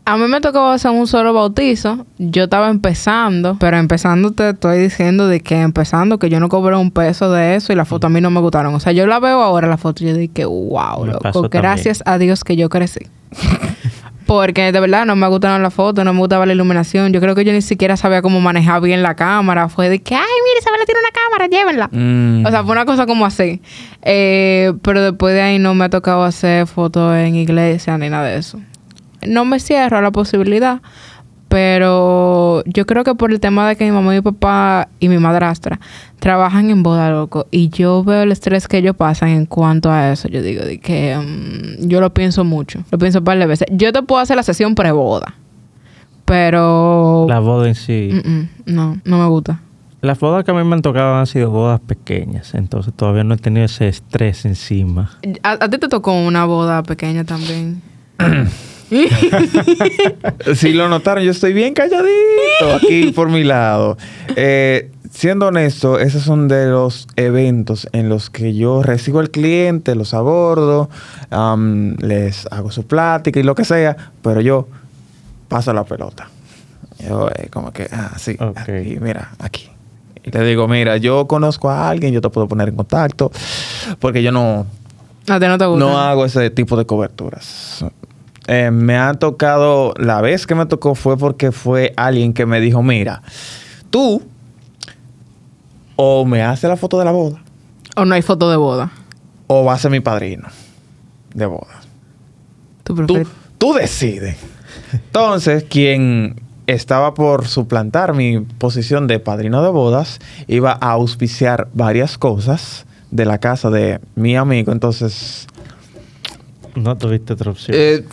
A 0.04 0.18
mí 0.18 0.28
me 0.28 0.42
tocó 0.42 0.68
hacer 0.68 0.92
un 0.92 1.08
solo 1.08 1.34
bautizo. 1.34 2.06
Yo 2.18 2.46
estaba 2.46 2.70
empezando, 2.70 3.58
pero 3.60 3.78
empezando 3.78 4.32
te 4.32 4.50
estoy 4.50 4.80
diciendo 4.80 5.28
de 5.28 5.42
que 5.42 5.62
empezando 5.62 6.18
que 6.18 6.30
yo 6.30 6.40
no 6.40 6.50
cobré 6.50 6.76
un 6.76 6.92
peso 6.92 7.32
de 7.32 7.56
eso 7.56 7.72
y 7.72 7.76
las 7.76 7.88
fotos 7.88 8.10
a 8.10 8.14
mí 8.14 8.20
no 8.20 8.32
me 8.32 8.40
gustaron. 8.40 8.74
O 8.74 8.80
sea, 8.80 8.94
yo 8.94 9.06
la 9.06 9.20
veo 9.20 9.42
ahora 9.42 9.68
la 9.68 9.78
foto 9.78 10.04
y 10.04 10.08
yo 10.08 10.16
dije, 10.16 10.46
wow, 10.46 11.06
Me 11.06 11.14
loco, 11.14 11.32
también. 11.32 11.50
gracias 11.52 12.04
a 12.06 12.18
Dios 12.18 12.44
que 12.44 12.56
yo 12.56 12.70
crecí. 12.70 13.08
Porque 14.26 14.72
de 14.72 14.80
verdad 14.80 15.06
no 15.06 15.18
me 15.18 15.28
gustaron 15.28 15.62
las 15.62 15.74
fotos, 15.74 16.06
no 16.06 16.14
me 16.14 16.20
gustaba 16.20 16.46
la 16.46 16.54
iluminación. 16.54 17.12
Yo 17.12 17.20
creo 17.20 17.36
que 17.36 17.44
yo 17.44 17.52
ni 17.52 17.62
siquiera 17.62 17.98
sabía 17.98 18.22
cómo 18.22 18.40
manejar 18.40 18.82
bien 18.82 19.04
la 19.04 19.16
cámara. 19.16 19.68
Fue 19.68 19.90
de 19.90 20.00
que, 20.00 20.16
ay, 20.16 20.22
mire, 20.22 20.60
Isabela 20.60 20.86
tiene 20.86 21.02
una 21.02 21.12
cámara, 21.12 21.48
llévenla. 21.48 21.90
Mm. 21.92 22.46
O 22.46 22.50
sea, 22.50 22.64
fue 22.64 22.72
una 22.72 22.86
cosa 22.86 23.06
como 23.06 23.26
así. 23.26 23.62
Eh, 24.04 24.72
pero 24.84 25.02
después 25.02 25.34
de 25.34 25.42
ahí 25.42 25.60
no 25.60 25.74
me 25.76 25.84
ha 25.86 25.90
tocado 25.90 26.24
hacer 26.24 26.66
fotos 26.66 27.14
en 27.16 27.36
iglesia 27.36 27.98
ni 27.98 28.10
nada 28.10 28.28
de 28.28 28.38
eso. 28.38 28.58
No 29.28 29.46
me 29.46 29.60
cierro 29.60 29.98
a 29.98 30.02
la 30.02 30.12
posibilidad, 30.12 30.82
pero 31.52 32.64
yo 32.66 32.86
creo 32.86 33.04
que 33.04 33.14
por 33.14 33.30
el 33.30 33.42
tema 33.42 33.68
de 33.68 33.76
que 33.76 33.84
mi 33.84 33.92
mamá 33.92 34.14
y 34.14 34.20
mi 34.20 34.22
papá 34.22 34.88
y 35.02 35.10
mi 35.10 35.18
madrastra 35.18 35.82
trabajan 36.20 36.70
en 36.70 36.82
boda, 36.82 37.12
loco, 37.12 37.46
y 37.52 37.68
yo 37.68 38.06
veo 38.06 38.22
el 38.22 38.32
estrés 38.32 38.70
que 38.70 38.78
ellos 38.78 38.96
pasan 38.96 39.30
en 39.30 39.46
cuanto 39.46 39.92
a 39.92 40.14
eso, 40.14 40.30
yo 40.30 40.42
digo 40.42 40.64
de 40.64 40.80
que 40.80 41.14
mm, 41.18 41.90
yo 41.90 42.00
lo 42.00 42.14
pienso 42.14 42.46
mucho, 42.46 42.80
lo 42.90 42.98
pienso 42.98 43.20
un 43.20 43.26
par 43.26 43.38
de 43.38 43.48
veces. 43.48 43.68
Yo 43.70 43.92
te 43.92 44.02
puedo 44.02 44.22
hacer 44.22 44.38
la 44.38 44.44
sesión 44.44 44.76
pre-boda, 44.76 45.36
pero... 46.24 47.26
La 47.28 47.40
boda 47.40 47.68
en 47.68 47.76
sí. 47.76 48.12
Mm, 48.14 48.30
mm, 48.30 48.50
no, 48.68 49.02
no 49.04 49.18
me 49.18 49.26
gusta. 49.28 49.60
Las 50.00 50.22
bodas 50.22 50.46
que 50.46 50.52
a 50.52 50.54
mí 50.54 50.64
me 50.64 50.76
han 50.76 50.82
tocado 50.82 51.16
han 51.16 51.28
sido 51.28 51.52
bodas 51.52 51.82
pequeñas, 51.82 52.56
entonces 52.56 52.94
todavía 52.94 53.26
no 53.26 53.34
he 53.34 53.38
tenido 53.38 53.66
ese 53.66 53.90
estrés 53.90 54.46
encima. 54.46 55.20
¿A, 55.44 55.52
a 55.52 55.70
ti 55.70 55.78
te 55.78 55.90
tocó 55.90 56.14
una 56.14 56.46
boda 56.46 56.82
pequeña 56.82 57.26
también? 57.26 57.82
Si 60.56 60.74
lo 60.74 60.90
notaron, 60.90 61.24
yo 61.24 61.32
estoy 61.32 61.54
bien 61.54 61.74
calladito 61.74 62.76
aquí 62.76 63.12
por 63.12 63.30
mi 63.30 63.44
lado. 63.44 63.98
Eh, 64.36 64.92
siendo 65.12 65.48
honesto, 65.48 66.00
esos 66.00 66.24
son 66.24 66.48
de 66.48 66.68
los 66.68 67.08
eventos 67.16 67.88
en 67.92 68.10
los 68.10 68.30
que 68.30 68.54
yo 68.54 68.84
recibo 68.84 69.20
al 69.20 69.30
cliente, 69.30 69.96
los 69.96 70.14
abordo, 70.14 70.90
les 72.00 72.48
hago 72.52 72.72
su 72.72 72.86
plática 72.86 73.40
y 73.40 73.44
lo 73.44 73.56
que 73.56 73.66
sea, 73.66 73.96
pero 74.22 74.42
yo 74.42 74.68
paso 75.48 75.74
la 75.74 75.84
pelota. 75.84 76.30
Yo, 77.08 77.30
eh, 77.30 77.50
como 77.50 77.72
que, 77.72 77.88
ah, 77.92 78.12
sí, 78.18 78.38
aquí, 78.56 78.98
mira, 79.02 79.32
aquí. 79.40 79.70
Y 80.24 80.30
le 80.30 80.44
digo, 80.44 80.68
mira, 80.68 80.98
yo 80.98 81.28
conozco 81.28 81.70
a 81.70 81.90
alguien, 81.90 82.14
yo 82.14 82.22
te 82.22 82.30
puedo 82.30 82.48
poner 82.48 82.70
en 82.70 82.76
contacto, 82.76 83.32
porque 84.00 84.22
yo 84.22 84.32
no, 84.32 84.68
A 85.28 85.40
ti 85.40 85.48
no 85.48 85.58
te 85.58 85.66
gusta. 85.66 85.84
no 85.84 85.98
hago 85.98 86.26
ese 86.26 86.52
tipo 86.52 86.78
de 86.78 86.86
coberturas. 86.86 87.84
Eh, 88.54 88.70
me 88.70 88.98
ha 88.98 89.14
tocado, 89.14 89.94
la 89.98 90.20
vez 90.20 90.46
que 90.46 90.56
me 90.56 90.66
tocó 90.66 90.94
fue 90.94 91.18
porque 91.18 91.54
fue 91.54 91.94
alguien 91.96 92.34
que 92.34 92.46
me 92.46 92.60
dijo, 92.60 92.84
mira, 92.84 93.22
tú 93.90 94.22
o 95.96 96.26
me 96.26 96.42
haces 96.42 96.70
la 96.70 96.76
foto 96.76 97.00
de 97.00 97.06
la 97.06 97.12
boda 97.12 97.42
O 97.96 98.04
no 98.04 98.14
hay 98.14 98.22
foto 98.22 98.50
de 98.50 98.58
boda. 98.58 98.92
o 99.48 99.64
vas 99.64 99.80
a 99.80 99.82
ser 99.84 99.92
mi 99.92 100.02
padrino 100.02 100.50
de 101.34 101.46
boda. 101.46 101.80
¿Tú 102.84 102.96
tú 103.58 103.74
decides. 103.74 104.36
Entonces, 104.92 105.64
quien 105.64 106.42
estaba 106.68 107.14
por 107.14 107.48
suplantar 107.48 108.14
mi 108.14 108.40
posición 108.42 109.08
de 109.08 109.20
padrino 109.20 109.64
de 109.64 109.70
bodas 109.70 110.20
iba 110.48 110.72
a 110.74 110.92
auspiciar 110.92 111.70
varias 111.74 112.18
cosas 112.18 112.86
de 113.12 113.24
la 113.26 113.38
casa 113.38 113.70
de 113.70 114.02
mi 114.16 114.36
amigo. 114.36 114.74
Entonces, 114.74 115.48
No 116.76 116.98
tuviste 116.98 117.32
otra 117.34 117.52
opción. 117.52 117.78
Eh, 117.80 118.04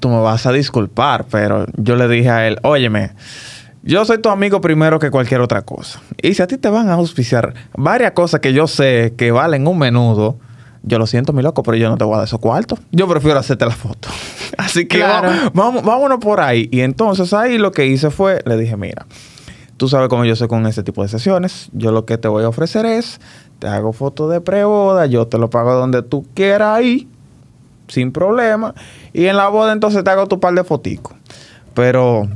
tú 0.00 0.08
me 0.08 0.20
vas 0.20 0.46
a 0.46 0.52
disculpar, 0.52 1.26
pero 1.30 1.66
yo 1.76 1.96
le 1.96 2.08
dije 2.08 2.30
a 2.30 2.46
él, 2.46 2.58
óyeme, 2.62 3.12
yo 3.82 4.04
soy 4.04 4.18
tu 4.18 4.28
amigo 4.30 4.60
primero 4.60 4.98
que 4.98 5.10
cualquier 5.10 5.40
otra 5.40 5.62
cosa. 5.62 6.00
Y 6.22 6.34
si 6.34 6.42
a 6.42 6.46
ti 6.46 6.56
te 6.58 6.70
van 6.70 6.88
a 6.88 6.94
auspiciar 6.94 7.54
varias 7.76 8.12
cosas 8.12 8.40
que 8.40 8.52
yo 8.52 8.66
sé 8.66 9.14
que 9.16 9.30
valen 9.30 9.66
un 9.66 9.78
menudo, 9.78 10.38
yo 10.82 10.98
lo 10.98 11.06
siento, 11.06 11.32
mi 11.32 11.42
loco, 11.42 11.62
pero 11.62 11.76
yo 11.76 11.88
no 11.88 11.96
te 11.96 12.04
voy 12.04 12.14
a 12.14 12.18
dar 12.18 12.26
esos 12.26 12.40
cuartos. 12.40 12.78
Yo 12.92 13.08
prefiero 13.08 13.38
hacerte 13.38 13.64
la 13.66 13.72
foto. 13.74 14.08
Así 14.58 14.86
que 14.86 14.98
Claro. 14.98 15.28
vamos, 15.28 15.52
vamos- 15.54 15.82
vámonos 15.82 16.18
por 16.18 16.40
ahí. 16.40 16.68
Y 16.70 16.80
entonces 16.80 17.32
ahí 17.32 17.56
lo 17.58 17.72
que 17.72 17.86
hice 17.86 18.10
fue, 18.10 18.42
le 18.44 18.56
dije, 18.58 18.76
mira, 18.76 19.06
tú 19.78 19.88
sabes 19.88 20.08
cómo 20.08 20.24
yo 20.26 20.36
soy 20.36 20.48
con 20.48 20.66
este 20.66 20.82
tipo 20.82 21.02
de 21.02 21.08
sesiones. 21.08 21.68
Yo 21.72 21.90
lo 21.90 22.04
que 22.04 22.18
te 22.18 22.28
voy 22.28 22.44
a 22.44 22.48
ofrecer 22.48 22.84
es, 22.86 23.18
te 23.58 23.66
hago 23.66 23.92
foto 23.94 24.28
de 24.28 24.40
preboda, 24.42 25.06
yo 25.06 25.26
te 25.26 25.38
lo 25.38 25.48
pago 25.50 25.74
donde 25.74 26.02
tú 26.02 26.26
quieras 26.34 26.76
ahí 26.76 27.08
sin 27.88 28.12
problema. 28.12 28.74
Y 29.12 29.26
en 29.26 29.36
la 29.36 29.48
boda 29.48 29.72
entonces 29.72 30.02
te 30.04 30.10
hago 30.10 30.26
tu 30.26 30.40
par 30.40 30.54
de 30.54 30.64
foticos. 30.64 31.14
Pero 31.74 32.28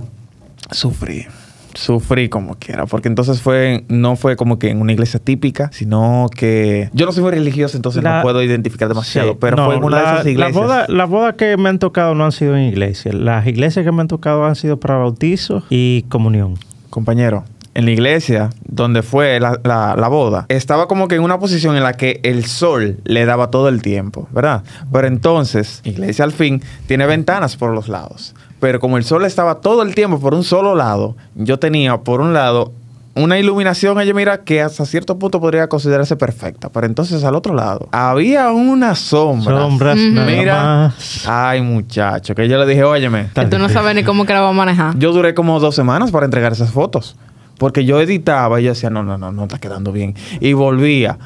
sufrí. 0.71 1.27
Sufrí 1.75 2.29
como 2.29 2.57
quiera, 2.57 2.87
porque 2.87 3.07
entonces 3.07 3.41
fue, 3.41 3.85
no 3.89 4.17
fue 4.17 4.35
como 4.35 4.59
que 4.59 4.69
en 4.71 4.81
una 4.81 4.93
iglesia 4.93 5.21
típica, 5.21 5.71
sino 5.73 6.27
que 6.35 6.91
yo 6.93 7.07
no 7.07 7.13
soy 7.13 7.23
muy 7.23 7.31
religioso, 7.31 7.77
entonces 7.77 8.03
La- 8.03 8.17
no 8.17 8.23
puedo 8.23 8.43
identificar 8.43 8.89
demasiado, 8.89 9.33
Sí, 9.33 9.39
pero 9.41 9.57
no, 9.59 9.67
fue 9.67 9.77
en 9.77 9.85
una 9.85 9.97
la- 10.03 10.03
de 10.03 10.15
esas 10.15 10.27
iglesias. 10.27 10.55
Las 10.57 10.65
bodas 10.65 10.89
las 10.89 11.09
bodas 11.09 11.35
que 11.37 11.57
me 11.57 11.69
han 11.69 11.79
tocado 11.79 12.17
no 12.17 12.25
han 12.25 12.33
sido 12.33 12.57
en 12.57 12.65
iglesias. 12.65 13.15
Las 13.15 13.47
iglesias 13.47 13.85
que 13.85 13.93
me 13.93 14.01
han 14.01 14.09
tocado 14.09 14.45
han 14.45 14.57
sido 14.57 14.81
para 14.81 14.97
bautizo 14.97 15.63
y 15.71 16.03
comunión. 16.09 16.55
Compañero, 16.91 17.45
en 17.79 17.85
la 17.85 17.93
iglesia 17.93 18.51
donde 18.65 19.03
fue 19.03 19.39
la, 19.39 19.59
la- 19.63 19.95
la 19.97 20.09
boda, 20.09 20.47
estaba 20.49 20.89
como 20.89 21.07
que 21.07 21.15
en 21.15 21.23
una 21.23 21.39
posición 21.39 21.77
en 21.77 21.85
la 21.85 21.93
que 21.93 22.19
el 22.25 22.45
sol 22.45 22.99
le 23.05 23.25
daba 23.25 23.51
todo 23.53 23.69
el 23.69 23.83
tiempo, 23.83 24.27
¿verdad? 24.33 24.65
Pero 24.93 25.07
entonces, 25.07 25.81
iglesia 25.85 26.25
al 26.25 26.33
fin 26.33 26.61
tiene 26.89 27.07
ventanas 27.07 27.57
por 27.57 27.73
los 27.73 27.89
lados. 27.89 28.35
Pero 28.59 28.81
como 28.81 28.97
el 28.97 29.05
sol 29.05 29.25
estaba 29.25 29.61
todo 29.61 29.83
el 29.83 29.95
tiempo 29.95 30.19
por 30.19 30.35
un 30.35 30.43
solo 30.43 30.75
lado, 30.75 31.15
yo 31.37 31.61
tenía 31.61 31.99
por 31.99 32.21
un 32.21 32.35
lado 32.35 32.73
una 33.15 33.39
iluminación, 33.39 33.97
oye, 33.99 34.13
mira, 34.15 34.39
que 34.45 34.61
hasta 34.63 34.85
cierto 34.85 35.17
punto 35.19 35.41
podría 35.41 35.69
considerarse 35.69 36.17
perfecta. 36.17 36.69
Pero 36.69 36.87
entonces 36.87 37.23
al 37.23 37.35
otro 37.37 37.55
lado 37.55 37.89
había 37.93 38.51
una 38.51 38.95
sombra. 38.97 39.57
Sombras 39.59 39.97
Mira, 39.97 40.63
más. 40.65 41.25
ay 41.29 41.61
muchacho, 41.63 42.35
que 42.35 42.49
yo 42.49 42.59
le 42.59 42.67
dije, 42.67 42.83
óyeme, 42.83 43.29
Que 43.35 43.47
tú 43.47 43.59
no 43.59 43.69
sabes 43.69 43.95
ni 43.95 44.03
cómo 44.03 44.25
que 44.27 44.33
la 44.35 44.41
vas 44.41 44.51
a 44.51 44.55
manejar. 44.55 44.99
yo 44.99 45.13
duré 45.13 45.35
como 45.35 45.61
dos 45.61 45.77
semanas 45.77 46.11
para 46.11 46.25
entregar 46.27 46.51
esas 46.53 46.71
fotos. 46.73 47.17
Porque 47.59 47.85
yo 47.85 48.01
editaba 48.01 48.61
y 48.61 48.65
yo 48.65 48.71
decía, 48.71 48.91
no, 48.91 49.03
no, 49.03 49.19
no, 49.19 49.33
no 49.33 49.43
está 49.43 49.59
quedando 49.59 49.93
bien. 49.93 50.15
Y 50.41 50.53
volvía. 50.53 51.19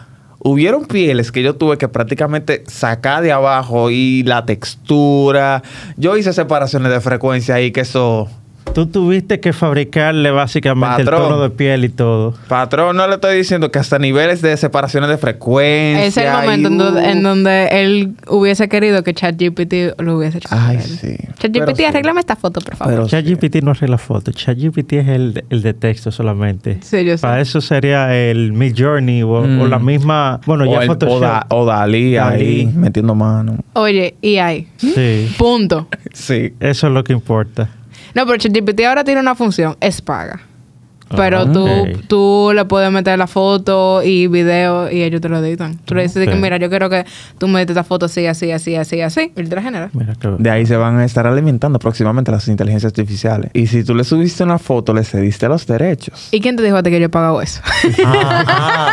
Hubieron 0.45 0.87
pieles 0.87 1.31
que 1.31 1.43
yo 1.43 1.55
tuve 1.55 1.79
que 1.79 1.87
prácticamente 1.87 2.65
sacar 2.67 3.23
de 3.23 3.31
abajo 3.31 3.91
y 3.91 4.25
la 4.25 4.45
textura. 4.45 5.63
Yo 5.97 6.17
hice 6.17 6.33
separaciones 6.33 6.91
de 6.91 7.01
frecuencia 7.01 7.55
ahí 7.55 7.71
que 7.71 7.83
eso 7.83 8.29
Tú 8.75 8.87
tuviste 8.87 9.39
que 9.39 9.53
fabricarle 9.53 10.31
básicamente 10.31 11.05
Patrón. 11.05 11.23
el 11.23 11.29
tono 11.29 11.43
de 11.43 11.51
piel 11.51 11.85
y 11.85 11.89
todo. 11.91 12.35
Patrón, 12.49 12.97
no 12.97 13.07
le 13.07 13.15
estoy 13.17 13.37
diciendo 13.37 13.71
que 13.71 13.79
hasta 13.79 13.99
niveles 13.99 14.41
de 14.41 14.57
separaciones 14.57 15.11
de 15.11 15.19
frecuencia. 15.19 16.07
Es 16.07 16.17
el 16.17 16.33
momento 16.33 16.69
en 16.69 16.75
y, 16.75 16.83
uh, 16.83 16.99
en 16.99 17.23
donde 17.23 17.69
él 17.83 18.15
hubiese 18.29 18.69
querido 18.71 19.03
que 19.03 19.13
ChatGPT 19.13 20.01
lo 20.01 20.17
hubiese 20.17 20.39
hecho. 20.39 20.49
Ay, 20.51 20.79
sí. 20.81 21.17
ChatGPT, 21.39 21.77
sí. 21.77 21.85
arréglame 21.85 22.21
esta 22.21 22.35
foto, 22.37 22.61
por 22.63 22.77
favor. 22.77 22.95
Pero- 22.95 23.07
ChatGPT 23.09 23.57
no 23.63 23.73
arregla 23.73 23.99
fotos. 23.99 24.35
ChatGPT 24.37 24.93
es 24.95 25.09
el, 25.09 25.45
el 25.51 25.61
de 25.63 25.75
texto 25.75 26.11
solamente. 26.11 26.79
Sí, 26.83 27.05
yo 27.05 27.19
sé. 27.19 27.23
Para 27.23 27.41
eso 27.43 27.61
sería 27.61 28.15
el 28.17 28.53
Mid 28.55 28.75
Journey 28.79 29.23
o, 29.23 29.43
Mm. 29.43 29.61
o 29.61 29.67
la 29.67 29.79
misma. 29.79 30.41
Bueno, 30.47 30.65
o, 30.65 30.73
ya 30.73 30.81
el- 30.81 30.87
Photoshop. 30.87 31.17
o, 31.17 31.21
Da- 31.21 31.47
o 31.51 31.65
Dalí, 31.67 32.17
ahí 32.17 32.65
Dalí. 32.65 32.67
metiendo 32.75 33.15
mano. 33.15 33.59
Oye, 33.75 34.15
y 34.23 34.37
hay. 34.39 34.69
Sí. 34.79 35.31
Punto. 35.37 35.89
Sí. 36.15 36.55
Eso 36.59 36.87
es 36.87 36.93
lo 36.93 37.05
que 37.05 37.13
importa. 37.13 37.69
No, 38.15 38.27
pero 38.27 38.37
ChatGPT 38.39 38.81
ahora 38.83 39.05
tiene 39.05 39.21
una 39.21 39.35
función, 39.35 39.77
es 39.81 40.01
paga. 40.01 40.41
Pero 41.15 41.41
Ah, 41.41 41.53
tú, 41.53 41.67
ok. 41.69 41.89
tú 42.09 42.53
le 42.55 42.65
puedes 42.65 42.91
meter 42.91 43.19
la 43.19 43.27
foto 43.27 44.03
y 44.03 44.29
video 44.29 44.91
y 44.91 45.03
ellos 45.03 45.21
te 45.21 45.29
lo 45.29 45.45
editan. 45.45 45.77
Tú 45.85 45.95
le 45.95 46.05
dices 46.05 46.27
que, 46.27 46.35
mira, 46.37 46.57
yo 46.57 46.71
quiero 46.71 46.89
que 46.89 47.05
tú 47.37 47.49
me 47.49 47.61
esta 47.61 47.85
foto 47.85 48.07
así, 48.07 48.27
así, 48.27 48.51
así, 48.51 48.77
así, 48.77 49.03
así. 49.03 49.31
Y 49.37 49.43
te 49.45 49.55
la 49.55 49.61
genera. 49.61 49.91
Mira 49.93 50.15
que. 50.15 50.29
De 50.39 50.51
ahí 50.51 50.65
se 50.65 50.75
van 50.77 50.99
a 50.99 51.05
estar 51.05 51.27
alimentando 51.27 51.79
próximamente 51.79 52.31
las 52.31 52.49
inteligencias 52.49 52.93
artificiales. 52.93 53.51
Y 53.53 53.67
si 53.67 53.85
tú 53.85 53.95
le 53.95 54.05
subiste 54.05 54.43
una 54.43 54.59
foto, 54.59 54.95
le 54.95 55.05
cediste 55.05 55.49
los 55.49 55.67
derechos. 55.67 56.29
¿Y 56.31 56.41
quién 56.41 56.57
te 56.57 56.63
dijo 56.63 56.77
a 56.79 56.83
ti 56.83 56.89
que 56.91 56.99
yo 56.99 57.07
he 57.07 57.11
pagado 57.11 57.43
eso? 57.43 57.61
Ah, 58.07 58.45
ah. 58.49 58.93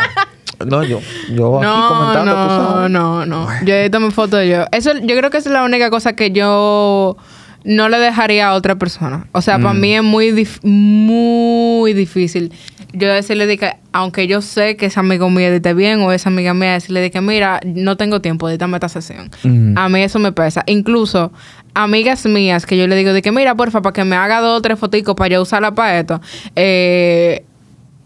No, 0.66 0.84
yo, 0.84 1.00
yo 1.34 1.56
aquí 1.56 1.66
no, 1.66 1.88
comentando, 1.88 2.32
tú 2.32 2.38
no, 2.38 2.72
sabes. 2.74 2.90
no, 2.90 3.24
no. 3.24 3.48
Yo 3.64 3.72
edito 3.74 3.98
mi 3.98 4.10
foto 4.10 4.42
yo. 4.42 4.64
Eso, 4.72 4.90
yo 4.92 5.16
creo 5.16 5.30
que 5.30 5.38
esa 5.38 5.48
es 5.48 5.54
la 5.54 5.64
única 5.64 5.88
cosa 5.88 6.12
que 6.12 6.32
yo 6.32 7.16
no 7.64 7.88
le 7.88 7.98
dejaría 7.98 8.48
a 8.48 8.54
otra 8.54 8.76
persona. 8.76 9.26
O 9.32 9.42
sea, 9.42 9.58
para 9.58 9.74
Mm. 9.74 9.80
mí 9.80 9.94
es 9.94 10.02
muy, 10.02 10.30
dif- 10.32 10.60
muy 10.62 11.92
difícil. 11.92 12.52
Yo 12.92 13.08
decirle 13.12 13.46
de 13.46 13.56
que, 13.58 13.72
aunque 13.92 14.26
yo 14.26 14.42
sé 14.42 14.76
que 14.76 14.86
ese 14.86 14.98
amigo 14.98 15.30
mío 15.30 15.46
edite 15.46 15.74
bien 15.74 16.00
o 16.00 16.10
esa 16.12 16.28
amiga 16.28 16.54
mía, 16.54 16.72
decirle 16.72 17.00
de 17.00 17.10
que, 17.10 17.20
mira, 17.20 17.60
no 17.64 17.96
tengo 17.96 18.20
tiempo, 18.20 18.48
edítame 18.48 18.76
esta 18.78 18.88
sesión. 18.88 19.30
Mm. 19.44 19.78
A 19.78 19.88
mí 19.88 20.02
eso 20.02 20.18
me 20.18 20.32
pesa. 20.32 20.64
Incluso 20.66 21.32
amigas 21.74 22.26
mías 22.26 22.66
que 22.66 22.76
yo 22.76 22.86
le 22.88 22.96
digo 22.96 23.12
de 23.12 23.22
que, 23.22 23.30
mira, 23.30 23.54
porfa, 23.54 23.80
para 23.82 23.92
que 23.92 24.04
me 24.04 24.16
haga 24.16 24.40
dos 24.40 24.58
o 24.58 24.62
tres 24.62 24.78
foticos 24.78 25.14
para 25.14 25.34
yo 25.34 25.42
usarla 25.42 25.72
para 25.72 26.00
esto, 26.00 26.20
eh, 26.56 27.44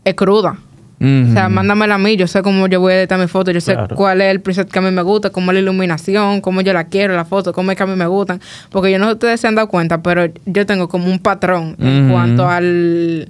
es 0.04 0.14
cruda. 0.14 0.58
O 1.00 1.32
sea, 1.32 1.48
mándamela 1.48 1.96
a 1.96 1.98
mí. 1.98 2.16
Yo 2.16 2.26
sé 2.26 2.42
cómo 2.42 2.66
yo 2.66 2.80
voy 2.80 2.92
a 2.94 3.00
editar 3.00 3.18
mi 3.18 3.26
foto. 3.26 3.50
Yo 3.50 3.60
sé 3.60 3.74
Claro. 3.74 3.94
cuál 3.96 4.20
es 4.20 4.30
el 4.30 4.40
preset 4.40 4.70
que 4.70 4.78
a 4.78 4.82
mí 4.82 4.90
me 4.90 5.02
gusta, 5.02 5.30
cómo 5.30 5.50
es 5.50 5.54
la 5.54 5.60
iluminación, 5.60 6.40
cómo 6.40 6.60
yo 6.62 6.72
la 6.72 6.84
quiero, 6.84 7.14
la 7.14 7.24
foto, 7.24 7.52
cómo 7.52 7.70
es 7.70 7.76
que 7.76 7.82
a 7.82 7.86
mí 7.86 7.96
me 7.96 8.06
gustan. 8.06 8.40
Porque 8.70 8.90
yo 8.90 8.98
no 8.98 9.06
sé 9.06 9.12
ustedes 9.12 9.40
se 9.40 9.46
han 9.48 9.54
dado 9.54 9.68
cuenta, 9.68 10.02
pero 10.02 10.26
yo 10.46 10.64
tengo 10.66 10.88
como 10.88 11.10
un 11.10 11.18
patrón 11.18 11.76
en 11.80 12.10
cuanto 12.10 12.48
al 12.48 13.28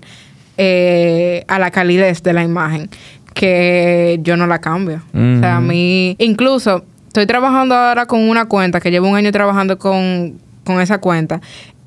eh, 0.57 1.45
a 1.49 1.59
la 1.59 1.71
calidez 1.71 2.23
de 2.23 2.33
la 2.33 2.45
imagen 2.45 2.89
que 3.35 4.21
yo 4.23 4.37
no 4.37 4.47
la 4.47 4.61
cambio. 4.61 5.03
O 5.13 5.41
sea, 5.41 5.57
a 5.57 5.61
mí... 5.61 6.15
Incluso, 6.21 6.85
estoy 7.09 7.27
trabajando 7.27 7.75
ahora 7.75 8.07
con 8.07 8.21
una 8.21 8.45
cuenta 8.47 8.81
que 8.81 8.91
llevo 8.93 9.09
un 9.09 9.17
año 9.17 9.33
trabajando 9.33 9.77
con, 9.79 10.35
con 10.65 10.81
esa 10.81 10.99
cuenta. 10.99 11.41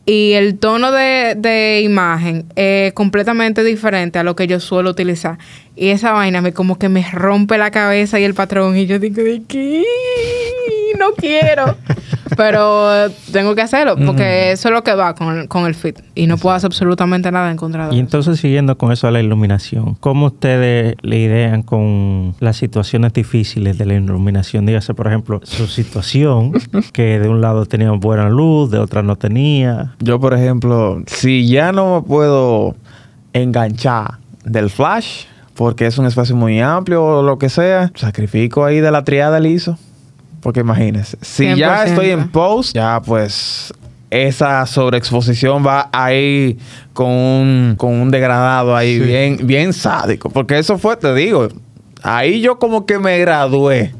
Y 0.09 0.31
el 0.35 0.57
tono 0.57 0.93
de, 0.93 1.35
de 1.35 1.81
imagen 1.81 2.45
es 2.55 2.93
completamente 2.93 3.61
diferente 3.61 4.17
a 4.17 4.23
lo 4.23 4.37
que 4.37 4.47
yo 4.47 4.61
suelo 4.61 4.91
utilizar. 4.91 5.37
Y 5.75 5.89
esa 5.89 6.13
vaina 6.13 6.41
me 6.41 6.53
como 6.53 6.79
que 6.79 6.87
me 6.87 7.05
rompe 7.11 7.57
la 7.57 7.71
cabeza 7.71 8.17
y 8.17 8.23
el 8.23 8.33
patrón. 8.33 8.77
Y 8.77 8.85
yo 8.85 8.99
digo, 8.99 9.21
¿de 9.21 9.41
qué? 9.45 9.83
No 10.97 11.11
quiero. 11.11 11.75
Pero 12.35 13.09
tengo 13.31 13.55
que 13.55 13.61
hacerlo 13.61 13.95
porque 14.05 14.51
eso 14.51 14.67
es 14.69 14.73
lo 14.73 14.83
que 14.83 14.93
va 14.95 15.15
con, 15.15 15.37
el- 15.37 15.47
con 15.47 15.65
el 15.65 15.75
fit. 15.75 15.99
Y 16.15 16.27
no 16.27 16.37
puedo 16.37 16.55
hacer 16.55 16.67
absolutamente 16.67 17.31
nada 17.31 17.49
en 17.51 17.57
contra 17.57 17.87
de 17.87 17.93
Y 17.93 17.97
eso. 17.97 18.01
entonces, 18.01 18.39
siguiendo 18.39 18.77
con 18.77 18.91
eso 18.91 19.07
de 19.07 19.13
la 19.13 19.19
iluminación, 19.21 19.95
¿cómo 19.99 20.27
ustedes 20.27 20.95
le 21.01 21.17
idean 21.19 21.63
con 21.63 22.35
las 22.39 22.57
situaciones 22.57 23.13
difíciles 23.13 23.77
de 23.77 23.85
la 23.85 23.93
iluminación? 23.95 24.65
Dígase, 24.65 24.93
por 24.93 25.07
ejemplo, 25.07 25.39
su 25.43 25.67
situación, 25.67 26.53
que 26.93 27.19
de 27.19 27.29
un 27.29 27.41
lado 27.41 27.65
tenía 27.65 27.91
buena 27.91 28.29
luz, 28.29 28.71
de 28.71 28.79
otra 28.79 29.03
no 29.03 29.15
tenía. 29.15 29.95
Yo, 29.99 30.19
por 30.19 30.33
ejemplo, 30.33 31.01
si 31.07 31.47
ya 31.47 31.71
no 31.71 31.95
me 32.01 32.07
puedo 32.07 32.75
enganchar 33.33 34.15
del 34.43 34.69
flash, 34.69 35.25
porque 35.55 35.87
es 35.87 35.97
un 35.97 36.05
espacio 36.05 36.35
muy 36.35 36.59
amplio 36.61 37.03
o 37.03 37.23
lo 37.23 37.37
que 37.39 37.49
sea, 37.49 37.91
sacrifico 37.95 38.63
ahí 38.63 38.79
de 38.79 38.91
la 38.91 39.03
triada 39.03 39.39
liso. 39.39 39.77
Porque 40.41 40.59
imagínense, 40.61 41.17
si 41.21 41.55
ya 41.55 41.85
100%. 41.85 41.87
estoy 41.87 42.09
en 42.11 42.29
post, 42.29 42.73
ya 42.75 43.01
pues 43.03 43.73
esa 44.09 44.65
sobreexposición 44.65 45.65
va 45.65 45.89
ahí 45.91 46.57
con 46.93 47.09
un, 47.09 47.75
con 47.77 47.93
un 47.93 48.09
degradado 48.11 48.75
ahí 48.75 48.97
Sí. 48.99 49.05
bien, 49.05 49.37
bien 49.43 49.73
sádico. 49.73 50.29
Porque 50.29 50.57
eso 50.57 50.77
fue, 50.77 50.95
te 50.95 51.13
digo, 51.13 51.47
ahí 52.03 52.39
yo 52.41 52.57
como 52.59 52.85
que 52.85 52.99
me 52.99 53.17
gradué 53.19 53.93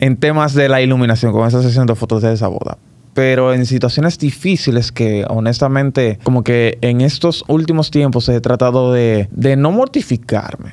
en 0.00 0.16
temas 0.16 0.52
de 0.54 0.68
la 0.68 0.82
iluminación 0.82 1.32
con 1.32 1.46
esa 1.48 1.62
sesión 1.62 1.86
de 1.86 1.94
fotos 1.94 2.20
de 2.22 2.32
esa 2.34 2.48
boda. 2.48 2.76
Pero 3.14 3.54
en 3.54 3.64
situaciones 3.64 4.18
difíciles 4.18 4.90
que 4.90 5.24
honestamente 5.28 6.18
como 6.24 6.42
que 6.42 6.78
en 6.80 7.00
estos 7.00 7.44
últimos 7.46 7.90
tiempos 7.92 8.28
he 8.28 8.40
tratado 8.40 8.92
de, 8.92 9.28
de 9.30 9.56
no 9.56 9.70
mortificarme. 9.70 10.72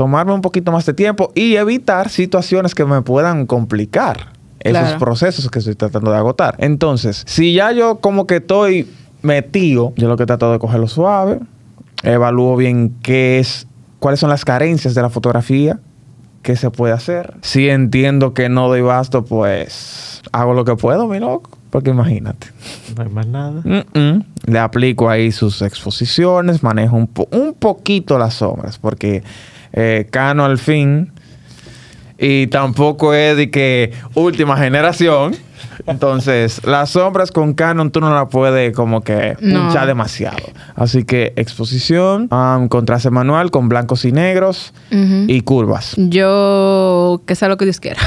Tomarme 0.00 0.32
un 0.32 0.40
poquito 0.40 0.72
más 0.72 0.86
de 0.86 0.94
tiempo 0.94 1.30
y 1.34 1.56
evitar 1.56 2.08
situaciones 2.08 2.74
que 2.74 2.86
me 2.86 3.02
puedan 3.02 3.44
complicar 3.44 4.32
esos 4.60 4.80
Claro. 4.80 4.98
procesos 4.98 5.50
que 5.50 5.58
estoy 5.58 5.74
tratando 5.74 6.10
de 6.10 6.16
agotar. 6.16 6.54
Entonces, 6.56 7.22
si 7.26 7.52
ya 7.52 7.70
yo 7.72 7.96
como 8.00 8.26
que 8.26 8.36
estoy 8.36 8.88
metido, 9.20 9.92
yo 9.96 10.08
lo 10.08 10.16
que 10.16 10.24
trato 10.24 10.50
de 10.52 10.58
cogerlo 10.58 10.88
suave, 10.88 11.40
evalúo 12.02 12.56
bien 12.56 12.96
qué 13.02 13.40
es, 13.40 13.66
cuáles 13.98 14.20
son 14.20 14.30
las 14.30 14.46
carencias 14.46 14.94
de 14.94 15.02
la 15.02 15.10
fotografía, 15.10 15.78
qué 16.40 16.56
se 16.56 16.70
puede 16.70 16.94
hacer. 16.94 17.34
Si 17.42 17.68
entiendo 17.68 18.32
que 18.32 18.48
no 18.48 18.68
doy 18.68 18.80
basto, 18.80 19.22
pues 19.26 20.22
hago 20.32 20.54
lo 20.54 20.64
que 20.64 20.76
puedo, 20.76 21.08
mi 21.08 21.18
loco. 21.18 21.50
Porque 21.68 21.90
imagínate. 21.90 22.46
No 22.96 23.02
hay 23.02 23.08
más 23.10 23.26
nada. 23.26 23.62
Le 24.46 24.58
aplico 24.58 25.10
ahí 25.10 25.30
sus 25.30 25.60
exposiciones, 25.60 26.62
manejo 26.62 26.96
un, 26.96 27.06
po- 27.06 27.28
un 27.32 27.52
poquito 27.52 28.18
las 28.18 28.32
sombras, 28.32 28.78
porque 28.78 29.22
eh, 29.72 30.06
Cano 30.10 30.44
al 30.44 30.58
fin, 30.58 31.12
y 32.18 32.48
tampoco 32.48 33.14
es 33.14 33.36
de 33.36 33.50
que 33.50 33.92
última 34.14 34.56
generación. 34.56 35.34
Entonces, 35.86 36.60
las 36.64 36.90
sombras 36.90 37.30
con 37.30 37.54
Canon 37.54 37.90
tú 37.90 38.00
no 38.00 38.12
la 38.14 38.28
puedes 38.28 38.74
como 38.74 39.02
que 39.02 39.36
No. 39.40 39.60
punchar 39.62 39.86
demasiado. 39.86 40.38
Así 40.76 41.04
que 41.04 41.32
exposición, 41.36 42.28
um, 42.32 42.68
contraste 42.68 43.10
manual 43.10 43.50
con 43.50 43.68
blancos 43.68 44.04
y 44.04 44.12
negros 44.12 44.72
y 44.90 45.40
curvas. 45.42 45.94
Yo, 45.96 47.22
que 47.26 47.34
sea 47.34 47.48
lo 47.48 47.56
que 47.56 47.64
Dios 47.64 47.80
quiera. 47.80 48.00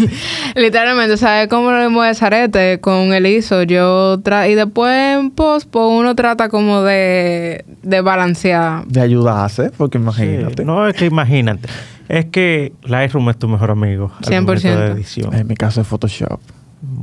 Literalmente, 0.56 1.16
¿sabes 1.16 1.48
cómo 1.48 1.70
lo 1.70 1.90
mueve 1.90 2.14
Zarete 2.14 2.80
con 2.80 3.12
el 3.12 3.26
ISO? 3.26 3.62
Yo 3.62 4.20
tra 4.22 4.48
y 4.48 4.54
después 4.54 4.90
en 5.18 5.30
post, 5.30 5.68
pues 5.70 5.84
uno 5.88 6.14
trata 6.14 6.48
como 6.48 6.82
de, 6.82 7.64
de 7.82 8.00
balancear. 8.00 8.84
De 8.86 9.00
ayudarse, 9.00 9.70
porque 9.76 9.98
imagínate. 9.98 10.62
Sí, 10.62 10.64
no 10.66 10.86
es 10.86 10.94
que 10.94 11.06
imagínate. 11.06 11.68
Es 12.08 12.26
que 12.26 12.72
Lightroom 12.84 13.30
es 13.30 13.38
tu 13.38 13.46
mejor 13.48 13.70
amigo. 13.70 14.10
al 14.18 14.24
100%. 14.24 14.40
momento 14.42 14.68
de 14.68 14.86
edición. 14.92 15.34
En 15.34 15.46
mi 15.46 15.54
caso 15.54 15.80
es 15.80 15.86
Photoshop. 15.86 16.40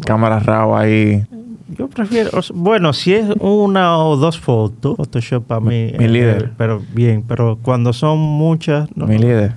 Cámara 0.05 0.39
RAW 0.39 0.75
ahí. 0.75 1.25
Yo 1.69 1.89
prefiero, 1.89 2.29
o 2.33 2.41
sea, 2.41 2.55
bueno, 2.57 2.93
si 2.93 3.13
es 3.13 3.27
una 3.39 3.97
o 3.97 4.15
dos 4.15 4.39
fotos, 4.39 4.95
Photoshop 4.97 5.45
para 5.45 5.59
mí. 5.59 5.93
Mi 5.97 6.07
líder. 6.07 6.53
pero 6.57 6.81
bien, 6.93 7.23
pero 7.27 7.59
cuando 7.61 7.93
son 7.93 8.17
muchas, 8.19 8.89
no. 8.95 9.05
Mi 9.05 9.17
líder. 9.17 9.53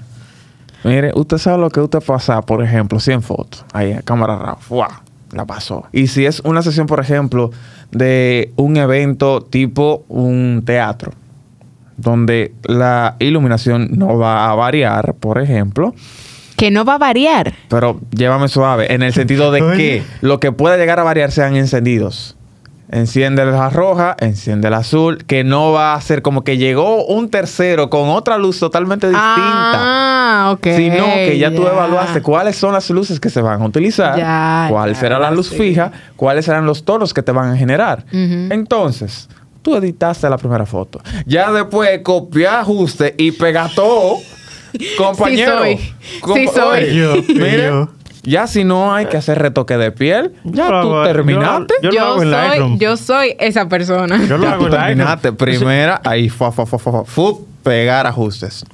Mire, 0.83 1.13
usted 1.15 1.39
sabe 1.39 1.59
lo 1.59 1.71
que 1.71 1.81
usted 1.81 2.01
pasa, 2.01 2.41
por 2.43 2.63
ejemplo, 2.63 2.99
100 2.99 3.23
fotos. 3.23 3.65
Ahí, 3.73 3.99
cámara 4.05 4.37
RAW. 4.37 4.57
¡Fua! 4.59 5.03
La 5.33 5.45
pasó. 5.47 5.85
Y 5.93 6.09
si 6.09 6.27
es 6.27 6.41
una 6.41 6.63
sesión, 6.63 6.87
por 6.87 7.01
ejemplo, 7.01 7.51
de 7.93 8.53
un 8.57 8.77
evento 8.77 9.43
tipo 9.43 10.05
un 10.09 10.63
teatro, 10.65 11.13
donde 11.97 12.55
la 12.65 13.17
iluminación 13.19 13.91
no 13.93 14.19
va 14.19 14.51
a 14.51 14.55
variar, 14.55 15.15
por 15.15 15.39
ejemplo, 15.41 15.95
Que 16.61 16.71
no 16.71 16.85
va 16.85 16.95
a 16.95 16.99
variar. 16.99 17.55
pero 17.69 17.99
llévame 18.11 18.49
suave, 18.49 18.93
en 18.93 19.03
el 19.03 19.13
sentido 19.15 19.51
de 19.51 19.61
que 19.77 20.03
lo 20.21 20.39
que 20.41 20.53
pueda 20.53 20.77
llegar 20.77 21.01
a 21.01 21.03
variar 21.03 21.33
sean 21.33 21.57
encendidos. 21.57 22.37
Enciende 22.93 23.47
la 23.47 23.71
roja, 23.71 24.17
enciende 24.19 24.67
el 24.69 24.75
azul, 24.75 25.25
que 25.25 25.45
no 25.45 25.71
va 25.71 25.95
a 25.95 26.01
ser 26.01 26.23
como 26.23 26.43
que 26.43 26.59
llegó 26.59 27.07
un 27.07 27.31
tercero 27.31 27.89
con 27.89 28.09
otra 28.09 28.37
luz 28.37 28.59
totalmente 28.59 29.07
distinta. 29.07 29.31
Ah, 29.33 30.51
ok. 30.53 30.67
sino 30.77 31.05
que 31.05 31.39
ya 31.39 31.55
tú 31.55 31.67
evaluaste 31.67 32.21
cuáles 32.21 32.57
son 32.57 32.73
las 32.73 32.91
luces 32.91 33.21
que 33.21 33.31
se 33.31 33.41
van 33.41 33.63
a 33.63 33.65
utilizar, 33.65 34.19
Ya, 34.19 34.67
cuál 34.71 34.93
ya, 34.93 35.01
será 35.01 35.19
la 35.21 35.31
luz 35.31 35.49
fija, 35.51 35.93
cuáles 36.17 36.45
serán 36.45 36.67
los 36.67 36.85
tonos 36.85 37.15
que 37.15 37.23
te 37.23 37.31
van 37.33 37.53
a 37.53 37.57
generar. 37.57 38.05
Entonces, 38.13 39.29
tú 39.63 39.77
editaste 39.77 40.29
la 40.29 40.37
primera 40.37 40.67
foto. 40.67 41.01
Ya 41.27 41.53
después 41.53 42.01
copiar 42.03 42.57
ajuste 42.57 43.15
y 43.17 43.33
pegar 43.33 43.71
todo. 43.75 44.17
Compañero. 44.99 45.65
Sí 45.65 45.77
soy. 45.77 46.21
Compa- 46.21 46.35
Sí 46.35 46.47
soy. 46.55 46.83
Oye, 46.85 46.95
Yo, 46.95 47.15
mire, 47.35 47.65
yo. 47.67 47.89
Ya 48.23 48.47
si 48.47 48.65
no 48.65 48.93
hay 48.95 49.07
que 49.07 49.17
hacer 49.17 49.39
retoque 49.39 49.79
de 49.79 49.93
piel, 49.93 50.33
ya 50.45 50.67
Yo 50.67 50.71
lo 50.71 50.83
tú 50.83 51.05
terminaste. 51.11 51.75
Yo, 51.83 51.91
soy, 52.19 52.27
Lightroom. 52.27 52.79
yo 52.79 52.97
soy 52.99 53.35
esa 53.39 53.67
persona. 53.69 54.23
Yo 54.27 54.37
lo 54.37 54.45
ya 54.45 54.53
hago 54.53 54.65
tú 54.67 54.71
terminaste. 54.73 55.33
Primera, 55.33 56.03
ahí, 56.05 56.29
fa, 56.29 56.53
fa, 56.53 56.67
fa, 56.67 56.79
fa, 56.79 56.93
fa, 56.93 57.05
fu, 57.05 57.47
pegar 57.63 58.07
ajustes. 58.07 58.65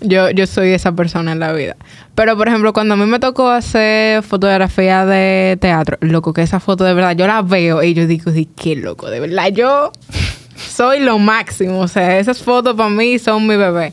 Yo, 0.00 0.30
yo 0.30 0.44
soy 0.46 0.72
esa 0.72 0.90
persona 0.92 1.30
en 1.30 1.38
la 1.38 1.52
vida. 1.52 1.76
Pero, 2.16 2.36
por 2.36 2.48
ejemplo, 2.48 2.72
cuando 2.72 2.94
a 2.94 2.96
mí 2.96 3.04
me 3.06 3.20
tocó 3.20 3.48
hacer 3.50 4.22
fotografía 4.24 5.06
de 5.06 5.56
teatro, 5.60 5.96
loco, 6.00 6.32
que 6.32 6.42
esa 6.42 6.58
foto 6.58 6.82
de 6.84 6.92
verdad, 6.94 7.14
yo 7.14 7.26
la 7.28 7.42
veo 7.42 7.82
y 7.84 7.94
yo 7.94 8.06
digo, 8.08 8.32
"Di, 8.32 8.46
qué 8.46 8.74
loco, 8.74 9.08
de 9.08 9.20
verdad, 9.20 9.48
yo 9.52 9.92
soy 10.56 10.98
lo 11.00 11.18
máximo. 11.18 11.78
O 11.80 11.86
sea, 11.88 12.18
esas 12.18 12.42
fotos 12.42 12.74
para 12.74 12.88
mí 12.90 13.18
son 13.20 13.46
mi 13.46 13.56
bebé. 13.56 13.92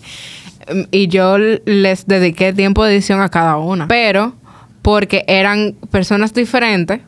Mm, 0.73 0.81
Y 0.91 1.07
yo 1.07 1.37
les 1.37 2.05
dediqué 2.07 2.53
tiempo 2.53 2.83
de 2.83 2.93
edición 2.93 3.21
a 3.21 3.29
cada 3.29 3.57
una. 3.57 3.87
Pero, 3.87 4.33
porque 4.81 5.23
eran 5.27 5.75
personas 5.91 6.33
diferentes, 6.33 6.99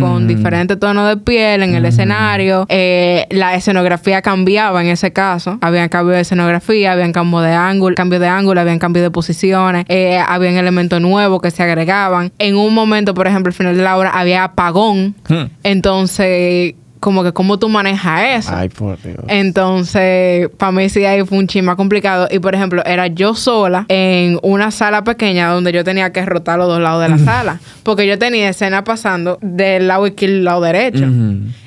con 0.00 0.24
Mm. 0.24 0.28
diferentes 0.28 0.78
tonos 0.78 1.08
de 1.08 1.16
piel 1.16 1.62
en 1.62 1.74
el 1.74 1.86
escenario. 1.86 2.66
Eh, 2.68 3.26
la 3.30 3.54
escenografía 3.54 4.20
cambiaba 4.20 4.82
en 4.82 4.88
ese 4.88 5.14
caso. 5.14 5.56
Había 5.62 5.88
cambio 5.88 6.14
de 6.14 6.20
escenografía, 6.20 6.92
había 6.92 7.10
cambio 7.10 7.40
de 7.40 7.54
ángulo, 7.54 7.94
cambio 7.96 8.20
de 8.20 8.28
ángulo, 8.28 8.60
había 8.60 8.78
cambio 8.78 9.02
de 9.02 9.10
posiciones, 9.10 9.86
eh, 9.88 10.18
había 10.18 10.50
elementos 10.60 11.00
nuevos 11.00 11.40
que 11.40 11.50
se 11.50 11.62
agregaban. 11.62 12.32
En 12.38 12.56
un 12.56 12.74
momento, 12.74 13.14
por 13.14 13.28
ejemplo, 13.28 13.48
al 13.48 13.54
final 13.54 13.76
de 13.78 13.82
la 13.82 13.96
obra 13.96 14.10
había 14.10 14.44
apagón. 14.44 15.14
Hmm. 15.26 15.44
Entonces, 15.62 16.74
como 17.00 17.22
que 17.22 17.32
cómo 17.32 17.58
tú 17.58 17.68
manejas 17.68 18.44
eso. 18.44 18.52
Ay, 18.54 18.68
por 18.68 19.00
Dios. 19.00 19.16
Entonces, 19.28 20.48
para 20.56 20.72
mí 20.72 20.88
sí 20.88 21.04
ahí 21.04 21.24
fue 21.24 21.38
un 21.38 21.46
chisme 21.46 21.74
complicado. 21.76 22.28
Y 22.30 22.38
por 22.38 22.54
ejemplo, 22.54 22.84
era 22.84 23.06
yo 23.06 23.34
sola 23.34 23.86
en 23.88 24.38
una 24.42 24.70
sala 24.70 25.04
pequeña 25.04 25.50
donde 25.50 25.72
yo 25.72 25.84
tenía 25.84 26.12
que 26.12 26.24
rotar 26.24 26.58
los 26.58 26.68
dos 26.68 26.80
lados 26.80 27.02
de 27.02 27.08
la 27.08 27.18
sala. 27.24 27.60
Porque 27.82 28.06
yo 28.06 28.18
tenía 28.18 28.48
escena 28.48 28.84
pasando 28.84 29.38
del 29.40 29.88
lado 29.88 30.06
izquierdo 30.06 30.36
y 30.36 30.40
lado 30.40 30.60
derecho. 30.60 31.06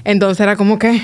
Entonces 0.04 0.40
era 0.42 0.56
como 0.56 0.78
que. 0.80 1.02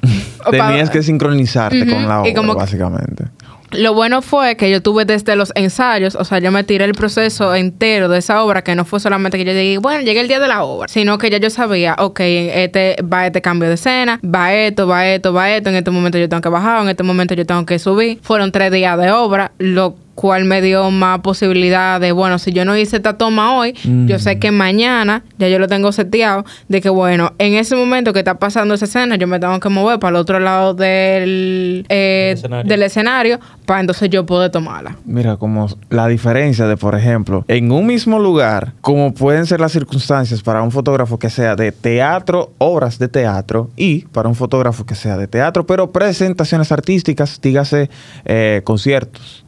Tenías 0.50 0.90
que 0.90 1.02
sincronizarte 1.02 1.86
con 1.86 2.08
la 2.08 2.18
y 2.24 2.30
obra, 2.30 2.34
como 2.34 2.54
básicamente. 2.54 3.24
Lo 3.72 3.94
bueno 3.94 4.22
fue 4.22 4.56
que 4.56 4.70
yo 4.70 4.82
tuve 4.82 5.04
desde 5.04 5.36
los 5.36 5.52
ensayos, 5.54 6.14
o 6.14 6.24
sea, 6.24 6.38
yo 6.38 6.50
me 6.50 6.64
tiré 6.64 6.84
el 6.84 6.94
proceso 6.94 7.54
entero 7.54 8.08
de 8.08 8.18
esa 8.18 8.42
obra, 8.42 8.62
que 8.62 8.74
no 8.74 8.84
fue 8.84 8.98
solamente 8.98 9.36
que 9.36 9.44
yo 9.44 9.52
llegué, 9.52 9.78
bueno, 9.78 10.00
llegué 10.00 10.20
el 10.20 10.28
día 10.28 10.40
de 10.40 10.48
la 10.48 10.64
obra, 10.64 10.88
sino 10.88 11.18
que 11.18 11.30
ya 11.30 11.38
yo 11.38 11.50
sabía, 11.50 11.94
ok, 11.98 12.20
este, 12.20 12.96
va 13.02 13.26
este 13.26 13.42
cambio 13.42 13.68
de 13.68 13.74
escena, 13.74 14.20
va 14.24 14.54
esto, 14.54 14.86
va 14.86 15.06
esto, 15.06 15.32
va 15.32 15.50
esto, 15.50 15.68
en 15.68 15.76
este 15.76 15.90
momento 15.90 16.18
yo 16.18 16.28
tengo 16.28 16.40
que 16.40 16.48
bajar, 16.48 16.82
en 16.82 16.88
este 16.88 17.02
momento 17.02 17.34
yo 17.34 17.44
tengo 17.44 17.66
que 17.66 17.78
subir. 17.78 18.18
Fueron 18.22 18.52
tres 18.52 18.72
días 18.72 18.98
de 18.98 19.10
obra, 19.10 19.52
lo 19.58 19.96
cual 20.18 20.46
me 20.46 20.60
dio 20.60 20.90
más 20.90 21.20
posibilidad 21.20 22.00
de, 22.00 22.10
bueno, 22.10 22.40
si 22.40 22.50
yo 22.50 22.64
no 22.64 22.76
hice 22.76 22.96
esta 22.96 23.16
toma 23.16 23.56
hoy, 23.56 23.72
yo 23.84 24.18
sé 24.18 24.40
que 24.40 24.50
mañana 24.50 25.22
ya 25.38 25.46
yo 25.48 25.60
lo 25.60 25.68
tengo 25.68 25.92
seteado, 25.92 26.44
de 26.66 26.80
que, 26.80 26.88
bueno, 26.88 27.34
en 27.38 27.54
ese 27.54 27.76
momento 27.76 28.12
que 28.12 28.18
está 28.18 28.36
pasando 28.40 28.74
esa 28.74 28.86
escena, 28.86 29.14
yo 29.14 29.28
me 29.28 29.38
tengo 29.38 29.60
que 29.60 29.68
mover 29.68 30.00
para 30.00 30.10
el 30.10 30.16
otro 30.16 30.40
lado 30.40 30.74
del, 30.74 31.86
eh, 31.88 32.34
Del 32.34 32.34
escenario. 32.34 32.68
del 32.68 32.82
escenario 32.82 33.40
para 33.64 33.78
entonces 33.78 34.10
yo 34.10 34.26
poder 34.26 34.50
tomarla. 34.50 34.96
Mira, 35.04 35.36
como 35.36 35.68
la 35.88 36.08
diferencia 36.08 36.66
de, 36.66 36.76
por 36.76 36.96
ejemplo, 36.96 37.44
en 37.46 37.70
un 37.70 37.86
mismo 37.86 38.18
lugar, 38.18 38.72
como 38.80 39.14
pueden 39.14 39.46
ser 39.46 39.60
las 39.60 39.70
circunstancias 39.70 40.42
para 40.42 40.62
un 40.62 40.72
fotógrafo 40.72 41.20
que 41.20 41.30
sea 41.30 41.54
de 41.54 41.70
teatro, 41.70 42.50
obras 42.58 42.98
de 42.98 43.06
teatro, 43.06 43.70
y 43.76 44.00
para 44.06 44.28
un 44.28 44.34
fotógrafo 44.34 44.84
que 44.84 44.96
sea 44.96 45.16
de 45.16 45.28
teatro, 45.28 45.64
pero 45.64 45.92
presentaciones 45.92 46.72
artísticas, 46.72 47.40
dígase 47.40 47.88
eh, 48.24 48.62
conciertos, 48.64 49.44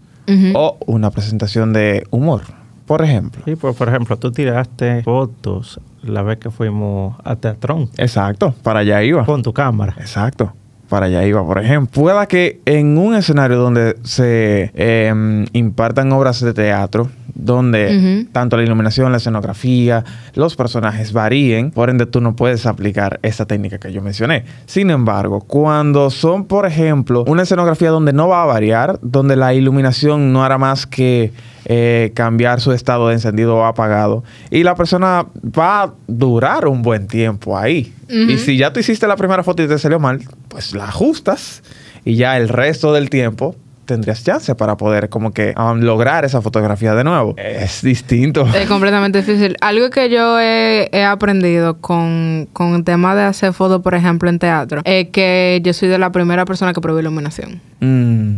O 0.55 0.77
una 0.87 1.11
presentación 1.11 1.73
de 1.73 2.05
humor, 2.11 2.43
por 2.87 3.03
ejemplo. 3.03 3.43
Sí, 3.45 3.57
pues, 3.57 3.77
por 3.77 3.89
ejemplo, 3.89 4.17
tú 4.19 4.33
tiraste 4.33 5.03
fotos 5.03 5.81
la 6.03 6.23
vez 6.23 6.39
que 6.39 6.51
fuimos 6.51 7.17
a 7.25 7.37
Teatrón 7.37 7.91
Exacto, 7.97 8.55
para 8.63 8.81
allá 8.81 9.03
iba. 9.03 9.25
con 9.27 9.43
tu 9.43 9.53
cámara. 9.53 9.95
Exacto. 9.99 10.53
Para 10.91 11.07
allá 11.07 11.25
iba, 11.25 11.47
por 11.47 11.59
ejemplo. 11.59 12.03
Pueda 12.03 12.27
que 12.27 12.61
en 12.65 12.99
un 12.99 13.15
escenario 13.15 13.57
donde 13.59 13.97
se 14.03 14.73
eh, 14.75 15.47
impartan 15.53 16.11
obras 16.11 16.41
de 16.41 16.53
teatro, 16.53 17.09
donde 17.33 18.27
tanto 18.33 18.57
la 18.57 18.65
iluminación, 18.65 19.13
la 19.13 19.19
escenografía, 19.19 20.05
los 20.35 20.57
personajes 20.57 21.13
varíen, 21.13 21.71
por 21.71 21.91
ende 21.91 22.07
tú 22.07 22.21
no 22.21 22.35
puedes 22.35 22.67
aplicar 22.67 23.21
esa 23.23 23.47
técnica 23.47 23.79
que 23.79 23.93
yo 23.93 24.03
mencioné. 24.03 24.45
Sin 24.67 24.91
embargo, 24.91 25.41
cuando 25.41 26.11
son, 26.11 26.45
por 26.45 26.67
ejemplo, 26.67 27.25
una 27.29 27.43
escenografía 27.43 27.91
donde 27.91 28.13
no 28.13 28.27
va 28.27 28.43
a 28.43 28.47
variar, 28.47 28.99
donde 29.01 29.37
la 29.37 29.55
iluminación 29.55 30.33
no 30.33 30.43
hará 30.43 30.59
más 30.59 30.87
que 30.87 31.33
eh, 31.73 32.11
cambiar 32.15 32.61
su 32.61 32.73
estado 32.73 33.07
de 33.07 33.15
encendido 33.15 33.55
o 33.55 33.65
apagado, 33.65 34.25
y 34.51 34.65
la 34.65 34.75
persona 34.75 35.27
va 35.41 35.83
a 35.85 35.93
durar 36.09 36.67
un 36.67 36.83
buen 36.83 37.07
tiempo 37.07 37.57
ahí. 37.57 37.93
Y 38.09 38.39
si 38.39 38.57
ya 38.57 38.73
tú 38.73 38.81
hiciste 38.81 39.07
la 39.07 39.15
primera 39.15 39.45
foto 39.45 39.63
y 39.63 39.69
te 39.69 39.79
salió 39.79 40.01
mal, 40.01 40.21
pues 40.49 40.75
la 40.75 40.87
ajustas 40.87 41.63
y 42.05 42.17
ya 42.17 42.37
el 42.37 42.49
resto 42.49 42.93
del 42.93 43.09
tiempo 43.09 43.55
tendrías 43.85 44.25
chance 44.25 44.53
para 44.57 44.77
poder 44.77 45.09
como 45.09 45.33
que 45.33 45.55
um, 45.57 45.79
lograr 45.81 46.25
esa 46.25 46.43
fotografía 46.43 46.95
de 46.97 47.05
nuevo. 47.05 47.35
Es 47.37 47.83
distinto. 47.83 48.49
Es 48.53 48.69
completamente 48.69 49.19
difícil. 49.19 49.57
Algo 49.61 49.91
que 49.91 50.11
yo 50.11 50.41
he, 50.41 50.89
he 50.93 51.05
aprendido 51.05 51.79
con, 51.79 52.49
con 52.53 52.75
el 52.75 52.83
tema 52.83 53.15
de 53.15 53.23
hacer 53.23 53.53
fotos, 53.53 53.81
por 53.81 53.95
ejemplo, 53.95 54.29
en 54.29 54.41
teatro, 54.41 54.83
es 54.85 55.11
que 55.11 55.61
yo 55.63 55.73
soy 55.73 55.89
de 55.89 55.99
la 55.99 56.11
primera 56.11 56.45
persona 56.45 56.73
que 56.73 56.81
prueba 56.81 57.01
iluminación. 57.01 57.61
Mm, 57.79 58.37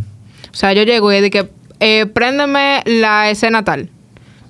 O 0.52 0.54
sea, 0.54 0.74
yo 0.74 0.82
llego 0.82 1.10
y 1.12 1.20
digo, 1.22 1.48
eh, 1.84 2.06
préndeme 2.06 2.82
la 2.86 3.28
escena 3.28 3.64
tal. 3.64 3.90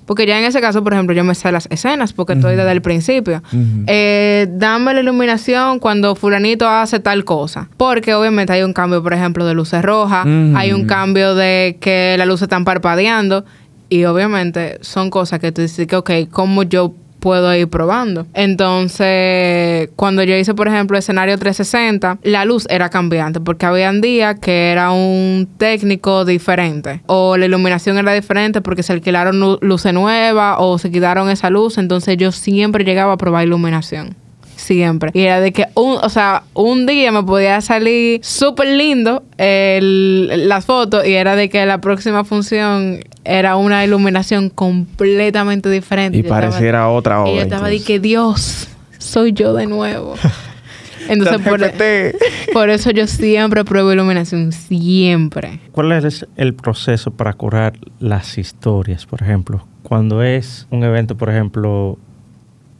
Porque 0.05 0.27
ya 0.27 0.37
en 0.37 0.45
ese 0.45 0.61
caso, 0.61 0.83
por 0.83 0.93
ejemplo, 0.93 1.15
yo 1.15 1.23
me 1.23 1.33
sé 1.33 1.51
las 1.51 1.67
escenas 1.71 2.13
porque 2.13 2.33
estoy 2.33 2.55
desde 2.55 2.71
el 2.71 2.81
principio. 2.81 3.41
Eh, 3.87 4.47
dame 4.51 4.93
la 4.93 4.99
iluminación 4.99 5.79
cuando 5.79 6.13
fulanito 6.15 6.67
hace 6.67 6.99
tal 6.99 7.23
cosa. 7.25 7.69
Porque 7.77 8.13
obviamente 8.13 8.53
hay 8.53 8.61
un 8.61 8.73
cambio, 8.73 9.01
por 9.01 9.13
ejemplo, 9.13 9.45
de 9.45 9.53
luces 9.55 9.81
rojas. 9.81 10.27
Hay 10.55 10.73
un 10.73 10.85
cambio 10.85 11.33
de 11.33 11.77
que 11.79 12.15
las 12.17 12.27
luces 12.27 12.43
están 12.43 12.65
parpadeando. 12.65 13.45
Y 13.89 14.05
obviamente 14.05 14.77
son 14.81 15.09
cosas 15.09 15.39
que 15.39 15.51
tú 15.51 15.61
dices 15.61 15.87
que, 15.87 15.95
ok, 15.95 16.11
¿cómo 16.29 16.63
yo 16.63 16.93
puedo 17.23 17.55
ir 17.55 17.69
probando? 17.69 18.27
Entonces, 18.33 19.89
cuando 19.95 20.23
yo 20.23 20.35
hice, 20.35 20.53
por 20.53 20.67
ejemplo, 20.67 20.97
escenario 20.97 21.37
360, 21.37 22.19
la 22.23 22.43
luz 22.43 22.67
era 22.69 22.89
cambiante 22.89 23.39
porque 23.39 23.65
habían 23.65 24.01
días 24.01 24.37
que 24.41 24.71
era 24.71 24.91
un 24.91 25.47
técnico 25.57 26.25
diferente 26.25 27.01
o 27.07 27.37
la 27.37 27.45
iluminación 27.45 27.97
era 27.97 28.13
diferente 28.13 28.59
porque 28.61 28.83
se 28.83 28.91
alquilaron 28.93 29.39
lu- 29.39 29.57
luces 29.61 29.93
nuevas 29.93 30.57
o 30.59 30.77
se 30.77 30.91
quitaron 30.91 31.29
esa 31.29 31.49
luz. 31.49 31.77
Entonces, 31.77 32.17
yo 32.17 32.31
siempre 32.33 32.83
llegaba 32.83 33.13
a 33.13 33.17
probar 33.17 33.45
iluminación. 33.47 34.15
Siempre. 34.55 35.11
Y 35.13 35.21
era 35.21 35.39
de 35.39 35.51
que, 35.51 35.65
un, 35.75 35.97
o 36.01 36.09
sea, 36.09 36.43
un 36.53 36.85
día 36.85 37.11
me 37.11 37.23
podía 37.23 37.59
salir 37.61 38.19
súper 38.23 38.67
lindo 38.67 39.23
el, 39.37 40.47
las 40.47 40.65
fotos 40.65 41.05
y 41.05 41.13
era 41.13 41.35
de 41.35 41.49
que 41.49 41.65
la 41.65 41.79
próxima 41.81 42.23
función 42.23 42.99
era 43.25 43.55
una 43.55 43.83
iluminación 43.83 44.49
completamente 44.49 45.69
diferente. 45.69 46.17
y 46.17 46.21
Yo 46.21 46.27
estaba- 46.27 46.41
pareciera 46.41 46.89
otra 46.89 47.21
obra. 47.21 47.31
y 47.31 47.35
yo 47.35 47.41
estaba 47.41 47.67
de 47.67 47.75
incluso. 47.75 47.87
que, 47.87 47.99
Dios, 47.99 48.67
soy 48.97 49.33
yo 49.33 49.53
de 49.53 49.65
nuevo. 49.65 50.15
Entonces, 51.09 51.41
por, 51.45 51.59
ChatGPT. 51.59 52.15
por 52.53 52.69
eso 52.69 52.91
yo 52.91 53.07
siempre 53.07 53.65
pruebo 53.65 53.91
iluminación. 53.91 54.51
Siempre. 54.53 55.59
¿Cuál 55.71 55.91
es 55.91 56.25
el 56.37 56.53
proceso 56.53 57.11
para 57.11 57.33
curar 57.33 57.73
las 57.99 58.37
historias, 58.37 59.05
por 59.05 59.21
ejemplo? 59.21 59.67
Cuando 59.83 60.23
es 60.23 60.65
un 60.69 60.83
evento, 60.83 61.17
por 61.17 61.29
ejemplo, 61.29 61.97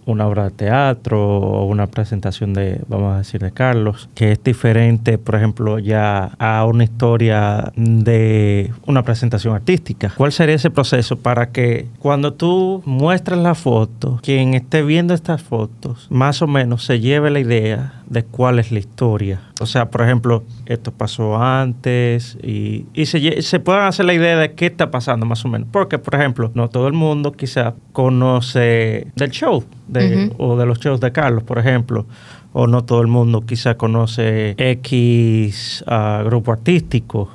una 0.06 0.28
obra 0.28 0.46
de 0.46 0.52
teatro 0.52 1.38
o 1.40 1.66
una 1.66 1.88
presentación 1.88 2.54
de, 2.54 2.82
vamos 2.88 3.16
a 3.16 3.18
decir, 3.20 3.42
de 3.42 3.52
Carlos, 3.52 4.10
que 4.16 4.32
es 4.34 4.44
diferente, 4.44 5.18
por 5.18 5.36
ejemplo, 5.36 5.80
ya 5.80 6.32
a 6.40 6.66
una 6.66 6.84
historia 6.84 7.72
de 7.76 8.72
una 8.86 9.04
presentación 9.04 9.56
artística. 9.56 10.12
¿Cuál 10.16 10.32
sería 10.32 10.56
ese 10.56 10.70
proceso 10.70 11.18
para 11.18 11.52
que 11.52 11.88
cuando 12.00 12.34
tú 12.34 12.82
muestras 12.86 13.40
la 13.40 13.56
foto, 13.56 14.20
quien 14.22 14.54
esté 14.54 14.84
viendo 14.84 15.14
estas 15.14 15.42
fotos, 15.42 16.08
más 16.10 16.42
o 16.42 16.48
menos 16.48 16.86
se 16.86 17.00
lleve 17.00 17.30
la 17.30 17.40
idea 17.40 17.94
de 18.08 18.24
cuál 18.24 18.60
es 18.60 18.72
la 18.72 18.80
historia? 18.80 19.42
O 19.64 19.66
sea, 19.66 19.90
por 19.90 20.02
ejemplo, 20.02 20.44
esto 20.66 20.92
pasó 20.92 21.42
antes 21.42 22.38
y, 22.44 22.86
y 22.94 23.06
se, 23.08 23.42
se 23.42 23.60
puedan 23.60 23.88
hacer 23.88 24.06
la 24.06 24.14
idea 24.14 24.38
de 24.38 24.54
qué 24.54 24.68
está 24.68 24.92
pasando 24.92 25.26
más 25.26 25.44
o 25.46 25.48
menos. 25.48 25.68
Porque, 25.72 25.98
por 25.98 26.16
ejemplo, 26.16 26.52
no 26.54 26.70
todo 26.70 26.88
el 26.88 26.94
mundo 26.94 27.32
quizá 27.32 27.74
conoce 27.94 29.08
del 29.16 29.32
show 29.32 29.64
de- 29.88 30.32
o 30.38 30.58
de 30.58 30.66
los 30.66 30.80
shows 30.80 31.00
de 31.00 31.12
Carlos, 31.12 31.44
por 31.44 31.58
ejemplo. 31.58 32.06
O 32.54 32.68
no 32.68 32.84
todo 32.84 33.02
el 33.02 33.08
mundo 33.08 33.42
quizá 33.42 33.76
conoce 33.76 34.54
X 34.58 35.84
ah, 35.88 36.22
grupo 36.26 36.52
artístico 36.52 37.30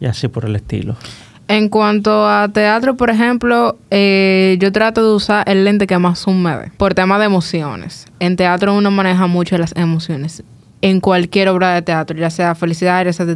y 0.00 0.06
así 0.06 0.28
por 0.28 0.44
el 0.44 0.56
estilo. 0.56 0.94
En 1.48 1.68
cuanto 1.68 2.26
a 2.26 2.48
teatro, 2.48 2.96
por 2.96 3.10
ejemplo, 3.10 3.76
eh, 3.90 4.56
yo 4.60 4.70
trato 4.72 5.02
de 5.06 5.14
usar 5.14 5.48
el 5.48 5.64
lente 5.64 5.86
que 5.86 5.98
más 5.98 6.20
zoom 6.20 6.42
me 6.42 6.70
por 6.76 6.94
tema 6.94 7.18
de 7.18 7.26
emociones. 7.26 8.06
En 8.20 8.36
teatro 8.36 8.74
uno 8.74 8.90
maneja 8.90 9.26
mucho 9.26 9.58
las 9.58 9.74
emociones. 9.76 10.42
En 10.82 11.00
cualquier 11.00 11.48
obra 11.48 11.74
de 11.74 11.82
teatro, 11.82 12.18
ya 12.18 12.28
sea 12.28 12.54
felicidad, 12.54 13.04
ya 13.04 13.12
sea 13.12 13.26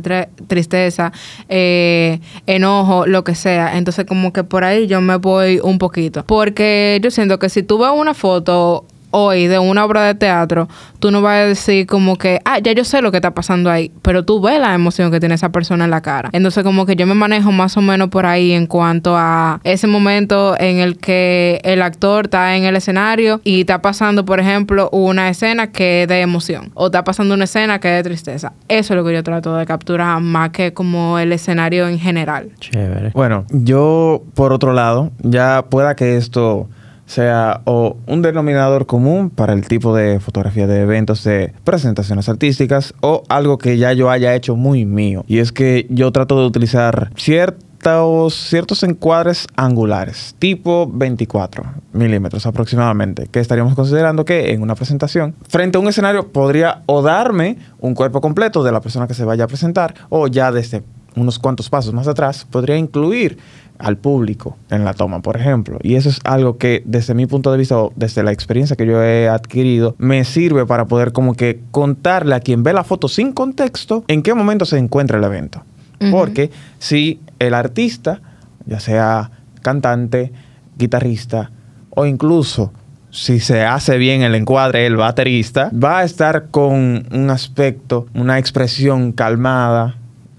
tristeza, 0.49 1.13
eh, 1.49 2.21
enojo, 2.47 3.07
lo 3.07 3.25
que 3.25 3.35
sea. 3.35 3.79
Entonces 3.79 4.05
como 4.05 4.33
que 4.33 4.45
por 4.45 4.65
ahí 4.65 4.87
yo 4.87 5.01
me 5.01 5.17
voy 5.17 5.61
un 5.63 5.79
poquito. 5.79 6.25
Porque 6.27 7.01
yo 7.03 7.11
siento 7.11 7.39
que 7.39 7.49
si 7.49 7.63
tú 7.63 7.79
ves 7.79 7.91
una 7.95 8.15
foto 8.15 8.85
hoy 9.11 9.47
de 9.47 9.59
una 9.59 9.85
obra 9.85 10.03
de 10.03 10.15
teatro, 10.15 10.69
tú 10.99 11.11
no 11.11 11.23
vas 11.23 11.37
a 11.37 11.47
decir 11.47 11.87
como 11.87 12.17
que, 12.17 12.41
ah, 12.45 12.59
ya 12.59 12.73
yo 12.73 12.85
sé 12.85 13.03
lo 13.03 13.11
que 13.11 13.19
está 13.19 13.33
pasando 13.33 13.71
ahí, 13.71 13.93
pero 14.03 14.25
tú 14.25 14.41
ves 14.41 14.61
la 14.61 14.75
emoción 14.75 15.11
que 15.11 15.21
tiene 15.21 15.35
esa 15.35 15.51
persona 15.51 15.85
en 15.85 15.91
la 15.91 16.01
cara. 16.01 16.31
Entonces 16.33 16.65
como 16.65 16.87
que 16.87 16.97
yo 16.97 17.07
me 17.07 17.15
manejo 17.15 17.53
más 17.53 17.77
o 17.77 17.83
menos 17.83 18.09
por 18.09 18.27
ahí 18.27 18.53
en 18.53 18.67
cuanto 18.67 19.17
a 19.17 19.61
ese 19.65 19.87
momento 19.87 20.59
en 20.59 20.79
el 20.79 20.99
que 20.99 21.61
el 21.65 21.83
actor 21.83 22.27
está 22.27 22.57
en 22.57 22.65
el 22.65 22.77
escenario 22.77 23.41
y 23.45 23.61
está 23.61 23.83
pasando, 23.83 24.25
por 24.25 24.41
ejemplo, 24.41 24.89
una 24.91 25.29
escena 25.29 25.73
que 25.73 26.03
es 26.03 26.09
de 26.09 26.21
emoción 26.21 26.71
o 26.75 26.87
está 26.87 27.05
pasando 27.05 27.35
una 27.35 27.45
escena 27.45 27.79
que 27.79 27.89
es 27.89 28.05
de 28.05 28.09
tristeza. 28.09 28.53
Eso 28.69 28.95
es 28.95 28.97
lo 28.97 29.05
que 29.05 29.13
yo 29.13 29.23
trato 29.23 29.57
de 29.57 29.67
capturar 29.67 30.21
más 30.21 30.51
que 30.51 30.73
como 30.73 31.19
el 31.19 31.33
escenario 31.33 31.89
en 31.89 31.99
general. 31.99 32.51
Chévere. 32.61 33.11
Bueno, 33.11 33.45
yo 33.51 34.23
por 34.35 34.53
otro 34.53 34.73
lado, 34.73 35.11
ya 35.23 35.65
pueda 35.69 35.97
que 35.97 36.17
esto 36.17 36.69
sea 37.07 37.63
o 37.65 37.97
un 38.07 38.23
denominador 38.23 38.87
común 38.87 39.31
para 39.31 39.53
el 39.53 39.67
tipo 39.67 39.95
de 39.95 40.21
fotografía 40.21 40.67
de 40.67 40.83
eventos 40.83 41.25
de 41.25 41.53
presentaciones 41.65 42.29
artísticas 42.29 42.95
o 43.01 43.23
algo 43.29 43.59
que 43.59 43.79
ya 43.79 43.93
yo 43.93 44.11
haya 44.11 44.35
hecho 44.35 44.57
muy 44.57 44.85
mío. 44.85 45.25
Y 45.27 45.39
es 45.39 45.53
que 45.53 45.87
yo 45.89 46.13
trato 46.13 46.39
de 46.39 46.47
utilizar 46.47 47.11
ciertos, 47.17 48.35
ciertos 48.35 48.83
encuadres 48.83 49.47
angulares, 49.55 50.35
tipo 50.39 50.91
24 50.93 51.65
milímetros 51.93 52.45
aproximadamente, 52.45 53.29
que 53.31 53.41
estaríamos 53.41 53.75
considerando 53.75 54.25
que 54.25 54.53
en 54.53 54.63
una 54.63 54.75
presentación, 54.75 55.35
frente 55.49 55.79
a 55.79 55.81
un 55.81 55.89
escenario, 55.89 56.29
podría 56.33 56.83
o 56.87 57.03
darme 57.03 57.59
un 57.79 57.95
cuerpo 57.95 58.21
completo 58.21 58.65
de 58.65 58.73
la 58.73 58.81
persona 58.81 59.07
que 59.07 59.15
se 59.15 59.25
vaya 59.25 59.45
a 59.45 59.49
presentar 59.49 59.95
o 60.09 60.27
ya 60.27 60.51
desde 60.51 60.83
unos 61.15 61.39
cuantos 61.39 61.71
pasos 61.71 61.95
más 61.95 62.07
atrás, 62.09 62.47
podría 62.51 62.77
incluir 62.77 63.39
al 63.79 63.97
público 63.97 64.57
en 64.71 64.85
la 64.85 64.95
toma, 64.95 65.21
por 65.21 65.37
ejemplo. 65.37 65.79
Y 65.83 65.95
eso 65.95 66.09
es 66.09 66.21
algo 66.25 66.59
que 66.59 66.83
desde 66.85 67.15
mi 67.15 67.27
punto 67.27 67.53
de 67.53 67.59
vista 67.59 67.79
o 67.79 67.93
desde 67.97 68.23
la 68.23 68.33
experiencia 68.33 68.77
que 68.77 68.87
yo 68.87 69.03
he 69.03 69.29
adquirido, 69.29 69.95
me 69.99 70.25
sirve 70.25 70.67
para 70.67 70.87
poder 70.87 71.13
como 71.13 71.35
que 71.35 71.61
contarle 71.71 72.35
a 72.35 72.41
quien 72.41 72.63
ve 72.63 72.73
la 72.73 72.85
foto 72.85 73.09
sin 73.09 73.33
contexto 73.33 74.05
en 74.09 74.23
qué 74.23 74.35
momento 74.35 74.65
se 74.65 74.79
encuentra 74.79 75.19
el 75.19 75.25
evento. 75.25 75.63
Porque 76.11 76.51
si 76.79 77.21
el 77.39 77.55
artista, 77.55 78.21
ya 78.67 78.81
sea 78.81 79.31
cantante, 79.63 80.31
guitarrista 80.77 81.51
o 81.91 82.05
incluso 82.05 82.71
si 83.11 83.41
se 83.41 83.63
hace 83.63 83.97
bien 83.97 84.21
el 84.21 84.35
encuadre, 84.35 84.85
el 84.85 84.97
baterista, 84.97 85.71
va 85.73 86.01
a 86.01 86.05
estar 86.05 86.49
con 86.51 87.07
un 87.11 87.31
aspecto, 87.31 88.07
una 88.15 88.39
expresión 88.39 89.13
calmada, 89.13 89.97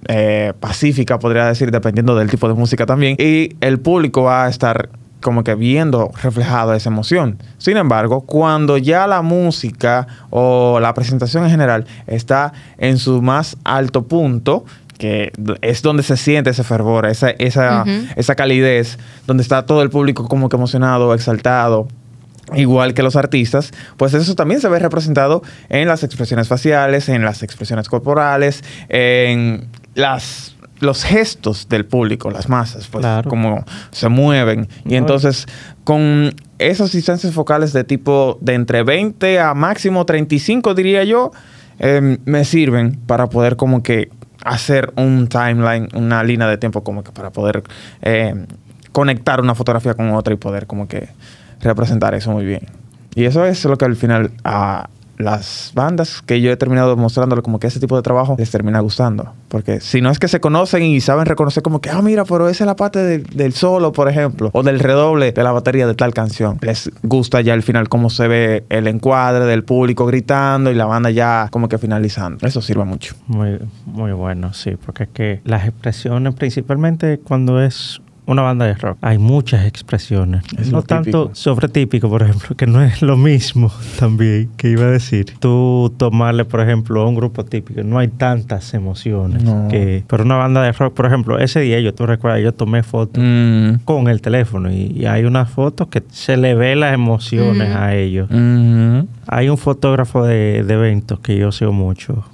eh, 0.08 0.54
pacífica, 0.60 1.20
podría 1.20 1.46
decir, 1.46 1.72
dependiendo 1.72 2.16
del 2.16 2.30
tipo 2.30 2.48
de 2.48 2.54
música 2.54 2.86
también. 2.86 3.16
Y 3.20 3.56
el 3.62 3.80
público 3.80 4.24
va 4.24 4.46
a 4.46 4.50
estar 4.50 4.90
como 5.22 5.44
que 5.44 5.56
viendo 5.56 6.12
reflejada 6.22 6.76
esa 6.76 6.90
emoción. 6.90 7.38
Sin 7.58 7.78
embargo, 7.78 8.22
cuando 8.22 8.78
ya 8.78 9.08
la 9.08 9.22
música 9.22 10.08
o 10.30 10.80
la 10.80 10.94
presentación 10.94 11.44
en 11.44 11.50
general 11.50 11.86
está 12.06 12.54
en 12.78 12.98
su 12.98 13.22
más 13.22 13.58
alto 13.64 14.08
punto, 14.08 14.64
que 14.98 15.32
es 15.62 15.82
donde 15.82 16.04
se 16.04 16.18
siente 16.18 16.50
ese 16.52 16.64
fervor, 16.64 17.06
esa, 17.06 17.30
esa, 17.32 17.84
esa 18.16 18.36
calidez, 18.36 18.98
donde 19.26 19.44
está 19.44 19.66
todo 19.66 19.82
el 19.82 19.90
público 19.90 20.28
como 20.28 20.50
que 20.50 20.56
emocionado, 20.56 21.14
exaltado, 21.14 21.88
igual 22.56 22.94
que 22.94 23.04
los 23.04 23.16
artistas, 23.16 23.72
pues 23.98 24.14
eso 24.14 24.36
también 24.36 24.62
se 24.62 24.70
ve 24.70 24.80
representado 24.80 25.44
en 25.70 25.88
las 25.88 26.04
expresiones 26.04 26.48
faciales, 26.48 27.10
en 27.10 27.24
las 27.24 27.44
expresiones 27.44 27.90
corporales, 27.90 28.64
en 28.90 29.68
las 29.98 30.54
los 30.80 31.04
gestos 31.04 31.68
del 31.70 31.86
público, 31.86 32.30
las 32.30 32.50
masas, 32.50 32.88
pues 32.88 33.02
Claro. 33.02 33.28
como 33.32 33.66
se 33.90 34.10
mueven. 34.10 34.68
Y 34.86 34.90
No. 34.92 34.98
entonces, 34.98 35.48
con 35.84 36.36
esas 36.60 36.92
distancias 36.92 37.34
focales 37.34 37.74
de 37.74 37.84
tipo 37.84 38.38
de 38.42 38.54
entre 38.54 38.84
20 38.84 39.40
a 39.40 39.56
máximo 39.56 40.06
35, 40.06 40.76
diría 40.76 41.04
yo, 41.04 41.32
eh, 41.80 42.20
me 42.26 42.46
sirven 42.46 42.96
para 43.08 43.26
poder 43.28 43.56
como 43.56 43.82
que 43.82 44.10
hacer 44.46 44.94
un 44.98 45.28
timeline, 45.28 45.90
una 45.96 46.24
línea 46.24 46.48
de 46.48 46.58
tiempo 46.60 46.84
como 46.84 47.04
que 47.04 47.12
para 47.12 47.32
poder 47.32 47.64
eh, 48.04 48.36
conectar 48.92 49.42
una 49.42 49.56
fotografía 49.56 49.96
con 49.96 50.12
otra 50.12 50.36
y 50.36 50.38
poder 50.38 50.68
como 50.68 50.88
que 50.88 51.10
representar 51.60 52.14
eso 52.14 52.32
muy 52.32 52.46
bien. 52.46 52.62
Y 53.16 53.26
eso 53.26 53.44
es 53.46 53.66
lo 53.66 53.78
que 53.80 53.86
al 53.86 53.96
final 53.96 54.30
a 54.44 54.90
las 55.18 55.72
bandas 55.74 56.22
que 56.26 56.42
yo 56.42 56.52
he 56.52 56.58
terminado 56.58 56.96
mostrándole 56.96 57.42
como 57.42 57.60
que 57.60 57.68
ese 57.68 57.80
tipo 57.80 57.96
de 57.96 58.02
trabajo 58.02 58.36
les 58.38 58.52
termina 58.52 58.80
gustando. 58.80 59.34
Porque 59.50 59.80
si 59.82 60.02
no 60.02 60.10
es 60.12 60.20
que 60.20 60.28
se 60.28 60.40
conocen 60.40 60.84
y 60.84 61.02
saben 61.02 61.26
reconocer 61.26 61.64
como 61.64 61.82
que, 61.82 61.90
ah, 61.90 62.02
mira, 62.02 62.26
pero 62.26 62.50
esa 62.50 62.64
es 62.64 62.68
la 62.68 62.76
parte 62.76 63.20
del, 63.20 63.54
solo, 63.54 63.92
por 63.92 64.10
ejemplo, 64.10 64.50
o 64.54 64.64
del 64.64 64.80
redoble 64.80 65.32
de 65.32 65.44
la 65.44 65.52
batería 65.52 65.88
de 65.88 65.96
tal 65.96 66.14
canción. 66.14 66.58
Les 66.62 66.92
gusta 67.04 67.42
ya 67.42 67.54
al 67.54 67.64
final 67.64 67.90
cómo 67.90 68.10
se 68.10 68.28
ve 68.28 68.64
el 68.70 68.88
encuadre 68.88 69.46
del 69.46 69.64
público 69.64 70.06
gritando 70.06 70.72
y 70.72 70.76
la 70.76 70.86
banda 70.86 71.10
ya 71.10 71.48
como 71.52 71.70
que 71.70 71.78
finalizando. 71.78 72.46
Eso 72.46 72.62
sirve 72.62 72.86
mucho. 72.86 73.16
Muy, 73.28 73.60
muy 73.86 74.12
bueno, 74.12 74.54
sí, 74.54 74.78
porque 74.84 75.04
es 75.04 75.10
que 75.10 75.42
las 75.44 75.68
expresiones, 75.68 76.36
principalmente 76.36 77.20
cuando 77.20 77.62
es 77.62 78.02
una 78.28 78.42
banda 78.44 78.66
de 78.66 78.74
rock, 78.76 78.98
hay 79.02 79.18
muchas 79.18 79.66
expresiones. 79.66 80.44
Es 80.60 80.72
no 80.72 80.82
tanto 80.84 81.24
típico. 81.30 81.36
sobre 81.36 81.70
típico, 81.70 82.10
por 82.10 82.22
ejemplo, 82.24 82.56
que 82.56 82.68
no 82.68 82.82
es 82.84 83.02
lo 83.02 83.18
mismo 83.18 83.72
también 84.00 84.50
que 84.58 84.70
iba 84.70 84.84
a 84.84 84.92
decir. 84.92 85.26
Tú 85.40 85.94
tomarle, 85.98 86.46
por 86.46 86.60
ejemplo, 86.62 87.02
a 87.02 87.08
un 87.08 87.16
grupo 87.16 87.44
típico, 87.46 87.84
no 87.84 87.98
hay 88.00 88.10
tantas 88.10 88.74
emociones. 88.74 89.44
No. 89.44 89.68
Que, 89.70 90.04
pero 90.08 90.24
una 90.24 90.36
banda 90.36 90.62
de 90.62 90.72
rock, 90.74 90.94
por 90.94 91.06
ejemplo, 91.06 91.40
ese 91.40 91.62
día 91.62 91.80
yo, 91.80 91.94
tú 91.94 92.06
recuerdas, 92.06 92.42
yo 92.44 92.54
tomé 92.54 92.84
fotos 92.84 93.24
Mm. 93.24 93.80
con 93.86 94.08
el 94.08 94.22
teléfono 94.22 94.72
y, 94.72 94.92
y 94.96 95.06
hay 95.06 95.24
unas 95.24 95.50
fotos 95.50 95.88
que 95.88 96.04
se 96.12 96.38
le 96.38 96.54
ve 96.54 96.76
las 96.76 96.94
emociones 96.94 97.70
Ujú. 97.70 97.78
a 97.80 97.96
ellos. 97.96 98.28
Mm. 98.30 99.00
Hay 99.28 99.50
un 99.50 99.58
fotógrafo 99.58 100.24
de, 100.26 100.64
de 100.64 100.74
eventos 100.74 101.20
que 101.20 101.38
yo 101.38 101.52
sigo 101.52 101.72
mucho. 101.74 102.26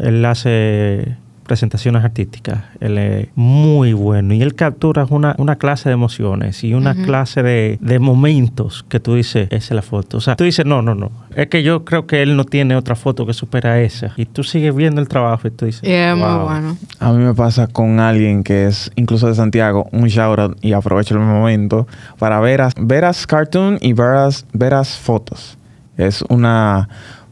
Él 0.00 0.24
hace 0.24 1.16
presentaciones 1.50 2.04
artísticas. 2.04 2.58
Él 2.78 2.96
es 2.96 3.28
muy 3.34 3.92
bueno. 3.92 4.32
Y 4.34 4.40
él 4.40 4.54
captura 4.54 5.04
una, 5.10 5.34
una 5.36 5.56
clase 5.56 5.88
de 5.88 5.94
emociones 5.94 6.62
y 6.62 6.74
una 6.74 6.94
clase 6.94 7.42
de, 7.42 7.76
de 7.80 7.98
momentos 7.98 8.84
que 8.88 9.00
tú 9.00 9.16
dices, 9.16 9.48
esa 9.50 9.56
es 9.56 9.70
la 9.72 9.82
foto. 9.82 10.18
O 10.18 10.20
sea, 10.20 10.36
tú 10.36 10.44
dices, 10.44 10.64
no, 10.64 10.80
no, 10.80 10.94
no. 10.94 11.10
Es 11.34 11.48
que 11.48 11.64
yo 11.64 11.84
creo 11.84 12.06
que 12.06 12.22
él 12.22 12.36
no 12.36 12.44
tiene 12.44 12.76
otra 12.76 12.94
foto 12.94 13.26
que 13.26 13.34
supera 13.34 13.80
esa. 13.80 14.12
Y 14.16 14.26
tú 14.26 14.44
sigues 14.44 14.72
viendo 14.76 15.00
el 15.00 15.08
trabajo 15.08 15.48
y 15.48 15.50
tú 15.50 15.66
dices, 15.66 15.82
Y 15.82 15.90
es 15.90 16.16
"Wow". 16.16 16.28
muy 16.36 16.44
bueno. 16.44 16.76
A 17.00 17.12
mí 17.12 17.18
me 17.24 17.34
pasa 17.34 17.66
con 17.66 17.98
alguien 17.98 18.44
que 18.44 18.68
es 18.68 18.92
incluso 18.94 19.26
de 19.26 19.34
Santiago, 19.34 19.88
un 19.90 20.06
shout 20.06 20.38
out 20.38 20.58
y 20.64 20.72
aprovecho 20.72 21.14
el 21.14 21.20
momento 21.20 21.88
para 22.20 22.38
Veras, 22.38 22.74
Veras 22.78 23.26
Cartoon 23.26 23.76
y 23.80 23.92
Veras, 23.92 24.46
Veras 24.52 24.96
Fotos. 24.96 25.58
Es 25.96 26.22
una 26.28 26.88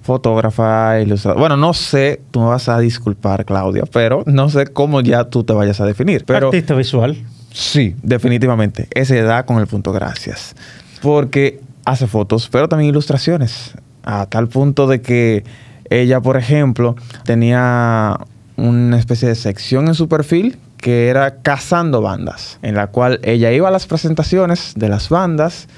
fotógrafa 0.09 0.99
ilustradora. 1.03 1.39
Bueno, 1.39 1.59
no 1.59 1.75
sé, 1.75 2.23
tú 2.31 2.41
me 2.41 2.47
vas 2.47 2.71
a 2.71 2.79
disculpar, 2.79 3.45
Claudia, 3.45 3.85
pero 3.93 4.23
no 4.25 4.49
sé 4.49 4.69
cómo 4.69 5.03
ya 5.03 5.25
tú 5.25 5.45
te 5.45 5.53
vayas 5.53 5.83
a 5.83 5.85
definir. 5.85 6.25
Pero 6.25 6.47
Artista 6.47 6.75
visual. 6.75 7.19
Sí, 7.53 7.95
definitivamente. 8.03 8.89
Ese 8.93 9.21
da 9.21 9.45
con 9.45 9.59
el 9.59 9.67
punto 9.67 9.93
gracias. 9.93 10.57
Porque 11.03 11.61
hace 11.85 12.07
fotos, 12.07 12.49
pero 12.51 12.71
también 12.71 12.89
ilustraciones. 12.89 13.75
A 14.03 14.25
tal 14.25 14.49
punto 14.49 14.87
de 14.87 15.03
que 15.03 15.45
ella, 15.91 16.23
por 16.23 16.39
ejemplo, 16.39 16.97
tenía 17.25 18.19
una 18.57 18.99
especie 18.99 19.29
de 19.29 19.35
sección 19.35 19.89
en 19.89 19.95
su 19.95 20.09
perfil 20.09 20.57
que 20.79 21.09
era 21.09 21.43
cazando 21.43 22.01
bandas, 22.01 22.59
en 22.63 22.77
la 22.77 22.87
cual 22.87 23.21
ella 23.25 23.53
iba 23.53 23.69
a 23.69 23.71
las 23.71 23.87
presentaciones 23.87 24.73
de 24.75 24.89
las 24.89 25.11
bandas 25.11 25.69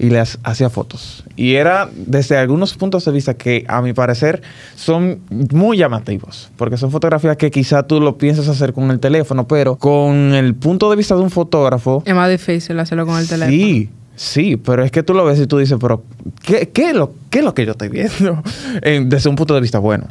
y 0.00 0.08
les 0.10 0.38
hacía 0.42 0.70
fotos. 0.70 1.22
Y 1.36 1.54
era 1.56 1.88
desde 1.94 2.36
algunos 2.38 2.74
puntos 2.74 3.04
de 3.04 3.12
vista 3.12 3.34
que 3.34 3.64
a 3.68 3.82
mi 3.82 3.92
parecer 3.92 4.40
son 4.74 5.20
muy 5.52 5.76
llamativos, 5.76 6.50
porque 6.56 6.76
son 6.78 6.90
fotografías 6.90 7.36
que 7.36 7.50
quizá 7.50 7.82
tú 7.82 8.00
lo 8.00 8.16
piensas 8.18 8.48
hacer 8.48 8.72
con 8.72 8.90
el 8.90 8.98
teléfono, 8.98 9.46
pero 9.46 9.76
con 9.76 10.34
el 10.34 10.54
punto 10.54 10.88
de 10.90 10.96
vista 10.96 11.14
de 11.14 11.20
un 11.20 11.30
fotógrafo, 11.30 12.02
Es 12.06 12.14
más 12.14 12.30
difícil 12.30 12.80
hacerlo 12.80 13.04
con 13.06 13.18
el 13.18 13.28
teléfono. 13.28 13.52
Sí, 13.56 13.90
sí, 14.16 14.56
pero 14.56 14.82
es 14.82 14.90
que 14.90 15.02
tú 15.02 15.12
lo 15.12 15.24
ves 15.26 15.38
y 15.38 15.46
tú 15.46 15.58
dices, 15.58 15.76
pero 15.80 16.02
¿qué, 16.42 16.70
qué 16.70 16.90
es, 16.90 16.96
lo, 16.96 17.12
qué 17.28 17.40
es 17.40 17.44
lo 17.44 17.52
que 17.54 17.66
yo 17.66 17.72
estoy 17.72 17.90
viendo? 17.90 18.42
En- 18.82 19.08
desde 19.10 19.28
un 19.28 19.36
punto 19.36 19.54
de 19.54 19.60
vista 19.60 19.78
bueno. 19.78 20.06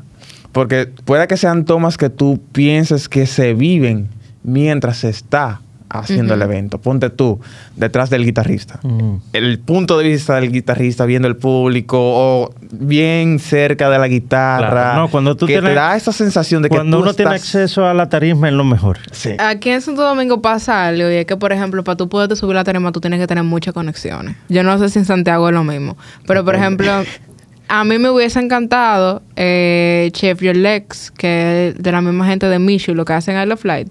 Porque 0.52 0.88
puede 1.06 1.28
que 1.28 1.36
sean 1.38 1.66
tomas 1.66 1.98
que 1.98 2.10
tú 2.10 2.40
pienses 2.52 3.10
que 3.10 3.26
se 3.26 3.54
viven 3.56 4.10
mientras 4.44 4.98
se 4.98 5.10
está 5.10 5.62
haciendo 5.90 6.34
el 6.36 6.42
evento. 6.42 6.78
Ponte 6.80 7.10
tú 7.10 7.40
detrás 7.76 8.10
del 8.10 8.24
guitarrista. 8.26 8.80
El 9.34 9.60
punto 9.60 9.98
de 9.98 10.04
vista 10.10 10.36
del 10.36 10.52
guitarrista 10.52 11.06
viendo 11.06 11.28
el 11.28 11.36
público 11.36 11.98
o 12.00 12.54
bien 12.72 13.40
cerca 13.40 13.90
de 13.90 13.98
la 14.00 14.08
guitarra. 14.08 14.70
Claro. 14.70 15.00
No, 15.02 15.08
cuando 15.10 15.36
tú 15.36 15.46
que 15.48 15.54
tienes- 15.54 15.72
te 15.72 15.76
da 15.76 15.96
esa 15.96 16.12
sensación 16.12 16.62
de 16.62 16.70
que 16.70 16.76
Cuando 16.76 16.98
tú 16.98 17.04
uno 17.04 17.14
tiene 17.14 17.36
estás- 17.36 17.56
acceso 17.56 17.86
a 17.86 17.94
la 17.94 18.08
tarisma 18.10 18.48
es 18.48 18.54
lo 18.54 18.64
mejor. 18.64 19.00
Sí. 19.12 19.32
Aquí 19.40 19.70
en 19.72 19.82
Santo 19.82 20.04
Domingo 20.04 20.42
pasa 20.42 20.88
algo 20.88 21.10
y 21.10 21.16
es 21.16 21.26
que, 21.26 21.38
por 21.38 21.52
ejemplo, 21.52 21.84
para 21.84 21.96
tú 21.98 22.08
poderte 22.10 22.36
subir 22.36 22.56
la 22.56 22.64
tarima, 22.64 22.92
tú 22.92 23.02
tienes 23.02 23.20
que 23.20 23.28
tener 23.28 23.44
muchas 23.44 23.74
conexiones. 23.74 24.36
Yo 24.50 24.64
no 24.64 24.78
sé 24.78 24.90
si 24.90 25.00
en 25.00 25.06
Santiago 25.06 25.50
es 25.50 25.54
lo 25.56 25.64
mismo, 25.64 25.98
pero 26.28 26.46
por 26.46 26.56
ejemplo, 26.56 26.92
A 27.72 27.84
mí 27.84 28.00
me 28.00 28.10
hubiese 28.10 28.40
encantado 28.40 29.22
eh, 29.36 30.10
Chef 30.14 30.42
Your 30.42 30.56
Legs, 30.56 31.12
que 31.12 31.68
es 31.68 31.76
de 31.78 31.92
la 31.92 32.02
misma 32.02 32.26
gente 32.26 32.48
de 32.48 32.58
Michu, 32.58 32.96
lo 32.96 33.06
que 33.06 33.14
hacen 33.14 33.40
I 33.40 33.46
Love 33.46 33.60
Flight. 33.60 33.90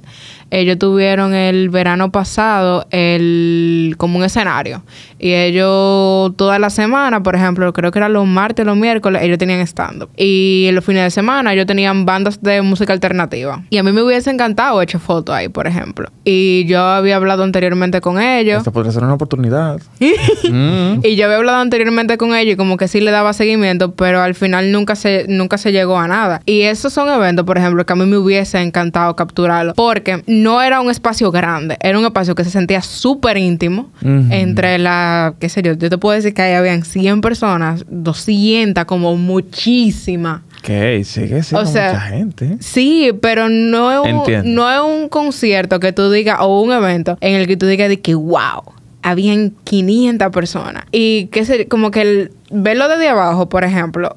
Ellos 0.51 0.79
tuvieron 0.79 1.35
el 1.35 1.69
verano 1.69 2.11
pasado 2.11 2.87
el 2.91 3.95
como 3.99 4.19
un 4.19 4.25
escenario. 4.25 4.83
Y 5.19 5.33
ellos 5.33 6.37
toda 6.37 6.59
la 6.59 6.71
semana, 6.71 7.23
por 7.23 7.35
ejemplo, 7.35 7.73
creo 7.73 7.91
que 7.91 7.99
era 7.99 8.09
los 8.09 8.27
martes, 8.27 8.65
los 8.65 8.77
miércoles, 8.77 9.23
ellos 9.23 9.39
tenían 9.39 9.61
stand-up. 9.61 10.11
Y 10.17 10.67
en 10.69 10.75
los 10.75 10.85
fines 10.85 11.05
de 11.05 11.11
semana 11.11 11.53
ellos 11.53 11.67
tenían 11.67 12.07
bandas 12.07 12.41
de 12.43 12.63
música 12.63 12.93
alternativa. 12.93 13.63
Y 13.71 13.79
a 13.79 13.83
mí 13.83 13.93
me 13.93 14.03
hubiese 14.03 14.31
encantado 14.31 14.81
hecho 14.81 14.99
fotos 14.99 15.35
ahí, 15.35 15.49
por 15.49 15.67
ejemplo. 15.67 16.11
Y 16.25 16.65
yo 16.67 16.81
había 16.81 17.17
hablado 17.17 17.43
anteriormente 17.43 18.01
con 18.01 18.21
ellos. 18.21 18.59
Esta 18.59 18.71
podría 18.71 18.93
ser 18.93 19.05
una 19.05 19.15
oportunidad. 19.15 19.81
Mm. 20.49 21.01
Y 21.03 21.17
yo 21.17 21.27
había 21.27 21.37
hablado 21.37 21.59
anteriormente 21.59 22.17
con 22.17 22.35
ellos 22.35 22.55
y 22.55 22.57
como 22.57 22.77
que 22.77 22.89
sí 22.89 23.01
le 23.01 23.11
daba 23.11 23.33
seguimiento, 23.33 23.93
pero 23.95 24.23
al 24.23 24.35
final 24.35 24.73
nunca 24.73 24.95
se, 24.95 25.27
nunca 25.29 25.59
se 25.59 25.73
llegó 25.73 25.99
a 25.99 26.09
nada. 26.09 26.41
Y 26.47 26.63
esos 26.63 26.93
son 26.93 27.09
eventos, 27.09 27.45
por 27.45 27.59
ejemplo, 27.59 27.85
que 27.85 27.93
a 27.93 27.97
mí 27.97 28.07
me 28.07 28.17
hubiese 28.17 28.61
encantado 28.61 29.15
capturarlo. 29.17 29.75
Porque 29.75 30.23
no 30.43 30.63
era 30.63 30.81
un 30.81 30.91
espacio 30.91 31.31
grande, 31.31 31.77
era 31.81 31.99
un 31.99 32.05
espacio 32.05 32.35
que 32.35 32.45
se 32.45 32.51
sentía 32.51 32.83
súper 32.83 33.37
íntimo 33.37 33.91
entre 34.03 34.79
la, 34.79 35.35
qué 35.39 35.49
sé 35.49 35.63
yo, 35.63 35.75
yo 35.75 35.91
te 35.91 35.99
puedo 35.99 36.15
decir 36.15 36.35
que 36.35 36.43
ahí 36.43 36.55
habían 36.55 36.85
100 36.85 37.21
personas, 37.21 37.85
200, 37.89 38.85
como 38.85 39.17
muchísimas. 39.17 40.43
Que 40.63 41.05
sigue 41.05 41.43
siendo 41.43 41.69
O 41.69 41.73
sea, 41.73 41.93
mucha 41.93 42.01
gente. 42.03 42.57
Sí, 42.61 43.13
pero 43.21 43.49
no 43.49 43.93
es, 43.93 44.13
un, 44.13 44.55
no 44.55 44.71
es 44.71 44.81
un 44.81 45.09
concierto 45.09 45.81
que 45.81 45.93
tú 45.93 46.11
digas 46.11 46.39
o 46.41 46.61
un 46.61 46.73
evento 46.73 47.17
en 47.21 47.35
el 47.35 47.47
que 47.47 47.57
tú 47.57 47.67
digas 47.67 47.89
de 47.89 48.01
que 48.01 48.15
wow, 48.15 48.63
habían 49.03 49.53
500 49.65 50.31
personas. 50.31 50.85
Y 50.93 51.27
que 51.27 51.45
se, 51.45 51.69
como 51.69 51.91
que 51.91 52.03
el, 52.03 52.33
verlo 52.51 52.89
desde 52.89 53.09
abajo, 53.09 53.49
por 53.49 53.65
ejemplo, 53.65 54.17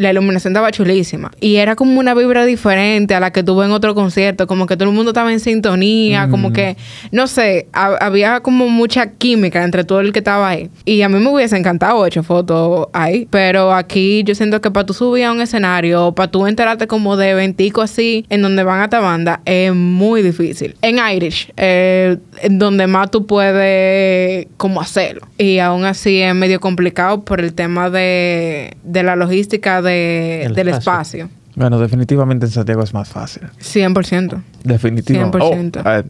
la 0.00 0.10
iluminación 0.10 0.52
estaba 0.52 0.70
chulísima. 0.70 1.30
Y 1.40 1.56
era 1.56 1.76
como 1.76 1.98
una 2.00 2.14
vibra 2.14 2.44
diferente 2.44 3.14
a 3.14 3.20
la 3.20 3.32
que 3.32 3.42
tuve 3.42 3.64
en 3.64 3.72
otro 3.72 3.94
concierto. 3.94 4.46
Como 4.46 4.66
que 4.66 4.76
todo 4.76 4.88
el 4.88 4.94
mundo 4.94 5.10
estaba 5.10 5.32
en 5.32 5.40
sintonía. 5.40 6.28
Como 6.30 6.52
que, 6.52 6.76
no 7.12 7.26
sé, 7.26 7.66
ha- 7.72 7.96
había 8.00 8.40
como 8.40 8.68
mucha 8.68 9.10
química 9.12 9.64
entre 9.64 9.84
todo 9.84 10.00
el 10.00 10.12
que 10.12 10.20
estaba 10.20 10.48
ahí. 10.48 10.70
Y 10.84 11.02
a 11.02 11.08
mí 11.08 11.18
me 11.18 11.28
hubiese 11.30 11.56
encantado 11.56 12.04
hecho 12.06 12.22
fotos 12.22 12.88
ahí. 12.92 13.26
Pero 13.30 13.72
aquí 13.74 14.22
yo 14.24 14.34
siento 14.34 14.60
que 14.60 14.70
para 14.70 14.86
tú 14.86 14.94
subir 14.94 15.24
a 15.24 15.32
un 15.32 15.40
escenario, 15.40 16.12
para 16.12 16.30
tú 16.30 16.46
enterarte 16.46 16.86
como 16.86 17.16
de 17.16 17.30
eventico 17.30 17.82
así, 17.82 18.24
en 18.30 18.42
donde 18.42 18.62
van 18.64 18.80
a 18.80 18.84
esta 18.84 19.00
banda, 19.00 19.40
es 19.44 19.74
muy 19.74 20.22
difícil. 20.22 20.74
En 20.82 20.98
Irish, 20.98 21.52
eh, 21.56 22.18
en 22.42 22.58
donde 22.58 22.86
más 22.86 23.10
tú 23.10 23.26
puedes 23.26 24.46
como 24.56 24.80
hacerlo. 24.80 25.22
Y 25.36 25.58
aún 25.58 25.84
así 25.84 26.20
es 26.20 26.34
medio 26.34 26.60
complicado 26.60 27.24
por 27.24 27.40
el 27.40 27.54
tema 27.54 27.90
de, 27.90 28.76
de 28.82 29.02
la 29.02 29.16
logística 29.16 29.82
de- 29.82 29.87
El 29.88 30.54
del 30.54 30.68
espacio. 30.68 31.24
espacio. 31.24 31.38
Bueno, 31.56 31.78
definitivamente 31.78 32.46
en 32.46 32.52
Santiago 32.52 32.82
es 32.82 32.94
más 32.94 33.08
fácil. 33.08 33.42
100%. 33.60 34.42
Definitivamente. 34.62 35.38
100%. 35.38 35.82
Oh, 35.84 35.90
eh, 35.90 36.04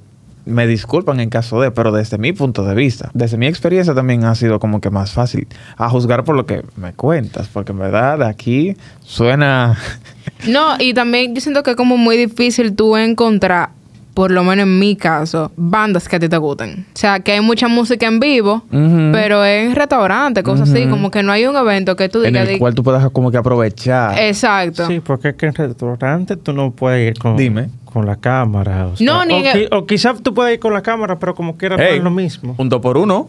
me 0.48 0.66
disculpan 0.66 1.20
en 1.20 1.28
caso 1.28 1.60
de, 1.60 1.70
pero 1.70 1.92
desde 1.92 2.18
mi 2.18 2.32
punto 2.32 2.64
de 2.64 2.74
vista, 2.74 3.10
desde 3.12 3.36
mi 3.36 3.46
experiencia 3.46 3.94
también 3.94 4.24
ha 4.24 4.34
sido 4.34 4.58
como 4.58 4.80
que 4.80 4.90
más 4.90 5.12
fácil 5.12 5.46
a 5.76 5.88
juzgar 5.90 6.24
por 6.24 6.36
lo 6.36 6.46
que 6.46 6.64
me 6.76 6.92
cuentas, 6.94 7.48
porque 7.52 7.72
en 7.72 7.78
verdad 7.78 8.22
aquí 8.22 8.76
suena... 9.00 9.78
No, 10.46 10.76
y 10.78 10.94
también 10.94 11.34
yo 11.34 11.40
siento 11.40 11.62
que 11.62 11.72
es 11.72 11.76
como 11.76 11.96
muy 11.96 12.16
difícil 12.16 12.74
tú 12.76 12.96
encontrar, 12.96 13.70
por 14.18 14.32
lo 14.32 14.42
menos 14.42 14.64
en 14.64 14.80
mi 14.80 14.96
caso, 14.96 15.52
bandas 15.54 16.08
que 16.08 16.16
a 16.16 16.18
ti 16.18 16.28
te 16.28 16.36
gusten. 16.38 16.84
O 16.92 16.98
sea, 16.98 17.20
que 17.20 17.30
hay 17.30 17.40
mucha 17.40 17.68
música 17.68 18.04
en 18.04 18.18
vivo, 18.18 18.64
Ujú. 18.72 19.10
pero 19.12 19.44
en 19.46 19.76
restaurantes, 19.76 20.42
cosas 20.42 20.68
así, 20.68 20.80
Ujú. 20.82 20.90
como 20.90 21.10
que 21.12 21.22
no 21.22 21.30
hay 21.30 21.46
un 21.46 21.54
evento 21.54 21.94
que 21.94 22.08
tú 22.08 22.18
en 22.24 22.32
digas... 22.32 22.48
el 22.48 22.54
di- 22.54 22.58
cual 22.58 22.74
tú 22.74 22.82
puedas 22.82 23.08
como 23.12 23.30
que 23.30 23.36
aprovechar. 23.36 24.18
Exacto. 24.18 24.88
Sí, 24.88 24.98
porque 24.98 25.28
es 25.28 25.34
que 25.36 25.46
en 25.46 25.54
restaurante 25.54 26.36
tú 26.36 26.52
no 26.52 26.72
puedes 26.72 27.12
ir 27.12 27.16
con, 27.16 27.36
Dime. 27.36 27.68
con 27.84 28.06
la 28.06 28.16
cámara. 28.16 28.88
O 28.88 28.96
sea, 28.96 29.06
No, 29.06 29.24
ni 29.24 29.34
o, 29.34 29.38
en 29.38 29.46
el- 29.56 29.68
o 29.70 29.86
quizás 29.86 30.20
tú 30.20 30.34
puedes 30.34 30.54
ir 30.54 30.58
con 30.58 30.72
la 30.72 30.82
cámara, 30.82 31.16
pero 31.20 31.36
como 31.36 31.56
quieras 31.56 31.78
no 31.78 31.84
Hey, 31.88 31.98
es 31.98 32.02
lo 32.02 32.10
mismo. 32.10 32.56
Un 32.58 32.68
dos 32.68 32.80
por 32.80 32.98
uno. 32.98 33.28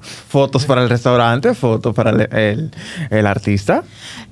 Fotos 0.00 0.64
para 0.66 0.82
el 0.82 0.88
restaurante, 0.88 1.54
fotos 1.54 1.94
para 1.94 2.10
el, 2.10 2.28
el- 2.32 2.70
el 3.10 3.26
artista. 3.26 3.82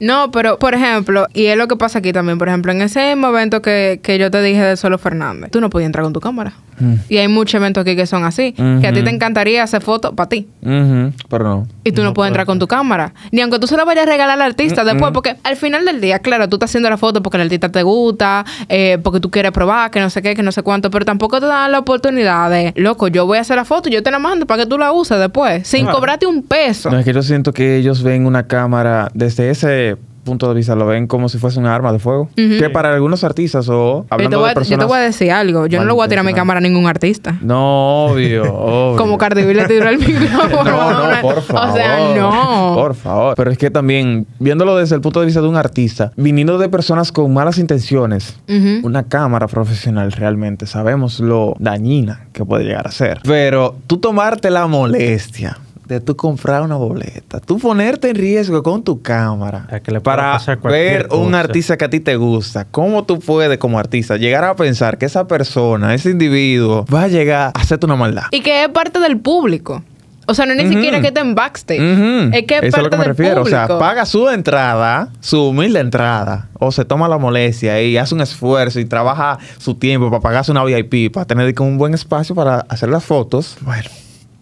No, 0.00 0.30
pero 0.30 0.58
por 0.58 0.74
ejemplo, 0.74 1.26
y 1.34 1.46
es 1.46 1.56
lo 1.56 1.68
que 1.68 1.76
pasa 1.76 1.98
aquí 2.00 2.12
también, 2.12 2.38
por 2.38 2.48
ejemplo, 2.48 2.72
en 2.72 2.82
ese 2.82 3.14
mismo 3.14 3.28
evento 3.28 3.62
que, 3.62 4.00
que 4.02 4.18
yo 4.18 4.30
te 4.30 4.42
dije 4.42 4.60
de 4.62 4.76
Solo 4.76 4.98
Fernández, 4.98 5.50
tú 5.50 5.60
no 5.60 5.70
podías 5.70 5.86
entrar 5.86 6.04
con 6.04 6.12
tu 6.12 6.20
cámara. 6.20 6.52
Mm. 6.78 6.94
Y 7.08 7.18
hay 7.18 7.28
muchos 7.28 7.54
eventos 7.54 7.82
aquí 7.82 7.94
que 7.94 8.06
son 8.06 8.24
así, 8.24 8.52
que 8.52 8.86
a 8.88 8.92
ti 8.92 9.02
te 9.02 9.10
encantaría 9.10 9.62
hacer 9.62 9.80
fotos 9.82 10.12
para 10.14 10.28
ti. 10.28 10.48
Pero 10.60 11.44
no. 11.44 11.68
Y 11.84 11.92
tú 11.92 12.02
no, 12.02 12.12
puedes 12.14 12.30
entrar 12.30 12.46
con 12.46 12.58
tu 12.58 12.66
cámara. 12.66 13.14
Ni 13.30 13.40
aunque 13.42 13.58
tú 13.60 13.66
se 13.68 13.76
la 13.76 13.84
vayas 13.84 14.06
a 14.06 14.10
regalar 14.10 14.30
al 14.40 14.42
artista 14.42 14.82
Mm, 14.82 14.86
después, 14.86 15.10
mm. 15.10 15.14
porque 15.14 15.36
al 15.44 15.56
final 15.56 15.84
del 15.84 16.00
día, 16.00 16.18
claro, 16.18 16.48
tú 16.48 16.56
estás 16.56 16.70
haciendo 16.70 16.90
la 16.90 16.96
foto 16.96 17.22
porque 17.22 17.36
el 17.36 17.42
artista 17.42 17.70
te 17.70 17.82
gusta, 17.84 18.44
eh, 18.68 18.98
porque 19.02 19.20
tú 19.20 19.30
quieres 19.30 19.52
probar, 19.52 19.90
que 19.92 20.00
no 20.00 20.10
sé 20.10 20.20
qué, 20.20 20.34
que 20.34 20.42
no 20.42 20.50
sé 20.50 20.62
cuánto, 20.62 20.90
pero 20.90 21.04
tampoco 21.04 21.38
te 21.40 21.46
dan 21.46 21.70
la 21.70 21.78
oportunidad 21.78 22.50
de, 22.50 22.72
loco, 22.76 23.06
yo 23.08 23.24
voy 23.26 23.38
a 23.38 23.42
hacer 23.42 23.54
la 23.56 23.64
foto 23.64 23.88
y 23.88 23.92
yo 23.92 24.02
te 24.02 24.10
la 24.10 24.18
mando 24.18 24.46
para 24.46 24.64
que 24.64 24.68
tú 24.68 24.76
la 24.76 24.90
uses 24.90 25.18
después, 25.20 25.53
sin 25.62 25.82
Claro. 25.82 25.96
cobrarte 25.98 26.26
un 26.26 26.42
peso. 26.42 26.90
No, 26.90 26.98
es 26.98 27.04
que 27.04 27.12
yo 27.12 27.22
siento 27.22 27.52
que 27.52 27.76
ellos 27.76 28.02
ven 28.02 28.26
una 28.26 28.46
cámara 28.46 29.10
desde 29.14 29.50
ese 29.50 29.96
punto 30.24 30.48
de 30.48 30.54
vista, 30.54 30.74
lo 30.74 30.86
ven 30.86 31.06
como 31.06 31.28
si 31.28 31.38
fuese 31.38 31.58
un 31.60 31.66
arma 31.66 31.92
de 31.92 31.98
fuego. 31.98 32.22
Ujú. 32.22 32.58
Que 32.58 32.70
para 32.70 32.92
algunos 32.94 33.22
artistas 33.24 33.68
o 33.68 34.00
Yo 34.02 34.06
te, 34.08 34.14
hablando 34.14 34.38
voy 34.38 34.46
de 34.46 34.50
a, 34.50 34.54
yo 34.54 34.60
personas... 34.60 34.78
te 34.80 34.84
voy 34.86 34.98
a 34.98 35.02
decir 35.02 35.30
algo, 35.32 35.66
yo 35.66 35.78
no 35.80 35.84
le 35.86 35.92
voy 35.92 36.04
a 36.04 36.08
tirar 36.08 36.24
mi 36.24 36.34
cámara 36.34 36.58
a 36.58 36.60
ningún 36.60 36.86
artista. 36.86 37.38
No, 37.42 38.06
obvio, 38.06 38.42
obvio. 38.54 38.96
Como 38.98 39.18
Cardi 39.18 39.42
B 39.44 39.54
le 39.54 39.66
tiró 39.66 39.88
el 39.88 39.98
micrófono. 40.00 40.64
No, 40.64 40.86
una- 41.06 41.16
no, 41.16 41.22
por 41.22 41.42
favor. 41.42 41.70
O 41.70 41.74
sea, 41.74 42.14
no. 42.16 42.72
Por 42.74 42.94
favor. 42.94 43.34
Pero 43.36 43.50
es 43.50 43.58
que 43.58 43.70
también, 43.70 44.26
viéndolo 44.38 44.76
desde 44.76 44.94
el 44.96 45.00
punto 45.00 45.20
de 45.20 45.26
vista 45.26 45.40
de 45.40 45.48
un 45.48 45.56
artista, 45.56 46.10
viniendo 46.16 46.58
de 46.58 46.68
personas 46.68 47.12
con 47.12 47.32
malas 47.32 47.58
intenciones, 47.58 48.36
Ujú. 48.48 48.86
una 48.86 49.04
cámara 49.04 49.46
profesional 49.46 50.10
realmente 50.12 50.66
sabemos 50.66 51.20
lo 51.20 51.54
dañina 51.58 52.26
que 52.32 52.44
puede 52.44 52.64
llegar 52.64 52.86
a 52.86 52.90
ser. 52.90 53.20
Pero 53.24 53.76
tú 53.86 53.98
tomarte 53.98 54.50
la 54.50 54.66
molestia 54.66 55.58
de 55.86 56.00
tú 56.00 56.16
comprar 56.16 56.62
una 56.62 56.76
boleta, 56.76 57.40
tú 57.40 57.58
ponerte 57.58 58.10
en 58.10 58.16
riesgo 58.16 58.62
con 58.62 58.82
tu 58.82 59.02
cámara 59.02 59.66
A 59.70 59.80
que 59.80 59.90
le 59.90 60.00
para 60.00 60.38
ver 60.64 61.08
un 61.10 61.34
artista 61.34 61.76
que 61.76 61.84
a 61.84 61.90
ti 61.90 62.00
te 62.00 62.16
gusta, 62.16 62.64
¿cómo 62.64 63.04
tú 63.04 63.18
puedes 63.18 63.58
como 63.58 63.78
artista 63.78 64.16
llegar 64.16 64.44
a 64.44 64.56
pensar 64.56 64.98
que 64.98 65.06
esa 65.06 65.26
persona, 65.26 65.94
ese 65.94 66.10
individuo, 66.10 66.84
va 66.92 67.02
a 67.02 67.08
llegar 67.08 67.52
a 67.54 67.60
hacerte 67.60 67.86
una 67.86 67.96
maldad? 67.96 68.24
Y 68.30 68.40
que 68.40 68.64
es 68.64 68.68
parte 68.70 68.98
del 68.98 69.18
público. 69.18 69.82
O 70.26 70.34
sea, 70.34 70.46
no 70.46 70.52
es 70.52 70.64
ni 70.64 70.74
siquiera 70.74 71.00
que 71.00 71.08
esté 71.08 71.20
en 71.20 71.34
backstage. 71.34 71.80
Ujú. 71.80 72.34
Es 72.34 72.46
que 72.46 72.56
es 72.56 72.62
Eso 72.62 72.66
es 72.66 72.72
parte 72.72 72.82
lo 72.82 72.90
que 72.90 72.96
me 72.96 73.04
refiero. 73.04 73.42
O 73.42 73.46
sea, 73.46 73.68
paga 73.78 74.06
su 74.06 74.28
entrada, 74.28 75.10
su 75.20 75.48
humilde 75.48 75.80
entrada, 75.80 76.48
o 76.58 76.72
se 76.72 76.84
toma 76.84 77.08
la 77.08 77.18
molestia 77.18 77.82
y 77.82 77.98
hace 77.98 78.14
un 78.14 78.22
esfuerzo 78.22 78.80
y 78.80 78.86
trabaja 78.86 79.38
su 79.58 79.74
tiempo 79.74 80.08
para 80.10 80.22
pagarse 80.22 80.50
una 80.50 80.64
VIP, 80.64 81.12
para 81.12 81.26
tener 81.26 81.54
como 81.54 81.68
un 81.68 81.78
buen 81.78 81.92
espacio 81.92 82.34
para 82.34 82.60
hacer 82.68 82.88
las 82.88 83.04
fotos. 83.04 83.56
Bueno, 83.60 83.90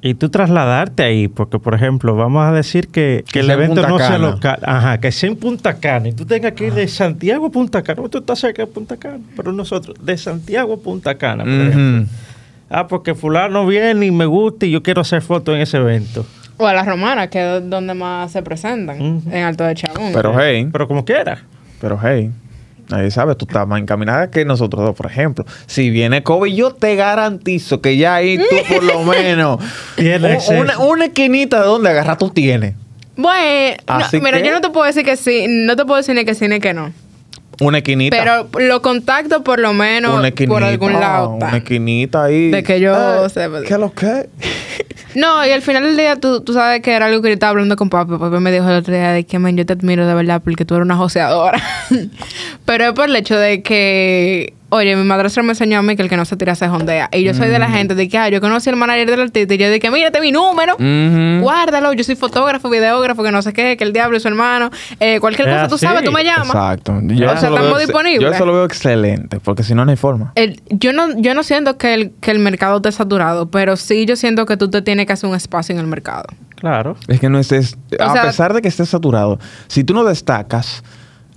Y 0.04 0.14
tú 0.14 0.30
trasladarte 0.30 1.04
ahí, 1.04 1.28
porque 1.28 1.60
por 1.60 1.74
ejemplo, 1.74 2.16
vamos 2.16 2.44
a 2.44 2.50
decir 2.50 2.88
que, 2.88 3.22
que 3.24 3.32
Que 3.34 3.40
el 3.40 3.50
evento 3.50 3.86
no 3.86 3.98
sea 3.98 4.18
local. 4.18 4.58
Ajá, 4.64 4.98
que 4.98 5.12
sea 5.12 5.30
en 5.30 5.36
Punta 5.36 5.74
Cana. 5.78 6.08
Y 6.08 6.12
tú 6.12 6.26
tengas 6.26 6.52
que 6.52 6.66
ir 6.66 6.74
de 6.74 6.88
Santiago 6.88 7.46
a 7.46 7.50
Punta 7.50 7.82
Cana. 7.82 8.02
Tú 8.10 8.18
estás 8.18 8.40
cerca 8.40 8.62
de 8.62 8.66
Punta 8.66 8.96
Cana. 8.96 9.20
Pero 9.36 9.52
nosotros, 9.52 9.96
de 10.04 10.18
Santiago 10.18 10.74
a 10.74 10.76
Punta 10.78 11.14
Cana, 11.16 11.44
por 11.44 11.52
ejemplo. 11.52 12.12
Ah, 12.68 12.88
porque 12.88 13.14
fulano 13.14 13.64
viene 13.64 14.06
y 14.06 14.10
me 14.10 14.26
gusta 14.26 14.66
y 14.66 14.72
yo 14.72 14.82
quiero 14.82 15.02
hacer 15.02 15.22
fotos 15.22 15.54
en 15.54 15.60
ese 15.60 15.76
evento. 15.76 16.26
O 16.56 16.66
a 16.66 16.72
las 16.72 16.86
romanas, 16.86 17.28
que 17.28 17.58
es 17.58 17.70
donde 17.70 17.94
más 17.94 18.32
se 18.32 18.42
presentan. 18.42 19.22
En 19.30 19.44
Alto 19.44 19.62
de 19.64 19.74
Chabón. 19.74 20.10
pero 20.12 20.34
hey, 20.40 20.68
Pero 20.72 20.88
como 20.88 21.04
quiera. 21.04 21.42
pero 21.80 21.98
hey. 22.02 22.30
Nadie 22.92 23.10
sabe, 23.10 23.34
tú 23.34 23.46
estás 23.48 23.66
más 23.66 23.80
encaminada 23.80 24.30
que 24.30 24.44
nosotros 24.44 24.84
dos, 24.84 24.94
por 24.94 25.06
ejemplo. 25.06 25.44
Si 25.66 25.88
viene 25.90 26.22
COVID, 26.22 26.54
yo 26.54 26.72
te 26.74 26.94
garantizo 26.94 27.80
que 27.80 27.96
ya 27.96 28.14
ahí 28.16 28.36
tú 28.38 28.44
por 28.74 28.84
lo 28.84 29.02
menos 29.04 29.60
un- 29.98 30.56
una, 30.58 30.78
una 30.78 31.04
esquinita 31.06 31.60
de 31.62 31.66
donde 31.66 31.88
agarrar 31.90 32.18
tú 32.18 32.28
tienes. 32.30 32.74
Bueno, 33.16 33.76
no, 33.88 33.98
mira, 34.20 34.38
que- 34.40 34.46
yo 34.46 34.52
no 34.52 34.60
te 34.60 34.70
puedo 34.70 34.86
decir 34.86 35.04
que 35.04 35.16
sí, 35.16 35.46
no 35.48 35.74
te 35.76 35.84
puedo 35.84 35.96
decir 35.96 36.14
ni 36.14 36.24
que 36.24 36.34
sí 36.34 36.48
ni 36.48 36.60
que 36.60 36.74
no. 36.74 36.92
Una 37.60 37.78
esquinita. 37.78 38.16
Pero 38.18 38.48
los 38.66 38.80
contactos 38.80 39.42
por 39.42 39.58
lo 39.60 39.72
menos 39.72 40.18
una 40.18 40.28
esquinita. 40.28 40.52
por 40.54 40.64
algún 40.64 40.92
lado. 40.94 41.30
Una 41.30 41.46
están. 41.46 41.58
esquinita 41.62 42.24
ahí. 42.24 42.50
De 42.50 42.62
que 42.62 42.80
yo 42.80 43.26
Eh, 43.26 43.30
sepa. 43.30 43.60
¿Qué 43.62 43.78
lo 43.78 43.92
que? 43.92 44.28
No, 45.14 45.46
y 45.46 45.50
al 45.50 45.62
final 45.62 45.82
del 45.82 45.96
día 45.96 46.16
tú, 46.16 46.40
tú 46.40 46.52
sabes 46.52 46.80
que 46.80 46.92
era 46.92 47.06
algo 47.06 47.22
que 47.22 47.28
yo 47.28 47.34
estaba 47.34 47.50
hablando 47.50 47.76
con 47.76 47.90
papi. 47.90 48.16
Papi 48.16 48.38
me 48.38 48.52
dijo 48.52 48.68
el 48.68 48.76
otro 48.76 48.94
día 48.94 49.12
de 49.12 49.24
que, 49.24 49.38
man, 49.38 49.56
yo 49.56 49.66
te 49.66 49.72
admiro 49.72 50.06
de 50.06 50.14
verdad 50.14 50.40
porque 50.42 50.64
tú 50.64 50.74
eres 50.74 50.84
una 50.84 50.96
joseadora. 50.96 51.60
Pero 52.64 52.84
es 52.84 52.92
por 52.92 53.08
el 53.08 53.16
hecho 53.16 53.38
de 53.38 53.62
que, 53.62 54.54
oye, 54.74 54.96
mi 54.96 55.04
madrastra 55.04 55.42
me 55.42 55.50
enseñó 55.50 55.78
a 55.78 55.82
mí 55.82 55.96
que 55.96 56.02
el 56.02 56.08
que 56.08 56.16
no 56.16 56.24
se 56.24 56.36
tira 56.36 56.54
se 56.54 56.66
jondea. 56.68 57.08
Y 57.12 57.22
yo 57.22 57.34
soy 57.34 57.48
de 57.48 57.58
la 57.58 57.68
Mm. 57.68 57.72
gente 57.72 57.94
de 57.94 58.08
que, 58.08 58.18
ah, 58.18 58.28
yo 58.28 58.40
conocí 58.40 58.70
al 58.70 58.76
manager 58.76 59.10
del 59.10 59.20
artista 59.20 59.54
y 59.54 59.58
yo 59.58 59.70
dije, 59.70 59.90
mírate 59.90 60.20
mi 60.20 60.32
número. 60.32 60.76
Guárdalo, 61.40 61.92
yo 61.92 62.04
soy 62.04 62.16
fotógrafo, 62.16 62.70
videógrafo, 62.70 63.22
que 63.22 63.30
no 63.32 63.42
sé 63.42 63.52
qué, 63.52 63.76
que 63.76 63.84
el 63.84 63.92
diablo 63.92 64.16
es 64.16 64.22
su 64.22 64.28
hermano. 64.28 64.70
Eh, 65.00 65.20
cualquier 65.20 65.48
Es 65.48 65.54
cosa, 65.54 65.68
tú 65.68 65.78
sabes, 65.78 66.04
tú 66.04 66.12
me 66.12 66.24
llamas. 66.24 66.46
Exacto. 66.48 66.92
O 66.92 67.00
Yo 67.02 67.28
sea, 67.28 67.34
eso 67.38 67.50
lo 67.50 67.56
estamos 67.56 67.78
disponibles. 67.80 68.20
Yo 68.22 68.34
eso 68.34 68.46
lo 68.46 68.52
veo 68.54 68.64
excelente, 68.64 69.40
porque 69.40 69.62
si 69.62 69.74
no, 69.74 69.84
no 69.84 69.90
hay 69.90 69.96
forma. 69.96 70.32
El- 70.34 70.60
yo 70.70 70.92
no 70.92 71.18
yo 71.20 71.34
no 71.34 71.42
siento 71.42 71.76
que 71.78 71.94
el, 71.94 72.12
que 72.20 72.30
el 72.30 72.38
mercado 72.38 72.76
esté 72.76 72.92
saturado, 72.92 73.50
pero 73.50 73.76
sí 73.76 74.06
yo 74.06 74.16
siento 74.16 74.46
que 74.46 74.56
tú 74.56 74.70
te 74.70 74.82
tienes 74.82 75.06
que 75.06 75.12
hacer 75.12 75.28
un 75.28 75.36
espacio 75.36 75.74
en 75.74 75.80
el 75.80 75.86
mercado. 75.86 76.24
Claro. 76.56 76.96
Es 77.08 77.18
que 77.20 77.28
no 77.28 77.38
estés, 77.38 77.76
O 77.98 78.02
a 78.02 78.12
sea- 78.12 78.22
pesar 78.22 78.54
de 78.54 78.62
que 78.62 78.68
estés 78.68 78.88
saturado, 78.88 79.38
si 79.66 79.84
tú 79.84 79.94
no 79.94 80.04
destacas, 80.04 80.82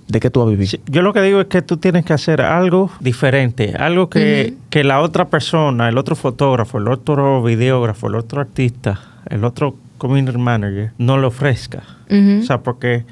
¿de 0.08 0.20
qué 0.20 0.30
tú 0.30 0.40
vas 0.40 0.48
a 0.48 0.50
vivir? 0.50 0.80
Yo 0.86 1.02
lo 1.02 1.12
que 1.12 1.22
digo 1.22 1.40
es 1.40 1.46
que 1.46 1.62
tú 1.62 1.76
tienes 1.76 2.04
que 2.04 2.12
hacer 2.12 2.40
algo 2.40 2.90
diferente, 3.00 3.74
algo 3.78 4.08
que, 4.08 4.54
que 4.70 4.84
la 4.84 5.00
otra 5.00 5.26
persona, 5.26 5.88
el 5.88 5.98
otro 5.98 6.16
fotógrafo, 6.16 6.78
el 6.78 6.88
otro 6.88 7.42
videógrafo, 7.42 8.06
el 8.08 8.14
otro 8.14 8.40
artista, 8.40 9.00
el 9.28 9.44
otro 9.44 9.76
community 9.98 10.38
manager 10.38 10.92
no 10.98 11.18
le 11.18 11.26
ofrezca. 11.26 11.82
O 12.08 12.42
sea, 12.42 12.58
porque 12.58 13.04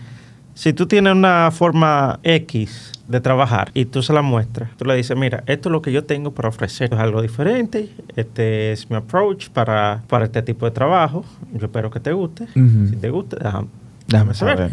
si 0.55 0.73
tú 0.73 0.87
tienes 0.87 1.13
una 1.13 1.51
forma 1.51 2.21
X 2.23 2.93
de 3.09 3.21
trabajar 3.21 3.71
y 3.75 3.87
tú 3.87 4.03
se 4.03 4.13
la 4.13 4.23
muestras, 4.23 4.71
tú 4.77 4.85
le 4.85 4.95
dices, 4.95 5.17
mira, 5.17 5.43
esto 5.47 5.69
es 5.69 5.73
lo 5.73 5.83
que 5.83 5.93
yo 5.93 6.05
tengo 6.05 6.31
para 6.31 6.49
ofrecer, 6.49 6.95
es 6.95 7.01
algo 7.01 7.21
diferente, 7.21 7.91
este 8.15 8.73
es 8.73 8.89
mi 8.89 8.97
approach 8.97 9.49
para, 9.49 10.03
para 10.09 10.27
este 10.27 10.43
tipo 10.43 10.65
de 10.65 10.71
trabajo, 10.71 11.25
yo 11.53 11.67
espero 11.67 11.91
que 11.91 12.01
te 12.01 12.13
guste, 12.13 12.47
si 12.55 12.97
te 12.97 13.11
gusta, 13.11 13.37
déjame, 13.43 13.69
Déjame 14.07 14.35
saber. 14.35 14.71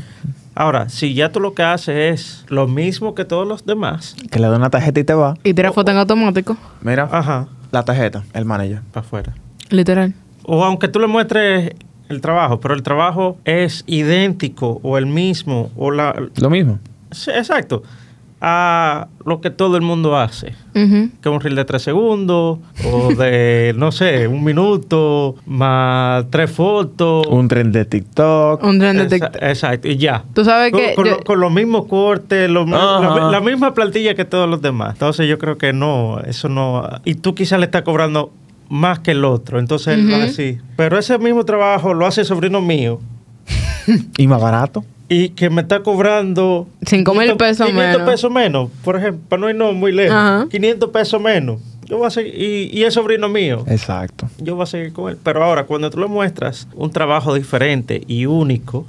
Ahora, 0.53 0.89
si 0.89 1.13
ya 1.13 1.31
tú 1.31 1.39
lo 1.39 1.53
que 1.53 1.63
haces 1.63 1.95
es 1.95 2.45
lo 2.49 2.67
mismo 2.67 3.15
que 3.15 3.23
todos 3.25 3.47
los 3.47 3.65
demás, 3.65 4.15
Que 4.29 4.39
le 4.39 4.47
doy 4.47 4.57
una 4.57 4.69
tarjeta 4.69 4.99
y 4.99 5.03
te 5.03 5.13
va. 5.13 5.35
Y 5.43 5.53
tira 5.53 5.71
foto 5.71 5.91
en 5.91 5.97
automático. 5.97 6.57
Mira, 6.81 7.07
ajá, 7.11 7.47
la 7.71 7.83
tarjeta, 7.85 8.23
el 8.33 8.45
manager. 8.45 8.81
para 8.91 9.05
afuera. 9.05 9.33
Literal. 9.69 10.13
O 10.43 10.63
aunque 10.65 10.87
tú 10.87 10.99
le 10.99 11.07
muestres 11.07 11.71
el 12.09 12.19
trabajo, 12.19 12.59
pero 12.59 12.73
el 12.73 12.83
trabajo 12.83 13.37
es 13.45 13.83
idéntico 13.87 14.79
o 14.83 14.97
el 14.97 15.05
mismo 15.05 15.71
o 15.77 15.91
la... 15.91 16.13
Lo 16.35 16.49
mismo. 16.49 16.79
Sí, 17.11 17.31
exacto. 17.31 17.83
A 18.43 19.07
lo 19.23 19.39
que 19.39 19.51
todo 19.51 19.75
el 19.77 19.83
mundo 19.83 20.17
hace. 20.17 20.55
Ujú. 20.73 21.09
Que 21.21 21.29
un 21.29 21.39
reel 21.41 21.55
de 21.55 21.63
tres 21.63 21.83
segundos 21.83 22.57
o 22.91 23.13
de, 23.13 23.73
no 23.77 23.91
sé, 23.91 24.27
un 24.27 24.43
minuto 24.43 25.35
más 25.45 26.25
tres 26.31 26.49
fotos. 26.49 27.27
Un 27.27 27.47
tren 27.47 27.71
de 27.71 27.85
TikTok. 27.85 28.63
Un 28.63 28.79
tren 28.79 28.97
de 28.97 29.05
TikTok. 29.05 29.35
Exacto, 29.43 29.87
y 29.87 29.97
ya. 29.97 30.23
Tú 30.33 30.43
sabes 30.43 30.71
Con, 30.71 30.81
que 30.81 30.95
con 30.95 31.05
yo- 31.05 31.11
lo- 31.11 31.19
con 31.23 31.39
los 31.39 31.51
mismos 31.51 31.85
cortes, 31.85 32.49
la, 32.49 33.41
misma 33.43 33.75
plantilla 33.75 34.15
que 34.15 34.25
todos 34.25 34.49
los 34.49 34.59
demás. 34.61 34.93
Entonces 34.93 35.27
yo 35.29 35.37
creo 35.37 35.59
que 35.59 35.71
no, 35.71 36.19
eso 36.21 36.49
no. 36.49 36.89
Y 37.05 37.13
tú 37.15 37.35
quizás 37.35 37.59
le 37.59 37.65
estás 37.65 37.83
cobrando 37.83 38.31
más 38.69 38.97
que 38.99 39.11
el 39.11 39.23
otro. 39.23 39.59
Entonces 39.59 39.99
él 39.99 40.11
va 40.11 40.15
a 40.15 40.19
decir, 40.21 40.61
pero 40.77 40.97
ese 40.97 41.19
mismo 41.19 41.45
trabajo 41.45 41.93
lo 41.93 42.07
hace 42.07 42.21
el 42.21 42.27
sobrino 42.27 42.59
mío 42.59 42.99
Y 44.17 44.25
más 44.27 44.41
barato. 44.41 44.83
Y 45.13 45.29
que 45.29 45.49
me 45.49 45.61
está 45.61 45.83
cobrando... 45.83 46.67
Cinco 46.85 47.11
mil 47.13 47.23
500 47.33 47.37
pesos 47.37 47.67
500 47.67 47.93
menos. 47.99 48.09
pesos 48.11 48.31
menos, 48.31 48.69
por 48.83 48.95
ejemplo, 48.95 49.21
para 49.27 49.41
no 49.41 49.49
irnos 49.49 49.73
muy 49.75 49.91
lejos. 49.91 50.15
Ajá. 50.15 50.47
500 50.49 50.89
pesos 50.89 51.21
menos. 51.21 51.59
Yo 51.85 51.97
voy 51.97 52.07
a 52.07 52.09
seguir, 52.11 52.33
y, 52.41 52.69
y 52.71 52.83
es 52.83 52.93
sobrino 52.93 53.27
mío. 53.27 53.65
Exacto. 53.67 54.29
Yo 54.37 54.55
voy 54.55 54.63
a 54.63 54.65
seguir 54.67 54.93
con 54.93 55.11
él. 55.11 55.17
Pero 55.21 55.43
ahora, 55.43 55.65
cuando 55.65 55.89
tú 55.89 55.99
le 55.99 56.07
muestras 56.07 56.65
un 56.75 56.89
trabajo 56.91 57.33
diferente 57.33 58.01
y 58.07 58.25
único, 58.25 58.85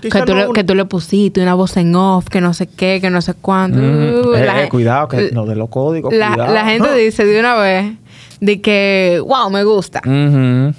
que 0.00 0.08
tú, 0.08 0.18
no 0.32 0.36
le, 0.36 0.46
un- 0.46 0.54
que 0.54 0.64
tú 0.64 0.74
le 0.74 0.86
pusiste 0.86 1.42
una 1.42 1.52
voz 1.54 1.76
en 1.76 1.94
off, 1.94 2.28
que 2.28 2.40
no 2.40 2.54
sé 2.54 2.68
qué, 2.68 3.00
que 3.02 3.10
no 3.10 3.20
sé 3.20 3.34
cuánto. 3.34 3.78
Mm. 3.78 3.82
Uh, 4.28 4.34
Eh, 4.34 4.46
la 4.46 4.56
eh, 4.56 4.60
gen- 4.62 4.68
cuidado, 4.70 5.08
que 5.08 5.30
no 5.32 5.44
de 5.44 5.56
los 5.56 5.68
códigos. 5.68 6.14
la, 6.14 6.28
cuidado. 6.32 6.54
la 6.54 6.64
gente 6.64 6.94
dice 6.94 7.26
de 7.26 7.38
una 7.38 7.56
vez 7.56 7.92
de 8.40 8.60
que, 8.62 9.20
wow, 9.26 9.50
me 9.50 9.64
gusta. 9.64 10.00
Ujú. 10.06 10.74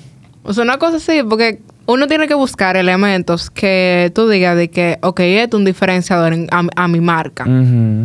O 0.46 0.54
sea, 0.54 0.64
una 0.64 0.78
cosa 0.80 0.98
así, 0.98 1.22
porque 1.30 1.60
uno 1.86 2.08
tiene 2.08 2.28
que 2.28 2.34
buscar 2.34 2.78
elementos 2.78 3.50
que 3.50 4.12
tú 4.16 4.30
digas 4.30 4.56
de 4.56 4.70
que, 4.70 4.98
ok, 5.02 5.20
esto 5.20 5.58
es 5.58 5.60
un 5.60 5.66
diferenciador 5.66 6.34
en- 6.34 6.48
a, 6.52 6.64
a 6.76 6.88
mi 6.88 7.02
marca. 7.02 7.46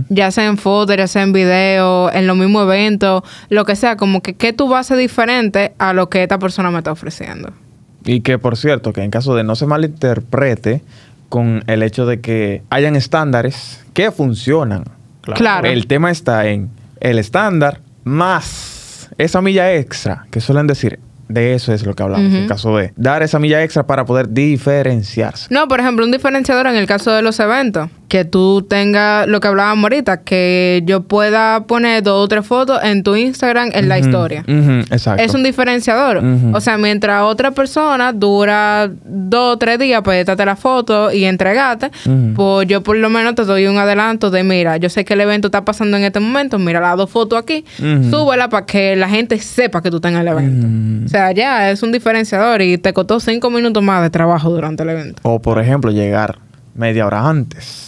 Ya 0.08 0.30
sea 0.30 0.46
en 0.46 0.56
fotos, 0.58 0.96
ya 0.96 1.06
sea 1.06 1.22
en 1.22 1.32
video, 1.32 2.10
en 2.12 2.26
los 2.26 2.36
mismos 2.36 2.64
eventos, 2.64 3.22
lo 3.50 3.64
que 3.64 3.76
sea, 3.76 3.96
como 3.96 4.20
que 4.20 4.34
qué 4.34 4.52
tú 4.52 4.68
vas 4.68 4.78
a 4.78 4.80
hacer 4.80 4.98
diferente 4.98 5.72
a 5.78 5.92
lo 5.92 6.08
que 6.08 6.22
esta 6.22 6.38
persona 6.38 6.70
me 6.70 6.78
está 6.78 6.90
ofreciendo. 6.92 7.52
Y 8.04 8.20
que, 8.22 8.38
por 8.38 8.56
cierto, 8.56 8.92
que 8.92 9.02
en 9.02 9.10
caso 9.10 9.34
de 9.34 9.44
no 9.44 9.54
se 9.54 9.66
malinterprete 9.66 10.82
con 11.28 11.62
el 11.66 11.82
hecho 11.82 12.06
de 12.06 12.20
que 12.20 12.62
hayan 12.70 12.96
estándares 12.96 13.84
que 13.92 14.10
funcionan. 14.10 14.84
Claro. 15.22 15.68
El 15.68 15.86
tema 15.86 16.10
está 16.10 16.46
en 16.46 16.70
el 17.00 17.18
estándar 17.18 17.80
más 18.04 19.10
esa 19.18 19.40
milla 19.42 19.74
extra 19.74 20.26
que 20.30 20.40
suelen 20.40 20.66
decir. 20.66 20.98
De 21.28 21.54
eso 21.54 21.72
es 21.72 21.84
lo 21.84 21.94
que 21.94 22.02
hablamos. 22.02 22.32
En 22.32 22.48
caso 22.48 22.76
de 22.76 22.92
dar 22.96 23.22
esa 23.22 23.38
milla 23.38 23.62
extra 23.62 23.86
para 23.86 24.04
poder 24.04 24.30
diferenciarse. 24.30 25.46
No, 25.50 25.68
por 25.68 25.80
ejemplo, 25.80 26.04
un 26.04 26.10
diferenciador 26.10 26.66
en 26.66 26.76
el 26.76 26.86
caso 26.86 27.12
de 27.12 27.22
los 27.22 27.38
eventos. 27.40 27.90
Que 28.08 28.24
tú 28.24 28.62
tengas 28.62 29.26
lo 29.28 29.38
que 29.40 29.48
hablábamos 29.48 29.84
ahorita, 29.84 30.22
que 30.22 30.82
yo 30.86 31.02
pueda 31.02 31.64
poner 31.64 32.02
dos 32.02 32.24
o 32.24 32.28
tres 32.28 32.46
fotos 32.46 32.80
en 32.82 33.02
tu 33.02 33.14
Instagram 33.16 33.70
en 33.74 33.88
la 33.88 33.98
historia. 33.98 34.44
exacto. 34.48 35.22
Es 35.22 35.34
un 35.34 35.42
diferenciador. 35.42 36.22
O 36.54 36.60
sea, 36.60 36.78
mientras 36.78 37.22
otra 37.24 37.50
persona 37.50 38.12
dura 38.14 38.90
dos 39.04 39.54
o 39.54 39.58
tres 39.58 39.78
días 39.78 40.00
para 40.02 40.16
editarte 40.16 40.44
la 40.46 40.56
foto 40.56 41.12
y 41.12 41.24
entregarte, 41.24 41.90
Ujú. 42.06 42.32
pues 42.34 42.68
yo 42.68 42.82
por 42.82 42.96
lo 42.96 43.10
menos 43.10 43.34
te 43.34 43.44
doy 43.44 43.66
un 43.66 43.76
adelanto 43.76 44.30
de, 44.30 44.42
mira, 44.42 44.78
yo 44.78 44.88
sé 44.88 45.04
que 45.04 45.12
el 45.14 45.20
evento 45.20 45.48
está 45.48 45.64
pasando 45.64 45.96
en 45.98 46.04
este 46.04 46.18
momento, 46.20 46.58
mira 46.58 46.80
las 46.80 46.96
dos 46.96 47.10
fotos 47.10 47.38
aquí, 47.38 47.64
súbela 48.10 48.48
para 48.48 48.64
que 48.64 48.96
la 48.96 49.08
gente 49.08 49.38
sepa 49.38 49.82
que 49.82 49.90
tú 49.90 49.96
estás 49.96 50.12
en 50.12 50.18
el 50.18 50.28
evento. 50.28 50.66
O 51.04 51.08
sea, 51.08 51.30
ya 51.32 51.70
es 51.70 51.82
un 51.82 51.92
diferenciador 51.92 52.62
y 52.62 52.78
te 52.78 52.92
costó 52.94 53.20
cinco 53.20 53.50
minutos 53.50 53.82
más 53.82 54.02
de 54.02 54.08
trabajo 54.10 54.48
durante 54.50 54.82
el 54.82 54.88
evento. 54.88 55.20
O, 55.24 55.40
por 55.40 55.60
ejemplo, 55.60 55.90
llegar 55.90 56.38
media 56.74 57.06
hora 57.06 57.28
antes. 57.28 57.87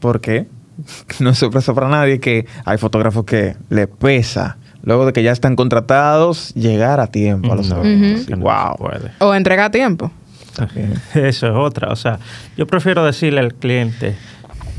¿Por 0.00 0.20
qué? 0.20 0.46
No 1.20 1.30
es 1.30 1.38
sorpresa 1.38 1.74
para 1.74 1.88
nadie 1.88 2.20
que 2.20 2.46
hay 2.64 2.78
fotógrafos 2.78 3.24
que 3.24 3.56
le 3.68 3.88
pesa, 3.88 4.58
luego 4.82 5.06
de 5.06 5.12
que 5.12 5.22
ya 5.24 5.32
están 5.32 5.56
contratados, 5.56 6.54
llegar 6.54 7.00
a 7.00 7.08
tiempo 7.08 7.52
a 7.52 7.56
los 7.56 7.68
No, 7.68 7.82
eventos. 7.84 8.38
Wow. 8.38 8.90
O 9.18 9.34
entrega 9.34 9.64
a 9.66 9.70
tiempo. 9.72 10.12
Eso 11.14 11.46
es 11.48 11.52
otra. 11.54 11.88
O 11.88 11.96
sea, 11.96 12.18
yo 12.56 12.66
prefiero 12.66 13.04
decirle 13.04 13.40
al 13.40 13.54
cliente 13.54 14.14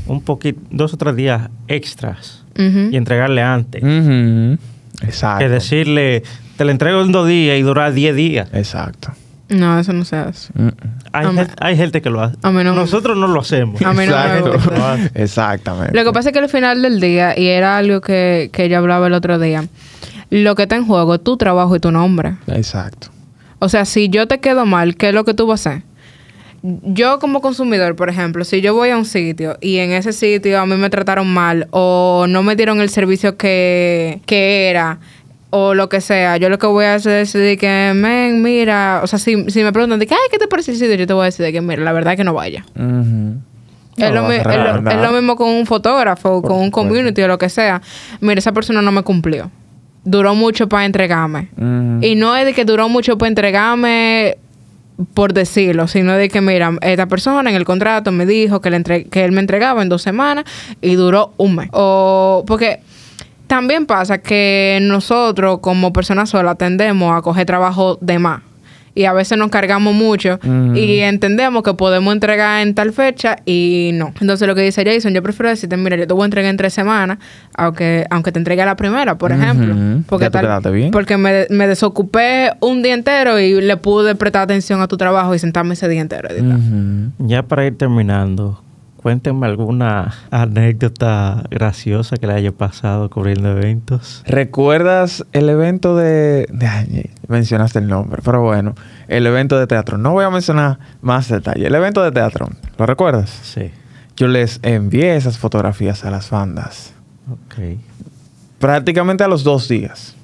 un 0.06 0.22
poquito, 0.22 0.60
dos 0.70 0.94
o 0.94 0.96
tres 0.96 1.16
días 1.16 1.50
extras 1.68 2.44
y 2.56 2.96
entregarle 2.96 3.42
antes. 3.42 3.82
Ujú. 3.82 4.58
Exacto. 5.02 5.38
Que 5.44 5.48
decirle, 5.48 6.22
te 6.56 6.64
la 6.64 6.72
entrego 6.72 7.00
en 7.02 7.12
dos 7.12 7.26
días 7.28 7.58
y 7.58 7.62
durar 7.62 7.92
diez 7.94 8.14
días. 8.14 8.48
Exacto. 8.52 9.12
No, 9.50 9.78
eso 9.78 9.92
no 9.92 10.04
se 10.04 10.16
hace. 10.16 10.52
Mm. 10.54 10.68
Hay, 11.12 11.26
A 11.60 11.76
gente 11.76 12.00
que 12.00 12.08
lo 12.10 12.20
hace. 12.22 12.36
a 12.42 12.50
mí 12.50 12.62
no 12.64 12.72
me- 12.72 12.80
Nosotros 12.80 13.16
no 13.16 13.26
lo 13.26 13.40
hacemos. 13.40 13.82
A 13.82 13.92
mí 13.92 13.94
no 13.94 13.94
me 13.94 14.04
Exacto. 14.04 14.52
gusta. 14.52 14.98
Exactamente. 15.14 15.94
Lo 15.96 16.04
que 16.04 16.12
pasa 16.12 16.28
es 16.28 16.32
que 16.32 16.38
al 16.38 16.48
final 16.48 16.82
del 16.82 17.00
día, 17.00 17.38
y 17.38 17.48
era 17.48 17.76
algo 17.76 18.00
que, 18.00 18.50
que 18.52 18.68
yo 18.68 18.78
hablaba 18.78 19.08
el 19.08 19.12
otro 19.12 19.38
día, 19.38 19.64
lo 20.30 20.54
que 20.54 20.62
está 20.62 20.76
en 20.76 20.86
juego 20.86 21.16
es 21.16 21.24
tu 21.24 21.36
trabajo 21.36 21.74
y 21.76 21.80
tu 21.80 21.90
nombre. 21.90 22.34
Exacto. 22.46 23.08
O 23.58 23.68
sea, 23.68 23.84
si 23.84 24.08
yo 24.08 24.26
te 24.28 24.38
quedo 24.40 24.64
mal, 24.66 24.96
¿qué 24.96 25.08
es 25.08 25.14
lo 25.14 25.24
que 25.24 25.34
tú 25.34 25.46
vas 25.46 25.66
a 25.66 25.70
hacer? 25.70 25.82
Yo 26.62 27.18
como 27.20 27.40
consumidor, 27.40 27.96
por 27.96 28.10
ejemplo, 28.10 28.44
si 28.44 28.60
yo 28.60 28.74
voy 28.74 28.90
a 28.90 28.96
un 28.98 29.06
sitio 29.06 29.56
y 29.62 29.78
en 29.78 29.92
ese 29.92 30.12
sitio 30.12 30.60
a 30.60 30.66
mí 30.66 30.76
me 30.76 30.90
trataron 30.90 31.26
mal 31.32 31.66
o 31.70 32.26
no 32.28 32.42
me 32.42 32.54
dieron 32.54 32.80
el 32.82 32.90
servicio 32.90 33.38
que, 33.38 34.20
que 34.26 34.68
era 34.68 34.98
o 35.50 35.74
lo 35.74 35.88
que 35.88 36.00
sea, 36.00 36.36
yo 36.36 36.48
lo 36.48 36.58
que 36.58 36.66
voy 36.66 36.84
a 36.84 36.94
hacer 36.94 37.20
es 37.22 37.32
decir 37.32 37.58
que, 37.58 37.92
men, 37.94 38.40
mira, 38.42 39.00
o 39.02 39.06
sea, 39.06 39.18
si, 39.18 39.50
si 39.50 39.62
me 39.64 39.72
preguntan 39.72 39.98
de 39.98 40.06
que, 40.06 40.14
ay, 40.14 40.20
¿qué 40.30 40.38
te 40.38 40.46
parece? 40.48 40.74
Yo 40.96 41.06
te 41.06 41.12
voy 41.12 41.22
a 41.22 41.24
decir 41.26 41.44
de 41.44 41.52
que, 41.52 41.60
mira, 41.60 41.82
la 41.82 41.92
verdad 41.92 42.12
es 42.12 42.16
que 42.16 42.24
no 42.24 42.34
vaya. 42.34 42.64
Ujú. 42.76 43.34
Es, 43.96 44.08
No 44.10 44.22
lo, 44.22 44.28
mi- 44.28 44.36
es 44.36 44.44
lo- 44.46 44.80
nada. 44.80 44.92
es 44.94 45.00
lo 45.10 45.12
mismo 45.12 45.36
con 45.36 45.48
un 45.48 45.66
fotógrafo, 45.66 46.40
Por 46.40 46.50
con 46.50 46.58
un 46.60 46.66
supuesto. 46.66 46.88
community 46.88 47.22
o 47.22 47.28
lo 47.28 47.36
que 47.38 47.48
sea. 47.48 47.82
Mira, 48.20 48.38
esa 48.38 48.52
persona 48.52 48.80
no 48.80 48.92
me 48.92 49.02
cumplió. 49.02 49.50
Duró 50.04 50.34
mucho 50.34 50.68
para 50.68 50.86
entregarme. 50.86 51.48
Y 52.00 52.14
no 52.14 52.34
es 52.36 52.46
de 52.46 52.54
que 52.54 52.64
duró 52.64 52.88
mucho 52.88 53.18
para 53.18 53.28
entregarme 53.28 54.38
por 55.14 55.32
decirlo, 55.32 55.88
sino 55.88 56.12
de 56.12 56.28
que, 56.28 56.40
mira, 56.42 56.72
esta 56.82 57.06
persona 57.06 57.48
en 57.50 57.56
el 57.56 57.64
contrato 57.64 58.12
me 58.12 58.26
dijo 58.26 58.60
que, 58.60 58.70
le 58.70 58.76
entre- 58.76 59.04
que 59.04 59.24
él 59.24 59.32
me 59.32 59.40
entregaba 59.40 59.82
en 59.82 59.88
dos 59.88 60.02
semanas 60.02 60.44
y 60.82 60.94
duró 60.94 61.32
un 61.38 61.56
mes. 61.56 61.68
O 61.72 62.44
porque 62.46 62.80
también 63.50 63.84
pasa 63.84 64.18
que 64.18 64.78
nosotros 64.80 65.58
como 65.60 65.92
personas 65.92 66.30
solas 66.30 66.56
tendemos 66.56 67.12
a 67.18 67.20
coger 67.20 67.46
trabajo 67.46 67.98
de 68.00 68.20
más. 68.20 68.42
Y 68.94 69.06
a 69.06 69.12
veces 69.12 69.36
nos 69.38 69.50
cargamos 69.50 69.92
mucho 69.92 70.38
y 70.76 71.00
entendemos 71.00 71.64
que 71.64 71.74
podemos 71.74 72.12
entregar 72.12 72.60
en 72.64 72.74
tal 72.76 72.92
fecha 72.92 73.36
y 73.44 73.90
no. 73.94 74.12
Entonces 74.20 74.46
lo 74.46 74.54
que 74.54 74.62
dice 74.62 74.84
Jason, 74.84 75.12
yo 75.14 75.22
prefiero 75.22 75.48
decirte, 75.48 75.76
mira, 75.76 75.96
yo 75.96 76.06
te 76.06 76.12
voy 76.14 76.22
a 76.22 76.24
entregar 76.26 76.48
en 76.50 76.56
tres 76.56 76.74
semanas, 76.74 77.18
aunque, 77.56 78.04
aunque 78.10 78.30
te 78.30 78.38
entregue 78.38 78.62
a 78.62 78.66
la 78.66 78.76
primera, 78.76 79.18
por 79.18 79.32
ejemplo. 79.32 79.74
Porque, 80.08 80.28
Ya 80.32 80.60
bien. 80.70 80.92
porque 80.92 81.16
me, 81.16 81.46
me 81.50 81.66
desocupé 81.66 82.52
un 82.60 82.82
día 82.82 82.94
entero 82.94 83.40
y 83.40 83.60
le 83.60 83.76
pude 83.76 84.14
prestar 84.14 84.42
atención 84.42 84.80
a 84.80 84.86
tu 84.86 84.96
trabajo 84.96 85.34
y 85.34 85.40
sentarme 85.40 85.74
ese 85.74 85.88
día 85.88 86.00
entero. 86.00 86.28
Ujú. 86.36 87.10
Ya 87.26 87.42
para 87.42 87.66
ir 87.66 87.76
terminando, 87.76 88.62
cuéntenme 89.00 89.46
alguna 89.46 90.12
anécdota 90.30 91.44
graciosa 91.50 92.18
que 92.18 92.26
le 92.26 92.34
haya 92.34 92.52
pasado 92.52 93.08
cubriendo 93.08 93.50
eventos. 93.50 94.22
¿Recuerdas 94.26 95.24
el 95.32 95.48
evento 95.48 95.96
de, 95.96 96.46
ay, 96.68 97.08
mencionaste 97.26 97.78
el 97.78 97.88
nombre, 97.88 98.20
pero 98.22 98.42
bueno, 98.42 98.74
el 99.08 99.26
evento 99.26 99.58
de 99.58 99.66
teatro. 99.66 99.96
No 99.96 100.12
voy 100.12 100.26
a 100.26 100.30
mencionar 100.30 100.78
más 101.00 101.28
detalle. 101.28 101.66
El 101.66 101.74
evento 101.74 102.02
de 102.02 102.12
teatro, 102.12 102.50
¿lo 102.76 102.84
recuerdas? 102.84 103.30
Sí. 103.42 103.70
Yo 104.16 104.28
les 104.28 104.60
envié 104.62 105.16
esas 105.16 105.38
fotografías 105.38 106.04
a 106.04 106.10
las 106.10 106.28
bandas. 106.28 106.92
Ok. 107.30 107.78
Prácticamente 108.58 109.24
a 109.24 109.28
los 109.28 109.44
dos 109.44 109.66
días. 109.66 110.14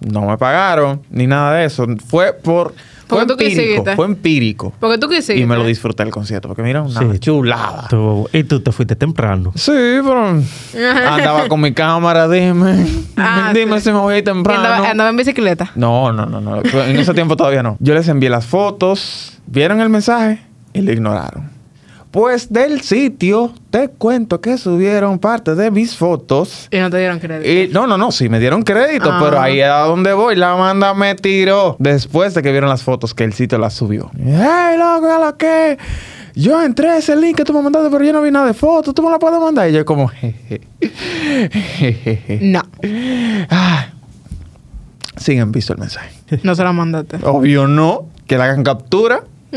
no 0.00 0.26
me 0.26 0.36
pagaron 0.36 1.00
ni 1.08 1.26
nada 1.26 1.54
de 1.54 1.64
eso. 1.64 1.86
Fue 2.06 2.34
por 2.34 2.74
fue 3.08 3.26
tú 3.26 3.32
empírico, 3.32 3.60
quisiste. 3.62 3.96
fue 3.96 4.06
empírico. 4.06 4.72
Porque 4.80 4.98
tú 4.98 5.08
quisiste. 5.08 5.36
Y 5.36 5.46
me 5.46 5.56
lo 5.56 5.64
disfruté 5.64 6.02
el 6.02 6.10
concierto, 6.10 6.48
porque 6.48 6.62
mira, 6.62 6.82
una 6.82 7.00
Sí. 7.00 7.18
chulada. 7.18 7.88
Y 8.32 8.44
tú 8.44 8.60
te 8.60 8.72
fuiste 8.72 8.96
temprano. 8.96 9.52
Sí, 9.54 9.70
pero 9.72 10.26
andaba 11.08 11.48
con 11.48 11.60
mi 11.60 11.72
cámara, 11.72 12.28
dime. 12.28 12.86
Ah, 13.16 13.50
dime 13.54 13.78
sí. 13.80 13.84
si 13.86 13.92
me 13.92 13.98
voy 13.98 14.14
Y 14.14 14.18
andaba, 14.18 14.34
temprano. 14.34 14.84
andaba 14.84 15.10
en 15.10 15.16
bicicleta. 15.16 15.70
No, 15.74 16.12
no, 16.12 16.26
no, 16.26 16.40
no. 16.40 16.56
En 16.62 16.96
ese 16.96 17.14
tiempo 17.14 17.36
todavía 17.36 17.62
no. 17.62 17.76
Yo 17.80 17.94
les 17.94 18.08
envié 18.08 18.30
las 18.30 18.46
fotos, 18.46 19.38
vieron 19.46 19.80
el 19.80 19.88
mensaje 19.88 20.40
y 20.72 20.80
lo 20.82 20.92
ignoraron. 20.92 21.55
Pues 22.10 22.50
del 22.52 22.80
sitio 22.80 23.52
te 23.70 23.88
cuento 23.88 24.40
que 24.40 24.56
subieron 24.56 25.18
parte 25.18 25.54
de 25.54 25.70
mis 25.70 25.96
fotos. 25.96 26.68
Y 26.70 26.78
no 26.78 26.88
te 26.88 26.98
dieron 26.98 27.18
crédito. 27.18 27.50
Y 27.50 27.68
no, 27.74 27.86
no, 27.86 27.98
no, 27.98 28.10
sí 28.10 28.28
me 28.30 28.40
dieron 28.40 28.62
crédito, 28.62 29.10
Ah. 29.12 29.20
pero 29.22 29.38
ahí 29.40 29.60
a 29.60 29.80
donde 29.80 30.12
voy, 30.14 30.34
la 30.36 30.52
banda 30.54 30.94
me 30.94 31.14
tiró 31.14 31.76
después 31.78 32.32
de 32.34 32.42
que 32.42 32.50
vieron 32.52 32.70
las 32.70 32.82
fotos 32.82 33.12
que 33.12 33.24
el 33.24 33.32
sitio 33.34 33.58
las 33.58 33.74
subió. 33.74 34.10
¡Hey, 34.18 34.76
loco, 34.78 35.12
a 35.12 35.18
lo 35.26 35.36
que! 35.36 35.76
Yo 36.34 36.62
entré 36.62 36.90
a 36.90 36.96
ese 36.98 37.16
link 37.16 37.36
que 37.36 37.44
tú 37.44 37.52
me 37.54 37.62
mandaste, 37.62 37.88
pero 37.90 38.04
yo 38.04 38.12
no 38.12 38.20
vi 38.22 38.30
nada 38.30 38.46
de 38.46 38.54
fotos, 38.54 38.94
tú 38.94 39.02
me 39.02 39.10
la 39.10 39.18
puedes 39.18 39.40
mandar. 39.40 39.68
Y 39.68 39.72
yo 39.72 39.84
como, 39.84 40.06
jeje. 40.08 40.60
jejeje. 40.80 42.38
No, 42.42 42.62
Ah. 43.50 43.88
Sí 45.16 45.38
han 45.38 45.50
visto 45.52 45.72
el 45.72 45.78
mensaje. 45.78 46.10
no 46.42 46.54
se 46.54 46.62
la 46.62 46.72
mandaste. 46.72 47.18
Obvio 47.24 47.66
no, 47.66 48.06
que 48.26 48.36
le 48.36 48.42
hagan 48.42 48.62
captura. 48.64 49.24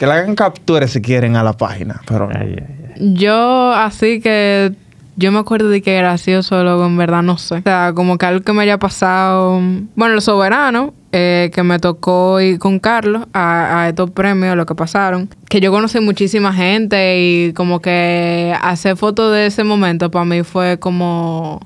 que 0.00 0.06
le 0.06 0.12
hagan 0.12 0.34
captura 0.34 0.88
si 0.88 1.02
quieren 1.02 1.36
a 1.36 1.42
la 1.44 1.52
página, 1.52 2.00
pero 2.06 2.26
no. 2.26 2.32
Ay, 2.34 2.56
ay, 2.58 2.66
ay. 2.96 3.14
Yo, 3.14 3.72
así 3.74 4.20
que. 4.20 4.72
Yo 5.16 5.30
me 5.30 5.38
acuerdo 5.38 5.68
de 5.68 5.82
que 5.82 5.94
gracioso, 5.98 6.62
luego 6.64 6.86
en 6.86 6.96
verdad 6.96 7.22
no 7.22 7.36
sé. 7.36 7.56
O 7.56 7.62
sea, 7.62 7.92
como 7.94 8.16
que 8.16 8.24
algo 8.24 8.42
que 8.42 8.54
me 8.54 8.62
haya 8.62 8.78
pasado. 8.78 9.60
Bueno, 9.94 10.14
el 10.14 10.22
soberano, 10.22 10.94
eh, 11.12 11.50
que 11.52 11.62
me 11.62 11.78
tocó 11.78 12.40
ir 12.40 12.58
con 12.58 12.78
Carlos 12.78 13.26
a, 13.34 13.82
a 13.82 13.88
estos 13.90 14.10
premios, 14.12 14.56
lo 14.56 14.64
que 14.64 14.74
pasaron. 14.74 15.28
Que 15.50 15.60
yo 15.60 15.70
conocí 15.70 16.00
muchísima 16.00 16.54
gente 16.54 17.20
y 17.20 17.52
como 17.52 17.80
que 17.80 18.56
hacer 18.62 18.96
fotos 18.96 19.34
de 19.34 19.44
ese 19.44 19.64
momento 19.64 20.10
para 20.10 20.24
mí 20.24 20.42
fue 20.44 20.78
como. 20.78 21.60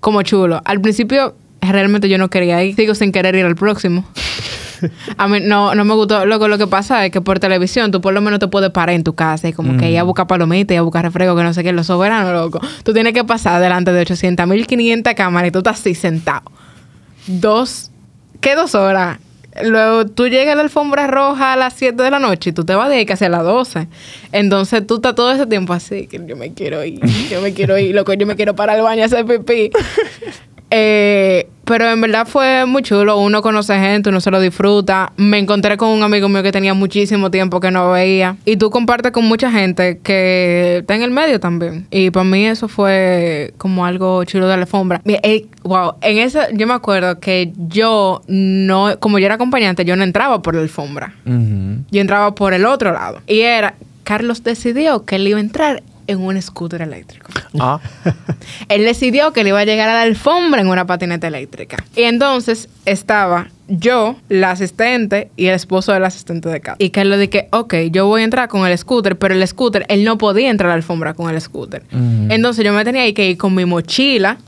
como 0.00 0.22
chulo. 0.22 0.60
Al 0.64 0.80
principio, 0.80 1.36
realmente 1.60 2.08
yo 2.08 2.18
no 2.18 2.28
quería 2.28 2.64
ir. 2.64 2.74
Sigo 2.74 2.96
sin 2.96 3.12
querer 3.12 3.36
ir 3.36 3.44
al 3.44 3.54
próximo. 3.54 4.04
A 5.16 5.28
mí 5.28 5.40
no, 5.40 5.74
no 5.74 5.84
me 5.84 5.94
gustó. 5.94 6.24
Loco, 6.26 6.48
lo 6.48 6.58
que 6.58 6.66
pasa 6.66 7.04
es 7.04 7.12
que 7.12 7.20
por 7.20 7.38
televisión 7.38 7.90
tú 7.90 8.00
por 8.00 8.14
lo 8.14 8.20
menos 8.20 8.38
te 8.38 8.48
puedes 8.48 8.70
parar 8.70 8.94
en 8.94 9.04
tu 9.04 9.14
casa 9.14 9.48
y 9.48 9.52
como 9.52 9.76
que 9.76 9.90
ir 9.90 9.98
a 9.98 10.02
buscar 10.02 10.26
palomitas, 10.26 10.74
ir 10.74 10.78
a 10.78 10.82
buscar 10.82 11.04
refresco, 11.04 11.36
que 11.36 11.42
no 11.42 11.54
sé 11.54 11.62
qué, 11.62 11.72
los 11.72 11.86
soberanos, 11.86 12.32
loco. 12.32 12.60
Tú 12.82 12.92
tienes 12.92 13.12
que 13.12 13.24
pasar 13.24 13.60
delante 13.60 13.92
de 13.92 14.00
800 14.00 14.46
mil 14.46 14.66
500 14.66 15.14
cámaras 15.14 15.48
y 15.48 15.52
tú 15.52 15.58
estás 15.58 15.80
así 15.80 15.94
sentado. 15.94 16.50
Dos, 17.26 17.90
¿qué 18.40 18.54
dos 18.54 18.74
horas? 18.74 19.18
Luego 19.62 20.06
tú 20.06 20.28
llegas 20.28 20.52
a 20.52 20.56
la 20.56 20.62
alfombra 20.62 21.06
roja 21.06 21.52
a 21.52 21.56
las 21.56 21.74
7 21.74 22.00
de 22.02 22.10
la 22.10 22.18
noche 22.18 22.50
y 22.50 22.52
tú 22.52 22.64
te 22.64 22.74
vas 22.74 22.88
de 22.88 22.96
ahí 22.96 23.06
casi 23.06 23.24
a 23.24 23.28
las 23.28 23.42
12. 23.42 23.88
Entonces 24.32 24.86
tú 24.86 24.96
estás 24.96 25.14
todo 25.14 25.32
ese 25.32 25.46
tiempo 25.46 25.72
así, 25.72 26.06
que 26.06 26.20
yo 26.26 26.36
me 26.36 26.52
quiero 26.52 26.84
ir, 26.84 27.00
yo 27.30 27.40
me 27.40 27.52
quiero 27.52 27.78
ir, 27.78 27.94
loco, 27.94 28.12
yo 28.12 28.26
me 28.26 28.36
quiero 28.36 28.54
parar 28.54 28.76
al 28.76 28.82
baño 28.82 29.02
a 29.02 29.06
hacer 29.06 29.24
pipí. 29.24 29.70
Eh, 30.70 31.48
pero 31.68 31.90
en 31.90 32.00
verdad 32.00 32.26
fue 32.26 32.64
muy 32.64 32.82
chulo. 32.82 33.18
Uno 33.18 33.42
conoce 33.42 33.78
gente, 33.78 34.08
uno 34.08 34.20
se 34.20 34.30
lo 34.30 34.40
disfruta. 34.40 35.12
Me 35.18 35.38
encontré 35.38 35.76
con 35.76 35.90
un 35.90 36.02
amigo 36.02 36.28
mío 36.30 36.42
que 36.42 36.50
tenía 36.50 36.72
muchísimo 36.72 37.30
tiempo 37.30 37.60
que 37.60 37.70
no 37.70 37.90
veía. 37.90 38.36
Y 38.46 38.56
tú 38.56 38.70
compartes 38.70 39.12
con 39.12 39.26
mucha 39.26 39.52
gente 39.52 39.98
que 39.98 40.78
está 40.78 40.96
en 40.96 41.02
el 41.02 41.10
medio 41.10 41.38
también. 41.40 41.86
Y 41.90 42.10
para 42.10 42.24
mí 42.24 42.46
eso 42.46 42.68
fue 42.68 43.52
como 43.58 43.84
algo 43.84 44.24
chulo 44.24 44.48
de 44.48 44.56
la 44.56 44.62
alfombra. 44.62 45.02
Eh, 45.04 45.46
wow, 45.62 45.96
en 46.00 46.18
eso 46.18 46.40
yo 46.54 46.66
me 46.66 46.72
acuerdo 46.72 47.20
que 47.20 47.52
yo 47.56 48.22
no, 48.26 48.98
como 48.98 49.18
yo 49.18 49.26
era 49.26 49.34
acompañante, 49.34 49.84
yo 49.84 49.94
no 49.94 50.04
entraba 50.04 50.40
por 50.40 50.54
la 50.54 50.62
alfombra. 50.62 51.14
Yo 51.26 52.00
entraba 52.00 52.34
por 52.34 52.54
el 52.54 52.64
otro 52.64 52.92
lado. 52.94 53.20
Y 53.26 53.40
era, 53.40 53.74
Carlos 54.04 54.42
decidió 54.42 55.04
que 55.04 55.16
él 55.16 55.28
iba 55.28 55.36
a 55.36 55.42
entrar 55.42 55.82
en 56.08 56.18
un 56.20 56.40
scooter 56.42 56.82
eléctrico. 56.82 57.30
Ah. 57.60 57.78
Él 58.68 58.84
decidió 58.84 59.32
que 59.32 59.44
le 59.44 59.50
iba 59.50 59.60
a 59.60 59.64
llegar 59.64 59.88
a 59.88 59.94
la 59.94 60.02
alfombra 60.02 60.60
en 60.60 60.66
una 60.68 60.86
patineta 60.86 61.28
eléctrica. 61.28 61.76
Y 61.94 62.02
entonces 62.02 62.68
estaba 62.84 63.48
yo, 63.68 64.16
la 64.28 64.50
asistente 64.52 65.30
y 65.36 65.46
el 65.46 65.54
esposo 65.54 65.92
del 65.92 66.04
asistente 66.04 66.48
de 66.48 66.60
casa. 66.60 66.76
Y 66.80 66.88
que 66.90 67.02
él 67.02 67.10
le 67.10 67.18
dije, 67.18 67.48
ok, 67.52 67.74
yo 67.90 68.06
voy 68.06 68.22
a 68.22 68.24
entrar 68.24 68.48
con 68.48 68.66
el 68.66 68.76
scooter, 68.78 69.16
pero 69.18 69.34
el 69.34 69.46
scooter, 69.46 69.84
él 69.88 70.04
no 70.04 70.16
podía 70.18 70.48
entrar 70.50 70.70
a 70.70 70.72
la 70.72 70.76
alfombra 70.76 71.12
con 71.14 71.32
el 71.32 71.40
scooter. 71.40 71.82
Ujú. 71.92 72.32
Entonces 72.32 72.64
yo 72.64 72.72
me 72.72 72.82
tenía 72.84 73.12
que 73.12 73.28
ir 73.30 73.36
con 73.36 73.54
mi 73.54 73.64
mochila 73.66 74.38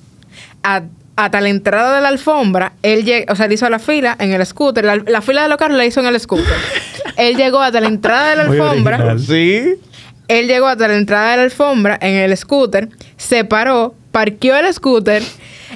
a- 0.62 0.82
hasta 1.16 1.40
la 1.42 1.50
entrada 1.50 1.96
de 1.96 2.00
la 2.00 2.08
alfombra. 2.08 2.72
Él 2.82 3.04
llegó, 3.04 3.30
o 3.34 3.36
sea, 3.36 3.44
él 3.44 3.52
hizo 3.52 3.68
la 3.68 3.78
fila 3.78 4.16
en 4.18 4.32
el 4.32 4.46
scooter. 4.46 4.82
La, 4.86 4.96
la 4.96 5.20
fila 5.20 5.42
de 5.42 5.50
los 5.50 5.58
carros 5.58 5.76
la 5.76 5.84
hizo 5.84 6.00
en 6.00 6.06
el 6.06 6.18
scooter. 6.18 6.46
él 7.18 7.36
llegó 7.36 7.60
hasta 7.60 7.78
la 7.82 7.88
entrada 7.88 8.30
de 8.30 8.36
la 8.36 8.44
Muy 8.46 8.58
alfombra. 8.58 8.96
original. 9.04 9.20
Sí. 9.20 9.74
Él 10.30 10.46
llegó 10.46 10.66
hasta 10.68 10.86
la 10.88 10.94
entrada 10.94 11.32
de 11.32 11.36
la 11.38 11.42
alfombra 11.44 11.98
en 12.00 12.14
el 12.16 12.36
scooter, 12.36 12.88
se 13.16 13.44
paró, 13.44 13.94
parqueó 14.12 14.56
el 14.56 14.72
scooter 14.72 15.22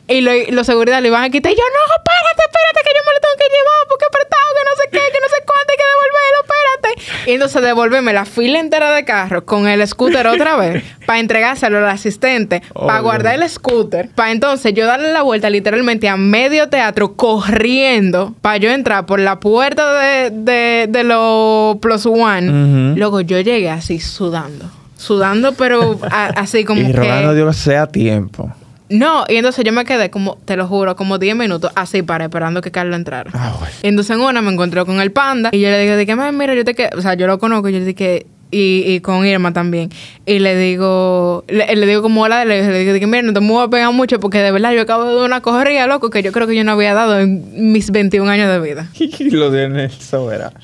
y 0.06 0.20
lo- 0.20 0.32
los 0.50 0.66
seguridad 0.66 1.02
le 1.02 1.08
iban 1.08 1.24
a 1.24 1.30
quitar. 1.30 1.52
Y 1.52 1.56
yo, 1.56 1.62
no, 1.62 1.82
espérate, 1.96 2.42
espérate, 2.46 2.80
que 2.86 2.92
yo 2.96 3.02
me 3.06 3.12
lo 3.14 3.20
tengo 3.20 3.36
que 3.42 3.48
llevar 3.50 3.80
porque 3.88 4.04
apretado, 4.06 4.48
que 4.56 4.64
no 4.64 4.74
sé 4.78 4.84
qué, 4.94 5.02
que 5.12 5.20
no 5.20 5.28
sé 5.28 5.38
cuánto, 5.46 5.68
hay 5.72 5.78
que 5.82 5.88
devolverlo, 5.92 6.38
espérate. 6.46 6.83
Y 7.26 7.30
entonces 7.32 7.60
devolverme 7.62 8.12
la 8.12 8.24
fila 8.24 8.58
entera 8.60 8.92
de 8.94 9.04
carros 9.04 9.44
con 9.44 9.66
el 9.68 9.86
scooter 9.86 10.26
otra 10.26 10.56
vez 10.58 10.82
para 11.06 11.18
entregárselo 11.18 11.78
al 11.78 11.88
asistente, 11.88 12.62
para 12.72 12.86
Obvio. 12.94 13.02
guardar 13.02 13.34
el 13.42 13.48
scooter, 13.48 14.08
para 14.14 14.30
entonces 14.32 14.72
yo 14.74 14.86
darle 14.86 15.12
la 15.12 15.22
vuelta 15.22 15.50
literalmente 15.50 16.08
a 16.08 16.16
medio 16.16 16.68
teatro 16.68 17.14
corriendo 17.14 18.34
para 18.40 18.56
yo 18.58 18.70
entrar 18.70 19.06
por 19.06 19.20
la 19.20 19.40
puerta 19.40 20.00
de, 20.00 20.30
de, 20.30 20.86
de 20.88 21.04
los 21.04 21.76
Plus 21.78 22.06
One. 22.06 22.94
Luego 22.96 23.20
yo 23.20 23.40
llegué 23.40 23.70
así 23.70 24.00
sudando. 24.00 24.70
Sudando, 24.96 25.52
pero 25.54 25.98
a- 26.10 26.26
así 26.36 26.64
como 26.64 26.80
y 26.82 26.86
que... 26.86 26.92
rogando 26.92 27.34
Dios 27.34 27.56
sea 27.56 27.86
tiempo. 27.86 28.50
No, 28.90 29.24
y 29.28 29.36
entonces 29.36 29.64
yo 29.64 29.72
me 29.72 29.84
quedé 29.84 30.10
como, 30.10 30.36
te 30.44 30.56
lo 30.56 30.66
juro, 30.66 30.94
como 30.94 31.18
10 31.18 31.36
minutos 31.36 31.72
así 31.74 32.02
para 32.02 32.24
esperando 32.24 32.60
que 32.60 32.70
Carlos 32.70 32.96
entrara. 32.96 33.30
Ah, 33.34 33.54
bueno. 33.58 33.74
Y 33.82 33.88
entonces 33.88 34.14
en 34.16 34.22
una 34.22 34.42
me 34.42 34.52
encontré 34.52 34.84
con 34.84 35.00
el 35.00 35.10
panda 35.10 35.50
y 35.52 35.60
yo 35.60 35.68
le 35.70 35.80
dije, 35.80 35.96
de 35.96 36.06
que, 36.06 36.14
"Mami, 36.14 36.36
mira, 36.36 36.54
yo 36.54 36.64
te 36.64 36.74
que, 36.74 36.90
o 36.96 37.00
sea, 37.00 37.14
yo 37.14 37.26
lo 37.26 37.38
conozco, 37.38 37.68
y 37.70 37.72
yo 37.72 37.78
le 37.78 37.86
dije, 37.86 38.26
y, 38.50 38.84
y 38.86 39.00
con 39.00 39.26
Irma 39.26 39.52
también. 39.52 39.90
Y 40.26 40.38
le 40.38 40.56
digo, 40.56 41.44
le, 41.48 41.74
le 41.74 41.86
digo 41.86 42.02
como 42.02 42.22
hola, 42.22 42.44
le, 42.44 42.62
le 42.62 42.78
digo, 42.84 42.98
que, 42.98 43.06
mira, 43.06 43.22
no 43.22 43.32
te 43.32 43.40
me 43.40 43.48
voy 43.48 43.64
a 43.64 43.68
pegar 43.68 43.92
mucho 43.92 44.20
porque 44.20 44.38
de 44.38 44.52
verdad 44.52 44.72
yo 44.72 44.82
acabo 44.82 45.04
de 45.04 45.14
dar 45.14 45.24
una 45.24 45.40
corrida, 45.40 45.86
loco, 45.86 46.10
que 46.10 46.22
yo 46.22 46.30
creo 46.30 46.46
que 46.46 46.54
yo 46.54 46.62
no 46.62 46.72
había 46.72 46.94
dado 46.94 47.18
en 47.20 47.72
mis 47.72 47.90
21 47.90 48.30
años 48.30 48.48
de 48.50 48.60
vida. 48.60 48.88
Y 48.94 49.30
lo 49.30 49.50
tiene 49.50 49.88
soberano. 49.90 50.56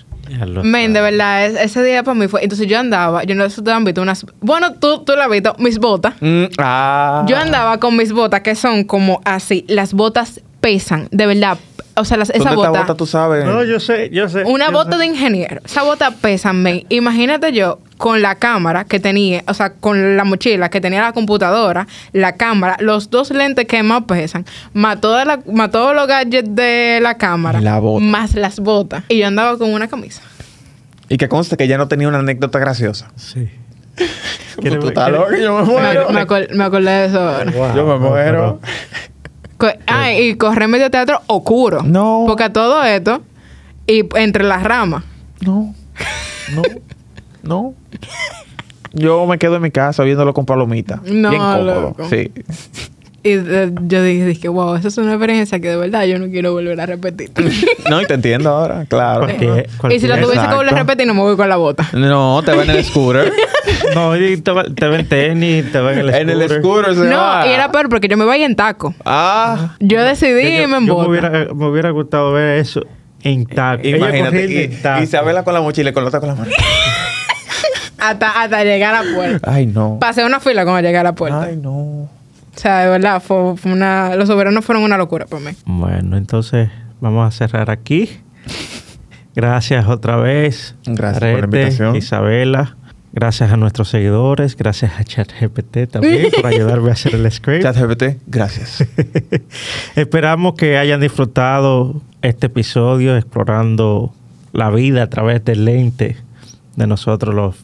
Men, 0.63 0.93
de 0.93 1.01
verdad, 1.01 1.47
es- 1.47 1.61
ese 1.61 1.83
día 1.83 2.03
para 2.03 2.15
mí 2.15 2.29
fue. 2.29 2.43
Entonces 2.43 2.67
yo 2.67 2.79
andaba, 2.79 3.25
yo 3.25 3.35
no 3.35 3.45
sé 3.49 3.57
si 3.57 3.63
te 3.63 3.71
han 3.71 3.85
visto 3.85 4.03
unas. 4.03 4.25
Bueno, 4.41 4.75
tú, 4.75 5.03
tú 5.05 5.15
la 5.17 5.25
has 5.25 5.31
visto, 5.31 5.55
mis 5.59 5.79
botas. 5.79 6.15
Mm, 6.21 6.45
ah. 6.59 7.25
Yo 7.29 7.37
andaba 7.37 7.79
con 7.79 7.97
mis 7.97 8.13
botas 8.13 8.41
que 8.41 8.55
son 8.55 8.85
como 8.85 9.21
así. 9.25 9.65
Las 9.69 9.93
botas 9.95 10.41
pesan, 10.61 11.09
de 11.11 11.27
verdad. 11.27 11.59
O 11.97 12.05
sea, 12.05 12.17
las, 12.17 12.31
esa 12.31 12.39
¿Dónde 12.51 12.57
bota. 12.57 12.69
esta 12.69 12.81
bota 12.83 12.95
tú 12.95 13.07
sabes? 13.07 13.45
No, 13.45 13.65
yo 13.65 13.81
sé, 13.81 14.11
yo 14.13 14.29
sé. 14.29 14.45
Una 14.45 14.67
yo 14.67 14.73
bota 14.73 14.93
sé. 14.93 14.99
de 14.99 15.07
ingeniero. 15.07 15.61
Esa 15.65 15.83
bota 15.83 16.11
pesa, 16.13 16.53
men. 16.53 16.85
Imagínate 16.89 17.53
yo 17.53 17.79
con 18.01 18.23
la 18.23 18.37
cámara 18.37 18.85
que 18.87 18.99
tenía, 18.99 19.45
o 19.47 19.53
sea, 19.53 19.75
con 19.75 20.17
la 20.17 20.25
mochila 20.25 20.71
que 20.71 20.81
tenía 20.81 21.03
la 21.03 21.13
computadora, 21.13 21.87
la 22.15 22.33
cámara, 22.37 22.79
los 22.81 23.11
dos 23.11 23.31
lentes 23.31 23.67
que 23.67 23.83
más 23.83 24.05
pesan, 24.05 24.47
más, 24.73 25.03
toda 25.03 25.27
la, 25.27 25.41
más 25.53 25.71
todos 25.71 25.95
los 25.95 26.07
gadgets 26.09 26.55
de 26.55 26.99
la 27.03 27.19
cámara, 27.19 27.61
Y 27.61 27.63
la 27.63 27.79
bota. 27.79 28.03
más 28.03 28.35
las 28.37 28.59
botas. 28.59 29.05
Y 29.09 29.19
yo 29.19 29.27
andaba 29.27 29.59
con 29.59 29.71
una 29.75 29.87
camisa. 29.87 30.23
Y 31.11 31.19
que 31.19 31.29
conste 31.29 31.59
que 31.59 31.69
ya 31.69 31.77
no 31.77 31.89
tenía 31.89 32.09
una 32.09 32.21
anécdota 32.21 32.59
graciosa. 32.59 33.11
Sí. 33.17 33.51
Tú 34.63 34.89
estás 34.89 35.11
loco, 35.11 35.37
yo 35.37 35.59
me 35.59 35.65
muero. 35.65 36.09
me 36.09 36.23
acor- 36.27 36.51
me 36.55 36.65
acordé 36.65 36.91
de 36.91 37.05
eso 37.07 37.21
ahora. 37.21 37.51
Wow, 37.53 37.77
Yo 37.77 37.85
me 37.87 37.99
muero. 37.99 38.61
Co- 39.59 39.69
Ah, 39.87 40.11
y 40.11 40.37
correr 40.37 40.69
medio 40.69 40.91
teatro 40.91 41.21
oscuro. 41.27 41.83
No. 41.83 42.25
Porque 42.27 42.45
a 42.45 42.51
todo 42.53 42.83
esto, 42.83 43.23
y 43.87 44.07
entre 44.17 44.45
las 44.45 44.63
ramas. 44.63 45.05
No. 45.41 45.75
No. 46.55 46.63
No. 47.43 47.75
Yo 48.93 49.25
me 49.27 49.39
quedo 49.39 49.57
en 49.57 49.63
mi 49.63 49.71
casa 49.71 50.03
viéndolo 50.03 50.35
con 50.35 50.47
palomita. 50.47 51.01
No, 51.05 51.31
Bien 51.31 51.41
cómodo. 51.43 51.81
loco. 51.81 52.09
Sí. 52.09 52.31
Y 53.23 53.33
eh, 53.33 53.71
yo 53.83 54.03
dije, 54.03 54.25
dije, 54.25 54.49
wow, 54.49 54.77
esa 54.77 54.89
es 54.89 54.97
una 54.97 55.13
experiencia 55.13 55.61
que 55.61 55.69
de 55.69 55.77
verdad 55.77 56.05
yo 56.07 56.19
no 56.19 56.27
quiero 56.29 56.53
volver 56.53 56.81
a 56.81 56.87
repetir. 56.87 57.31
No, 57.91 58.01
y 58.01 58.07
te 58.07 58.15
entiendo 58.15 58.51
ahora, 58.51 58.85
claro. 58.87 59.27
Cualquier- 59.27 59.67
y 59.91 60.01
si 60.01 60.07
la 60.07 60.21
tuviese 60.21 60.47
que 60.47 60.55
volver 60.55 60.73
a 60.75 60.79
repetir, 60.79 61.07
no 61.07 61.15
me 61.15 61.21
voy 61.23 61.37
con 61.37 61.49
la 61.49 61.57
bota. 61.57 61.89
No, 61.93 62.41
te 62.45 62.55
va 62.55 62.63
en 62.65 62.71
el 62.71 62.85
scooter. 62.85 63.33
No, 63.95 64.17
y 64.17 64.37
te, 64.39 64.51
va- 64.53 64.65
te 64.65 64.89
ven 64.89 65.07
tenis, 65.07 65.71
te 65.71 65.81
ven 65.81 65.99
el 65.99 66.09
en 66.15 66.31
el 66.31 66.39
scooter. 66.49 66.61
scooter 66.63 66.95
se 66.95 67.11
No, 67.11 67.17
va. 67.17 67.47
y 67.47 67.51
era 67.51 67.71
peor 67.73 67.89
porque 67.89 68.09
yo 68.09 68.17
me 68.17 68.37
ir 68.39 68.45
en 68.45 68.55
taco. 68.57 68.95
Ah. 69.05 69.75
Yo 69.81 70.03
decidí 70.03 70.43
Yo- 70.43 70.63
irme 70.63 70.77
en 70.79 70.87
yo 70.87 70.99
me 70.99 71.09
hubiera, 71.09 71.31
me 71.53 71.67
hubiera 71.67 71.91
gustado 71.91 72.33
ver 72.33 72.59
eso 72.59 72.83
en 73.23 73.45
taco. 73.47 73.83
Ella 73.85 73.97
Imagínate. 73.99 74.47
Y, 74.51 74.57
en 74.65 74.83
taco. 74.83 75.03
Isabela 75.03 75.43
con 75.45 75.53
la 75.55 75.61
mochila 75.61 75.91
y 75.91 75.93
con 75.93 76.05
la 76.05 76.09
otra 76.09 76.21
con 76.21 76.29
la 76.31 76.35
mano. 76.37 76.51
Hasta, 78.01 78.43
hasta 78.43 78.65
llegar 78.65 78.95
a 78.95 79.03
la 79.03 79.15
puerta. 79.15 79.53
Ay, 79.53 79.67
no. 79.67 79.99
Pasé 80.01 80.25
una 80.25 80.41
fila 80.41 80.65
cuando 80.65 80.81
llegué 80.81 80.99
a 80.99 81.03
la 81.05 81.15
puerta. 81.15 81.43
Ay, 81.43 81.57
no. 81.57 81.73
O 81.73 82.09
sea, 82.57 82.81
de 82.81 82.91
verdad, 82.91 83.23
fue, 83.23 83.57
fue 83.57 83.73
una, 83.73 84.17
los 84.17 84.29
soberanos 84.29 84.65
fueron 84.65 84.85
una 84.85 84.99
locura 84.99 85.27
para 85.27 85.43
mí. 85.43 85.51
Bueno, 85.65 86.17
entonces 86.17 86.71
vamos 87.01 87.27
a 87.27 87.37
cerrar 87.37 87.71
aquí. 87.71 88.11
Gracias 89.35 89.87
otra 89.87 90.17
vez. 90.17 90.75
Gracias 90.85 91.21
por 91.21 91.41
la 91.41 91.45
invitación. 91.45 91.97
Isabela. 91.97 92.77
Gracias 93.13 93.51
a 93.51 93.57
nuestros 93.57 93.89
seguidores. 93.89 94.57
Gracias 94.57 94.93
a 94.99 95.05
ChatGPT 95.05 95.91
también 95.91 96.31
por 96.31 96.47
ayudarme 96.47 96.91
a 96.91 96.93
hacer 96.93 97.15
el 97.15 97.31
script. 97.31 97.63
ChatGPT, 97.63 98.21
gracias. 98.27 98.87
Esperamos 99.97 100.55
que 100.55 100.79
hayan 100.79 101.01
disfrutado 101.01 102.01
este 102.23 102.47
episodio 102.47 103.17
explorando 103.17 104.15
la 104.53 104.71
vida 104.71 105.03
a 105.03 105.07
través 105.09 105.45
del 105.45 105.65
lente 105.65 106.17
de 106.77 106.87
nosotros 106.87 107.35
los 107.35 107.57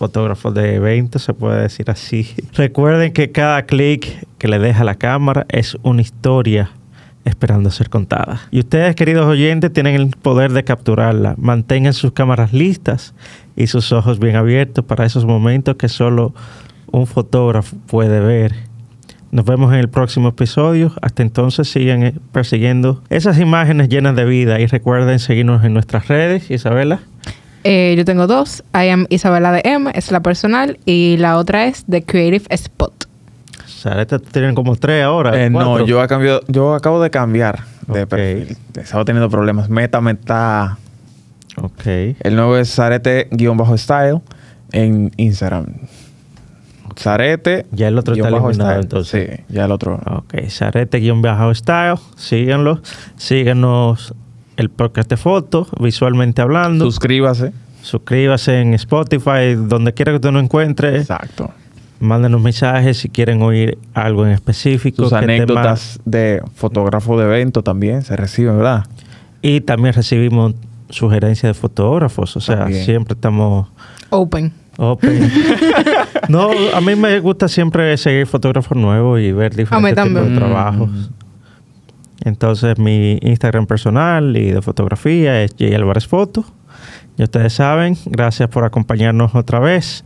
fotógrafos 0.00 0.54
de 0.54 0.76
eventos, 0.76 1.22
se 1.22 1.34
puede 1.34 1.60
decir 1.60 1.90
así. 1.90 2.26
Recuerden 2.54 3.12
que 3.12 3.30
cada 3.30 3.66
clic 3.66 4.26
que 4.38 4.48
le 4.48 4.58
deja 4.58 4.82
la 4.82 4.94
cámara 4.94 5.44
es 5.50 5.76
una 5.82 6.00
historia 6.00 6.70
esperando 7.26 7.70
ser 7.70 7.90
contada. 7.90 8.40
Y 8.50 8.60
ustedes, 8.60 8.96
queridos 8.96 9.26
oyentes, 9.26 9.70
tienen 9.70 9.94
el 9.94 10.08
poder 10.08 10.52
de 10.54 10.64
capturarla. 10.64 11.34
Mantengan 11.36 11.92
sus 11.92 12.12
cámaras 12.12 12.54
listas 12.54 13.12
y 13.56 13.66
sus 13.66 13.92
ojos 13.92 14.18
bien 14.18 14.36
abiertos 14.36 14.86
para 14.86 15.04
esos 15.04 15.26
momentos 15.26 15.76
que 15.76 15.90
solo 15.90 16.32
un 16.90 17.06
fotógrafo 17.06 17.76
puede 17.86 18.20
ver. 18.20 18.54
Nos 19.32 19.44
vemos 19.44 19.70
en 19.74 19.80
el 19.80 19.90
próximo 19.90 20.28
episodio. 20.30 20.94
Hasta 21.02 21.22
entonces 21.22 21.68
sigan 21.68 22.04
eh, 22.04 22.14
persiguiendo 22.32 23.02
esas 23.10 23.38
imágenes 23.38 23.90
llenas 23.90 24.16
de 24.16 24.24
vida 24.24 24.60
y 24.60 24.66
recuerden 24.66 25.18
seguirnos 25.18 25.62
en 25.62 25.74
nuestras 25.74 26.08
redes. 26.08 26.50
Isabela. 26.50 27.00
Eh, 27.64 27.94
yo 27.96 28.04
tengo 28.04 28.26
dos. 28.26 28.62
I 28.74 28.88
am 28.88 29.06
Isabela 29.10 29.52
de 29.52 29.62
M, 29.64 29.90
es 29.94 30.10
la 30.12 30.20
personal, 30.20 30.78
y 30.86 31.16
la 31.18 31.36
otra 31.36 31.66
es 31.66 31.84
The 31.88 32.02
Creative 32.04 32.44
Spot. 32.48 32.92
Sareta 33.66 34.18
tienen 34.18 34.54
como 34.54 34.76
tres 34.76 35.04
ahora. 35.04 35.42
Eh, 35.42 35.48
no, 35.50 35.84
yo, 35.86 36.06
cambiado- 36.06 36.42
yo 36.48 36.74
acabo 36.74 37.02
de 37.02 37.10
cambiar 37.10 37.60
de 37.86 38.02
Ok. 38.02 38.08
perfil. 38.08 38.56
Estaba 38.78 39.04
teniendo 39.04 39.30
problemas. 39.30 39.68
Meta 39.70 40.00
me 40.00 40.12
está... 40.12 40.76
Ok. 41.56 41.86
El 42.20 42.36
nuevo 42.36 42.56
es 42.56 42.74
Zarete-Style 42.74 44.20
en 44.72 45.10
Instagram. 45.16 45.66
Zarete. 46.96 47.66
Ya 47.72 47.88
el 47.88 47.96
otro 47.98 48.14
está 48.14 48.28
guion 48.28 48.38
bajo 48.38 48.50
eliminado, 48.50 48.72
style. 48.72 48.82
entonces. 48.84 49.40
Sí, 49.48 49.54
ya 49.54 49.64
el 49.64 49.72
otro. 49.72 49.94
Ok. 50.06 50.34
Sarete-style. 50.48 51.94
Síganlo. 52.16 52.80
Síganos 53.16 54.14
el 54.60 54.68
podcast 54.70 55.08
de 55.08 55.16
fotos, 55.16 55.68
visualmente 55.80 56.42
hablando. 56.42 56.84
Suscríbase. 56.84 57.52
Suscríbase 57.82 58.60
en 58.60 58.74
Spotify, 58.74 59.54
donde 59.56 59.94
quiera 59.94 60.12
que 60.12 60.16
usted 60.16 60.30
nos 60.30 60.42
encuentre. 60.44 60.98
Exacto. 60.98 61.50
Mándenos 61.98 62.40
mensajes 62.42 62.98
si 62.98 63.08
quieren 63.08 63.42
oír 63.42 63.78
algo 63.94 64.26
en 64.26 64.32
específico. 64.32 65.04
Sus 65.04 65.12
anécdotas 65.14 65.98
de 66.04 66.42
fotógrafo 66.54 67.18
de 67.18 67.24
evento 67.24 67.62
también 67.62 68.02
se 68.02 68.16
reciben, 68.16 68.58
¿verdad? 68.58 68.84
Y 69.42 69.62
también 69.62 69.94
recibimos 69.94 70.54
sugerencias 70.90 71.56
de 71.56 71.60
fotógrafos. 71.60 72.36
O 72.36 72.40
sea, 72.40 72.60
También. 72.60 72.84
siempre 72.84 73.14
estamos 73.14 73.68
Open. 74.10 74.52
open. 74.76 75.30
no, 76.28 76.50
a 76.74 76.80
mí 76.80 76.96
me 76.96 77.18
gusta 77.20 77.48
siempre 77.48 77.96
seguir 77.96 78.26
fotógrafos 78.26 78.76
nuevos 78.76 79.20
y 79.20 79.32
ver 79.32 79.54
diferentes 79.54 80.04
tipos 80.04 80.28
de 80.28 80.36
trabajos. 80.36 80.90
Mm. 80.90 81.19
Entonces, 82.24 82.78
mi 82.78 83.18
Instagram 83.22 83.66
personal 83.66 84.36
y 84.36 84.50
de 84.50 84.62
fotografía 84.62 85.42
es 85.42 85.52
J. 85.58 85.74
Álvarez 85.76 86.06
Foto. 86.06 86.44
Y 87.16 87.22
ustedes 87.22 87.52
saben, 87.52 87.96
gracias 88.06 88.48
por 88.48 88.64
acompañarnos 88.64 89.34
otra 89.34 89.58
vez. 89.58 90.04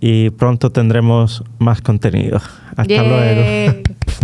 Y 0.00 0.30
pronto 0.30 0.70
tendremos 0.70 1.44
más 1.58 1.80
contenido. 1.80 2.40
Hasta 2.76 3.02
luego. 3.02 3.82